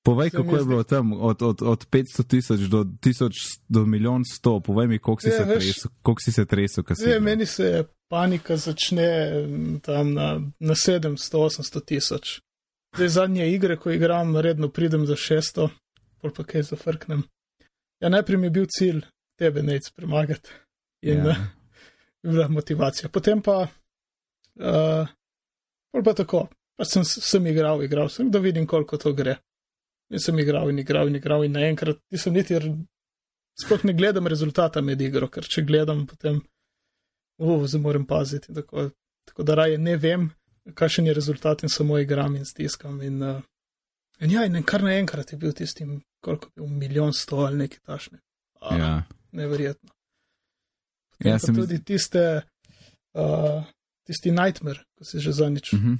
Povej, 0.03 0.29
Se 0.29 0.37
mi 0.37 0.43
kako 0.43 0.57
je 0.57 0.65
bilo 0.65 0.83
tam 0.83 1.13
od, 1.13 1.41
od, 1.41 1.61
od 1.61 1.87
500 1.89 2.27
tisoč 2.27 2.59
do, 2.61 2.85
tisoč 3.01 3.33
do 3.67 3.85
milijon 3.85 4.21
sto, 4.25 4.59
povej 4.59 4.87
mi, 4.87 4.99
koliko 4.99 5.21
si, 5.21 5.27
Ja, 5.27 5.31
se 5.33 5.43
veš- 5.43 5.59
tresel, 5.59 5.91
koliko 6.01 6.21
si 6.21 6.31
se 6.31 6.45
tresel, 6.45 6.83
igral. 6.83 7.21
meni 7.21 7.45
se 7.45 7.83
panika 8.07 8.57
začne 8.57 9.07
mm, 9.41 9.79
tam 9.79 10.13
na, 10.13 10.27
na 10.59 10.73
700-800 10.75 11.85
tisoč. 11.85 12.39
Zdaj 12.95 13.09
zadnje 13.09 13.49
igre, 13.51 13.77
ko 13.77 13.91
igram, 13.91 14.37
redno 14.37 14.69
pridem 14.69 15.05
do 15.05 15.15
600, 15.15 15.69
pol 16.21 16.31
pa 16.31 16.43
kaj 16.43 16.63
zafrknem. 16.63 17.23
Ja, 18.01 18.09
najprej 18.09 18.37
mi 18.37 18.45
je 18.45 18.51
bil 18.51 18.65
cilj 18.69 19.01
tebe 19.35 19.63
nec 19.63 19.89
premagati 19.91 20.49
in 21.01 21.25
Ja. 21.25 21.35
Bila 22.25 22.47
motivacija. 22.49 23.09
Potem 23.09 23.41
pa, 23.41 23.67
uh, 24.59 25.07
pa 26.03 26.13
tako, 26.13 26.47
pa 26.77 26.85
sem, 26.85 27.03
sem 27.05 27.47
igral, 27.47 27.83
igral 27.83 28.09
sem, 28.09 28.31
da 28.31 28.39
vidim, 28.39 28.67
koliko 28.67 28.97
to 28.97 29.13
gre. 29.13 29.37
In 30.13 30.19
sem 30.21 30.37
igral 30.39 30.69
in 30.69 30.79
igral 30.79 31.07
in 31.09 31.15
igral 31.17 31.45
in 31.45 31.55
naenkrat 31.57 31.97
nisem 32.13 32.33
niti, 32.33 32.55
r- 32.59 32.75
sploh 33.61 33.85
ne 33.87 33.93
gledam 33.97 34.27
rezultata 34.27 34.81
med 34.81 35.01
igro, 35.01 35.29
ker 35.33 35.47
če 35.49 35.63
gledam, 35.65 36.03
potem, 36.07 36.41
uf, 37.41 37.65
zdaj 37.71 37.81
moram 37.81 38.05
paziti. 38.05 38.53
Tako, 38.53 38.89
tako 39.25 39.43
da 39.47 39.55
raje 39.61 39.77
ne 39.81 39.95
vem, 39.97 40.27
kakšen 40.77 41.07
je 41.09 41.13
rezultat 41.17 41.63
in 41.65 41.69
samo 41.73 41.97
igram 42.01 42.35
in 42.35 42.45
stiskam. 42.45 43.01
In, 43.01 43.23
uh, 43.23 43.41
in 44.19 44.31
ja, 44.35 44.45
in 44.45 44.61
kar 44.63 44.83
naenkrat 44.85 45.33
je 45.33 45.37
bil 45.41 45.53
tisti, 45.57 45.87
koliko 46.21 46.51
je 46.51 46.61
bil, 46.61 46.69
milijon 46.83 47.13
sto 47.13 47.41
ali 47.47 47.63
nekaj 47.65 47.81
tašne. 47.85 48.21
Ah, 48.61 48.77
Ja. 48.77 48.93
Neverjetno. 49.35 49.89
Ja, 51.19 51.39
se 51.39 51.51
mi 51.51 51.61
tudi 51.61 51.83
tiste, 51.83 52.41
uh, 53.13 53.63
tisti 54.03 54.31
nightmare, 54.31 54.83
ko 54.97 55.05
si 55.05 55.19
že 55.19 55.31
zanič. 55.31 55.73
Uh 55.73 55.79
-huh. 55.79 55.97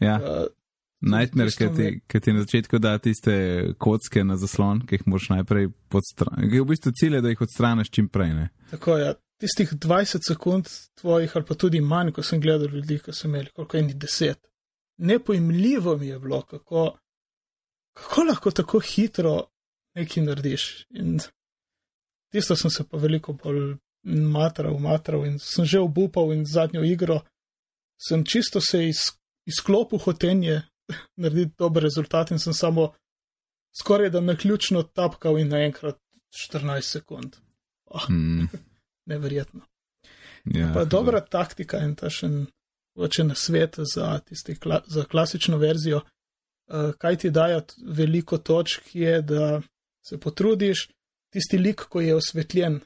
Ja. 0.00 0.16
Uh, 0.16 0.46
Nightmare, 1.00 1.50
ki 1.50 1.68
ti, 1.76 1.82
mi- 1.82 2.00
ki 2.08 2.20
ti 2.20 2.32
na 2.32 2.40
začetku 2.40 2.78
da 2.78 2.98
tiste 2.98 3.32
kocke 3.78 4.24
na 4.24 4.36
zaslon, 4.36 4.80
ki 4.86 4.94
jih 4.94 5.06
moraš 5.06 5.28
najprej 5.28 5.68
odstraniti. 5.92 6.60
V 6.60 6.64
bistvu 6.64 6.92
cilj 6.92 7.14
je, 7.14 7.20
da 7.20 7.28
jih 7.28 7.40
odstraniš 7.40 7.90
čim 7.90 8.08
prej. 8.08 8.34
Ne? 8.34 8.48
Tako 8.70 8.96
je. 8.96 9.06
Ja. 9.06 9.14
Tistih 9.38 9.72
20 9.72 10.24
sekund 10.26 10.68
tvojih, 10.94 11.32
ali 11.36 11.44
pa 11.44 11.54
tudi 11.54 11.80
manj, 11.80 12.12
ko 12.12 12.22
sem 12.22 12.40
gledal 12.40 12.68
ljudi, 12.72 12.98
ki 12.98 13.12
so 13.12 13.28
imeli 13.28 13.50
koliko 13.52 13.76
eni 13.76 13.94
10. 13.94 14.34
Nepojmljivo 14.98 15.96
mi 15.96 16.06
je 16.06 16.18
bilo, 16.18 16.42
kako, 16.42 16.98
kako 17.92 18.22
lahko 18.22 18.50
tako 18.50 18.80
hitro 18.80 19.44
nekaj 19.94 20.22
narediš. 20.22 20.86
In 20.90 21.18
tisto 22.32 22.56
sem 22.56 22.70
se 22.70 22.84
pa 22.88 22.96
veliko 22.96 23.32
bolj 23.32 23.76
matral, 24.06 24.78
matral 24.78 25.26
in 25.26 25.38
sem 25.38 25.64
že 25.64 25.80
obupal 25.80 26.32
in 26.32 26.44
zadnjo 26.46 26.84
igro 26.84 27.20
sem 27.98 28.24
čisto 28.24 28.60
se 28.60 28.88
iz, 28.88 28.96
izklopil 29.46 29.98
hotenje 29.98 30.62
narediti 31.22 31.54
dober 31.58 31.82
rezultat 31.82 32.30
in 32.30 32.38
sem 32.38 32.54
samo 32.54 32.92
skoraj 33.80 34.10
da 34.10 34.20
naključno 34.20 34.82
tapkal 34.82 35.38
in 35.38 35.48
naenkrat 35.48 35.98
14 36.52 36.80
sekund. 36.80 37.36
Oh, 37.84 38.10
Mm, 38.10 38.48
neverjetno. 39.10 39.60
ja, 40.44 40.70
Pa 40.74 40.84
dobra 40.84 41.20
taktika 41.20 41.78
in 41.78 41.94
ta 41.94 42.10
še 42.10 42.28
oče 42.96 43.24
na 43.24 43.34
svet 43.34 43.76
za, 43.94 44.18
tisti, 44.18 44.56
kla, 44.56 44.80
za 44.86 45.04
klasično 45.04 45.56
verzijo. 45.58 46.00
Uh, 46.66 46.92
kaj 46.98 47.16
ti 47.16 47.30
dajo 47.30 47.62
veliko 47.86 48.38
točk, 48.38 48.94
je, 48.94 49.22
da 49.22 49.60
se 50.06 50.18
potrudiš, 50.20 50.88
tisti 51.32 51.58
lik, 51.58 51.80
ko 51.88 52.00
je 52.00 52.16
osvetljen. 52.16 52.80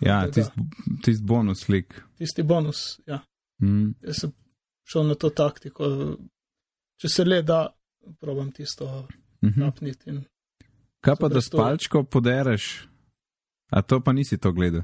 Ja, 0.00 0.30
tisti 0.30 0.66
tist 1.04 1.22
bonus 1.24 1.64
slik. 1.64 2.02
tisti 2.18 2.42
bonus. 2.42 3.00
Ja. 3.06 3.20
Mm, 3.62 3.94
Jaz 4.02 4.20
sem 4.20 4.32
šel 4.84 5.06
na 5.06 5.14
to 5.14 5.30
taktiko. 5.30 6.16
Če 7.00 7.08
se 7.08 7.24
le 7.24 7.42
da, 7.42 7.66
probam 8.20 8.52
tisto 8.52 8.84
uh 8.84 9.06
-huh. 9.42 9.56
napniti. 9.56 10.12
Kaj 11.00 11.14
pa, 11.20 11.28
da 11.28 11.40
s 11.40 11.50
palčko 11.50 12.04
podereš? 12.04 12.88
A 13.70 13.82
to 13.82 14.00
pa 14.00 14.12
nisi 14.12 14.38
to 14.38 14.52
gledal? 14.52 14.82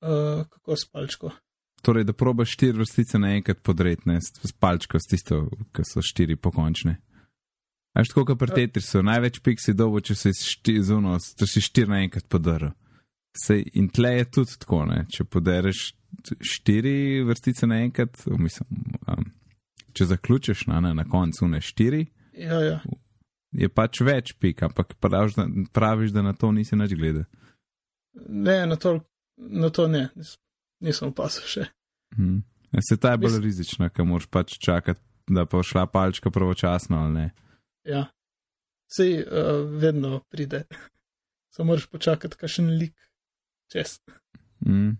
uh, 0.00 0.46
kako 0.48 0.76
spalčko. 0.76 1.30
Torej, 1.82 2.04
da 2.04 2.12
probaš 2.12 2.50
štiri 2.50 2.78
vrstice 2.78 3.18
naenkrat 3.18 3.62
podreti, 3.62 4.02
ne 4.04 4.20
s 4.20 4.32
s 4.42 4.52
palčko, 4.52 4.98
s 4.98 5.06
tisto, 5.10 5.48
ki 5.72 5.84
so 5.84 6.02
štiri 6.02 6.36
pokončne. 6.36 6.96
Až 7.94 8.08
tako, 8.08 8.24
kot 8.24 8.38
pri 8.38 8.50
Ja. 8.50 8.54
Tetrisu, 8.54 9.02
največ 9.02 9.40
piksi 9.40 9.74
dobo, 9.74 10.00
če 10.00 10.14
si 10.14 10.32
šti, 10.32 10.80
zuno, 10.82 11.18
če 11.18 11.46
si 11.46 11.60
štiri 11.60 11.88
naenkrat 11.88 12.28
podrl. 12.28 12.74
Sej, 13.36 13.66
in 13.76 13.88
tle 13.92 14.14
je 14.16 14.24
tudi 14.30 14.56
tako, 14.62 14.84
ne? 14.88 15.02
če 15.12 15.24
podereš 15.28 15.90
štiri 16.40 17.22
vrstice 17.26 17.66
naenkrat, 17.68 18.22
mislim, 18.40 18.68
um, 19.12 19.26
če 19.96 20.06
zaključiš 20.12 20.66
na, 20.70 20.80
ne, 20.80 20.94
na 20.96 21.04
koncu 21.08 21.48
ne 21.48 21.60
štiri, 21.60 22.06
Ja, 22.36 22.60
ja. 22.60 22.80
je 23.56 23.68
pač 23.72 24.00
več 24.04 24.34
pik, 24.40 24.62
ampak 24.66 24.96
praviš, 25.00 25.36
da, 25.38 25.46
praviš, 25.72 26.12
da 26.16 26.24
na 26.24 26.32
to 26.36 26.50
nisi 26.52 26.76
nič 26.76 26.92
gledal. 26.96 27.24
Ne, 28.28 28.58
na 28.68 28.76
to, 28.80 28.98
na 29.36 29.70
to 29.72 29.86
ne, 29.88 30.06
nis, 30.16 30.34
nisem 30.84 31.12
opazil 31.12 31.44
še. 31.48 31.66
Hmm. 32.16 32.42
Se 32.84 32.96
ta 33.00 33.14
je 33.14 33.20
bolj 33.22 33.36
Mislim- 33.36 33.46
rizična, 33.46 33.88
ker 33.92 34.04
moraš 34.04 34.26
pač 34.32 34.56
čakati, 34.60 35.00
da 35.28 35.46
pa 35.48 35.62
šla 35.64 35.86
palčka 35.90 36.30
pravočasno 36.30 36.98
ali 37.04 37.12
ne. 37.14 37.26
Ja. 37.88 38.06
Sej 38.92 39.22
uh, 39.24 39.64
vedno 39.80 40.20
pride. 40.30 40.64
Samo 41.56 41.72
moraš 41.72 41.86
počakati, 41.88 42.36
kakšen 42.36 42.68
lik 42.78 42.92
čez. 43.72 43.98
Mm. 44.66 44.96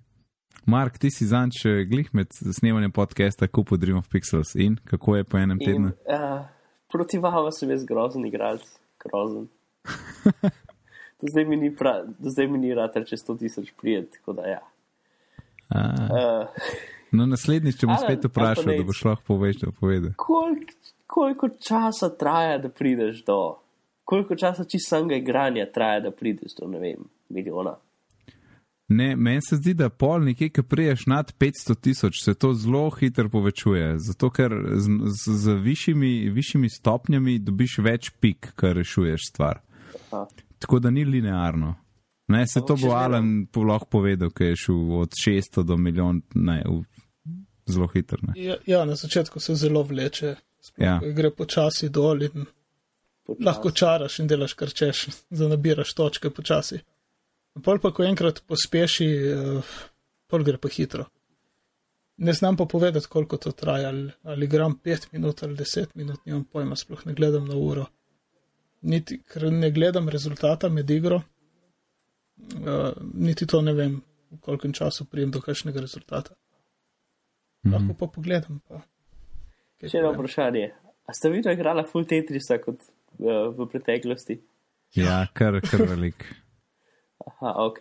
Mark, 0.66 0.98
ti 0.98 1.10
si 1.10 1.26
zanč 1.26 1.62
glih 1.86 2.08
med 2.14 2.26
snemanjem 2.32 2.92
podcasta 2.92 3.46
kupil 3.46 3.78
Dream 3.78 3.98
of 3.98 4.08
Pixels 4.10 4.54
in 4.54 4.76
kako 4.84 5.16
je 5.16 5.24
po 5.24 5.38
enem 5.38 5.58
In, 5.60 5.66
tednu? 5.66 5.92
uh, 6.10 6.46
proti 6.92 7.18
vama 7.18 7.52
sem 7.52 7.70
jaz 7.70 7.84
grozen 7.86 8.26
igralec, 8.26 8.66
grozen. 8.98 9.46
Do 11.20 11.30
zdaj 11.32 11.44
mi 11.44 11.56
ni, 11.56 11.70
pra, 11.76 12.02
do 12.04 12.28
zdaj 12.30 12.46
mi 12.46 12.58
ni 12.58 12.74
rad 12.74 12.92
reči 12.96 13.16
100 13.16 13.38
tisoč 13.38 13.70
prijet, 13.80 14.10
tako 14.18 14.32
da 14.32 14.42
ja. 14.46 14.60
A, 15.68 15.80
Uh, 16.06 16.66
no, 17.12 17.24
naslednjič, 17.26 17.78
če 17.80 17.86
bom 17.88 17.96
spet 17.96 18.26
vprašal, 18.28 18.68
da 18.68 18.84
boš 18.84 19.00
lahko 19.04 19.24
povedal. 19.26 19.72
povedal. 19.80 20.12
kolik, 20.16 20.74
koliko 21.06 21.48
časa 21.48 22.10
traja, 22.12 22.58
da 22.58 22.68
prideš 22.68 23.24
do, 23.24 23.56
koliko 24.04 24.36
časa 24.36 24.64
čisto 24.64 24.92
samega 24.92 25.16
igranja 25.16 25.64
traja, 25.72 26.00
da 26.00 26.10
prideš 26.10 26.54
do, 26.60 26.68
ne 26.68 26.78
vem, 26.78 27.08
milijona. 27.28 27.78
Ne, 28.88 29.16
meni 29.16 29.40
se 29.42 29.56
zdi, 29.56 29.74
da 29.74 29.88
pol 29.90 30.22
nekje, 30.22 30.48
ki 30.48 30.62
priješ 30.62 31.06
nad 31.06 31.32
500 31.34 31.74
tisoč, 31.76 32.20
se 32.22 32.34
to 32.34 32.52
zelo 32.54 32.90
hitro 32.90 33.28
povečuje. 33.28 33.98
Zato, 33.98 34.30
ker 34.30 34.52
z, 34.76 34.86
z, 35.16 35.32
z 35.34 35.54
višjimi, 35.56 36.30
višjimi 36.30 36.70
stopnjami 36.70 37.38
dobiš 37.38 37.78
več 37.78 38.10
pik, 38.20 38.52
kar 38.54 38.76
rešuješ 38.76 39.20
stvar. 39.28 39.58
Aha. 40.02 40.26
Tako 40.58 40.78
da 40.78 40.90
ni 40.90 41.04
linearno. 41.04 41.74
Ne, 42.28 42.46
se 42.46 42.58
Ampak 42.58 42.68
to 42.68 42.76
bo 42.78 42.94
Alan 42.94 43.46
po- 43.46 43.62
lahko 43.62 43.86
povedal, 43.90 44.30
ki 44.30 44.44
je 44.44 44.56
šel 44.56 44.78
od 44.96 45.12
600 45.16 45.62
do 45.62 45.76
milijon, 45.76 46.22
ne, 46.34 46.62
v, 46.64 46.80
zelo 47.66 47.86
hitro. 47.88 48.18
Ne. 48.22 48.34
Ja, 48.38 48.56
ja, 48.66 48.84
na 48.84 48.94
začetku 48.94 49.40
se 49.40 49.54
zelo 49.54 49.82
vleče, 49.82 50.36
Ja. 50.78 50.98
gre 51.14 51.30
počasi 51.30 51.88
dol 51.88 52.22
in 52.22 52.46
Počasi. 53.26 53.44
lahko 53.44 53.70
čaraš 53.70 54.18
in 54.18 54.26
delaš 54.26 54.54
kar 54.54 54.70
češ, 54.70 55.04
da 55.30 55.48
nabiraš 55.48 55.94
točke 55.94 56.30
počasi. 56.30 56.78
Pol 57.64 57.78
pa, 57.80 57.92
ko 57.94 58.04
enkrat 58.04 58.42
pospeši, 58.48 59.06
uh, 59.32 59.76
pol 60.28 60.44
gre 60.44 60.58
pa 60.60 60.68
hitro. 60.72 61.06
Ne 62.16 62.32
znam 62.32 62.56
pa 62.56 62.64
povedati, 62.64 63.08
koliko 63.12 63.36
to 63.36 63.52
traja, 63.52 63.88
ali, 63.88 64.10
ali 64.22 64.46
gram 64.48 64.78
5 64.84 65.12
minut 65.12 65.42
ali 65.42 65.56
10 65.56 65.94
minut, 65.94 66.20
nimam 66.24 66.44
pojma, 66.44 66.76
sploh 66.76 67.06
ne 67.06 67.14
gledam 67.14 67.48
na 67.48 67.56
uro. 67.56 67.86
niti, 68.86 69.18
ker 69.26 69.48
ne 69.52 69.70
gledam 69.70 70.08
rezultata 70.08 70.68
med 70.68 70.90
igro, 70.90 71.16
uh, 71.16 72.90
niti 73.14 73.46
to 73.46 73.60
ne 73.62 73.72
vem, 73.74 74.00
v 74.30 74.40
kolkem 74.40 74.72
času 74.72 75.06
prijem 75.10 75.30
do 75.30 75.40
kakšnega 75.40 75.80
rezultata. 75.80 76.34
Lahko 77.66 77.96
pa 77.98 78.06
pogledam. 78.14 78.60
Pa. 78.68 78.82
kaj 79.80 79.90
Še 79.90 80.02
eno 80.02 80.12
vprašanje. 80.14 80.66
A 81.06 81.14
ste 81.14 81.30
vi 81.30 81.42
to 81.42 81.54
igrala 81.54 81.86
full 81.86 82.06
Tetrisa 82.06 82.58
kot 82.62 82.82
uh, 82.82 83.48
v 83.54 83.68
preteklosti? 83.70 84.38
Ja, 84.98 85.24
kar, 85.34 85.58
kar 85.64 85.86
velik. 85.88 86.28
Aha, 87.18 87.54
ok. 87.58 87.78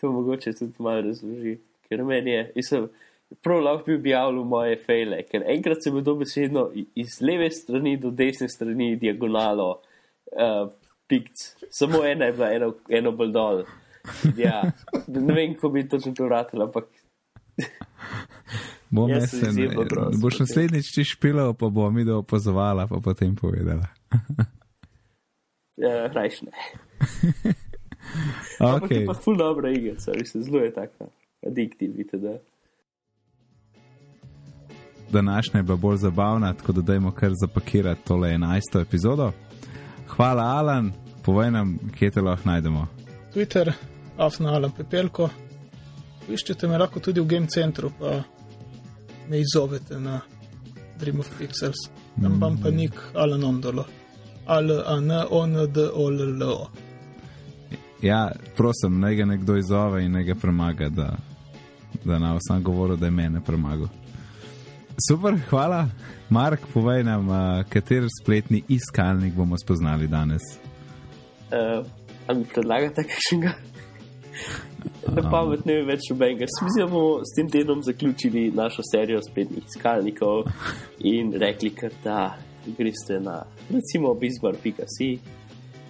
To 0.00 0.12
mogoče 0.12 0.52
tudi 0.52 0.74
malo 0.78 1.00
razloži, 1.00 1.58
ker 1.88 2.04
meni 2.04 2.30
je, 2.30 2.62
sem 2.62 2.88
prav 3.42 3.60
lahko 3.60 3.86
bi 3.86 3.94
objavil 3.94 4.44
moje 4.44 4.76
fejle, 4.78 5.22
ker 5.22 5.42
enkrat 5.46 5.82
sem 5.82 5.92
bil 5.92 6.02
dobesedno 6.02 6.70
i- 6.74 6.86
iz 6.94 7.20
leve 7.20 7.50
strani 7.50 7.96
do 7.96 8.10
desne 8.10 8.48
strani 8.48 8.96
diagonalo 8.96 9.70
uh, 10.32 10.70
pikc, 11.06 11.34
samo 11.70 12.04
ena 12.04 12.24
je 12.24 12.32
bila, 12.32 12.52
eno, 12.52 12.68
eno 12.88 13.12
bolj 13.12 13.32
dol. 13.32 13.64
Ja, 14.36 14.62
ne 15.08 15.34
vem, 15.34 15.54
kako 15.54 15.68
bi 15.68 15.88
točno 15.88 16.14
to 16.14 16.24
vratila, 16.24 16.64
ampak 16.64 16.84
Bom 18.90 19.10
Jaz 19.10 19.30
sem 19.30 19.40
se, 19.40 19.46
izjemno 19.48 19.84
prost, 19.84 20.20
boš 20.22 20.38
naslednjič 20.38 20.92
ti 20.94 21.04
špilal, 21.04 21.54
pa 21.54 21.68
bo 21.68 21.90
mi 21.90 22.04
da 22.04 22.16
opazovala, 22.16 22.86
pa 22.86 23.00
potem 23.04 23.34
povedala. 23.36 23.88
uh, 25.76 26.12
rajš 26.12 26.42
ne. 26.42 26.52
Ampak 28.60 28.90
je 28.90 28.96
Okay. 28.96 29.06
pa 29.06 29.14
ful 29.14 29.36
dobra 29.36 29.70
igra, 29.70 29.94
se 30.00 30.42
zelo 30.42 30.58
je 30.58 30.74
taka 30.74 31.04
adiktiv, 31.46 31.92
vidite. 31.96 32.40
Današnja 35.10 35.58
je 35.58 35.62
bila 35.62 35.76
bolj 35.76 35.96
zabavna, 35.96 36.54
tako 36.54 36.72
da 36.72 36.80
dajmo 36.80 37.10
kar 37.10 37.30
zapakirati 37.40 38.04
tole 38.04 38.28
11. 38.28 38.82
epizodo. 38.82 39.32
Hvala, 40.08 40.42
Alan, 40.42 40.92
povej 41.24 41.50
nam, 41.50 41.78
kje 41.98 42.10
te 42.10 42.20
lahko 42.20 42.48
najdemo. 42.48 42.86
Twitter, 43.34 43.72
afna 44.16 44.54
Alan 44.54 44.70
Pepelko. 44.70 45.28
Iščete 46.28 46.68
me 46.68 46.78
lahko 46.78 47.00
tudi 47.00 47.20
v 47.20 47.26
Game 47.26 47.46
Centru, 47.46 47.90
pa 47.98 48.22
me 49.28 49.40
izzovete 49.40 50.00
na 50.00 50.20
Dream 51.00 51.20
of 51.20 51.30
Pixels. 51.38 51.88
Tam 52.22 52.34
imam 52.34 52.58
pa 52.62 52.70
nik 52.70 52.92
Alan 53.14 53.44
Ondolo. 53.44 53.84
Al, 54.46 54.70
a, 54.70 54.96
n, 55.00 55.10
o, 55.30 55.44
n, 55.46 55.72
d, 55.72 55.88
o, 55.94 56.08
l, 56.10 56.20
l, 56.38 56.42
o. 56.42 56.87
Ja, 58.02 58.30
prosim, 58.56 59.00
naj 59.00 59.14
ga 59.14 59.24
nekdo 59.24 59.56
izzove 59.56 60.04
in 60.04 60.12
naj 60.12 60.24
ga 60.24 60.34
premaga, 60.34 60.88
da, 60.88 61.16
da 62.04 62.18
na 62.18 62.34
vsem 62.36 62.62
govoru, 62.62 62.96
da 62.96 63.06
je 63.06 63.10
mene 63.10 63.40
premagal. 63.44 63.88
Super, 65.08 65.34
hvala. 65.50 65.86
Mark, 66.30 66.60
povej 66.74 67.04
nam, 67.04 67.28
uh, 67.28 67.64
kater 67.68 68.06
spletni 68.22 68.62
iskalnik 68.68 69.34
bomo 69.34 69.58
spoznali 69.58 70.06
danes. 70.06 70.42
Uh, 71.50 71.86
ali 72.26 72.44
predlagate 72.44 73.04
kakšnega? 73.06 73.52
Na 75.16 75.30
pamet 75.30 75.64
ne 75.66 75.78
vem 75.78 75.88
več 75.88 76.10
nobenega. 76.10 76.46
Se 76.50 76.64
mi 76.64 76.72
zdi, 76.74 76.82
da 76.82 76.90
bomo 76.90 77.24
s 77.26 77.34
tem 77.36 77.48
tednom 77.50 77.80
zaključili 77.82 78.50
našo 78.54 78.84
serijo 78.86 79.22
spletnih 79.24 79.64
iskalnikov 79.66 80.50
in 80.98 81.32
rekli, 81.32 81.70
kar 81.74 81.94
da 82.04 82.20
greste 82.78 83.20
na 83.20 83.40
recimo 83.70 84.14
bizbar.si, 84.14 85.08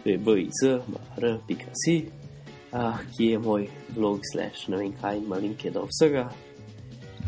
to 0.09 0.12
je 0.12 0.18
bizmr.si, 0.18 1.96
uh, 2.72 2.96
ki 3.16 3.24
je 3.24 3.38
moj 3.38 3.68
blog, 3.94 4.20
slash 4.32 4.68
ne 4.68 4.76
vem 4.76 4.92
kaj, 5.00 5.18
ima 5.18 5.36
linke 5.36 5.70
do 5.70 5.84
vsega. 5.84 6.30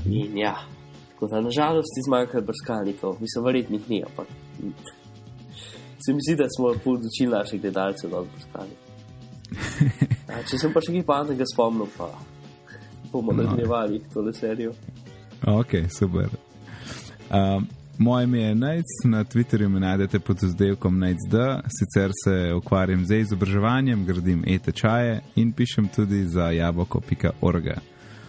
In 0.06 0.38
ja, 0.38 0.54
tako 1.10 1.26
da 1.26 1.40
nažalost 1.40 1.98
izmanjka 1.98 2.40
brskalnikov, 2.40 3.16
mislim, 3.20 3.44
verjetnih 3.44 3.90
ni, 3.90 4.02
ampak 4.06 4.26
se 6.06 6.12
mi 6.12 6.18
zdi, 6.28 6.36
da 6.36 6.46
smo 6.56 6.72
podučili 6.84 7.30
naših 7.30 7.60
gledalcev, 7.60 8.10
da 8.10 8.16
bodo 8.16 8.30
brskali. 8.36 8.70
A, 10.28 10.42
če 10.50 10.58
sem 10.58 10.72
pa 10.72 10.80
še 10.80 10.94
kaj 10.94 11.04
pametnega 11.04 11.44
spomnil, 11.52 11.90
pa 11.98 12.08
bomo 13.12 13.32
No. 13.32 13.42
nadaljevali 13.42 14.00
tole 14.14 14.32
serijo. 14.32 14.72
Ok, 15.46 15.76
super. 15.98 16.28
Um, 17.30 17.68
moje 18.00 18.24
ime 18.24 18.40
je 18.40 18.54
Najc, 18.54 18.86
na 19.04 19.24
Twitterju 19.24 19.68
me 19.68 19.80
najdete 19.80 20.18
pod 20.20 20.42
izdelkom 20.42 20.98
NajcD, 20.98 21.34
sicer 21.78 22.10
se 22.24 22.54
ukvarjam 22.54 23.06
z 23.06 23.20
izobraževanjem, 23.20 24.06
gradim 24.06 24.44
e-tečaje 24.46 25.20
in 25.36 25.52
pišem 25.52 25.88
tudi 25.88 26.24
za 26.24 26.50
jaboko.org. 26.50 27.64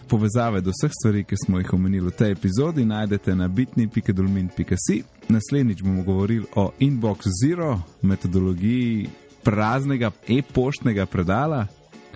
Povezave 0.08 0.60
do 0.60 0.70
vseh 0.70 0.90
stvari, 1.00 1.24
ki 1.24 1.36
smo 1.44 1.58
jih 1.58 1.72
omenili 1.72 2.06
v 2.06 2.10
tej 2.10 2.32
epizodi, 2.32 2.84
najdete 2.84 3.34
na 3.34 3.48
bitni.dolmin.si. 3.48 5.02
Naslednjič 5.28 5.82
bomo 5.82 6.02
govorili 6.02 6.44
o 6.54 6.70
Inbox 6.78 7.18
Zero, 7.44 7.80
metodologiji 8.02 9.08
praznega 9.42 10.10
e-poštnega 10.28 11.06
predala. 11.06 11.66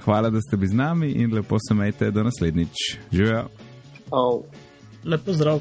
Hvala, 0.05 0.31
da 0.31 0.41
ste 0.41 0.57
bili 0.57 0.69
z 0.69 0.75
nami 0.75 1.11
in 1.11 1.35
lepo 1.35 1.57
se 1.69 1.75
majte 1.75 2.11
do 2.11 2.23
naslednjič. 2.23 2.77
Živijo! 3.13 3.49
Oh. 4.11 4.45
Lepo 5.05 5.33
zdrav. 5.33 5.61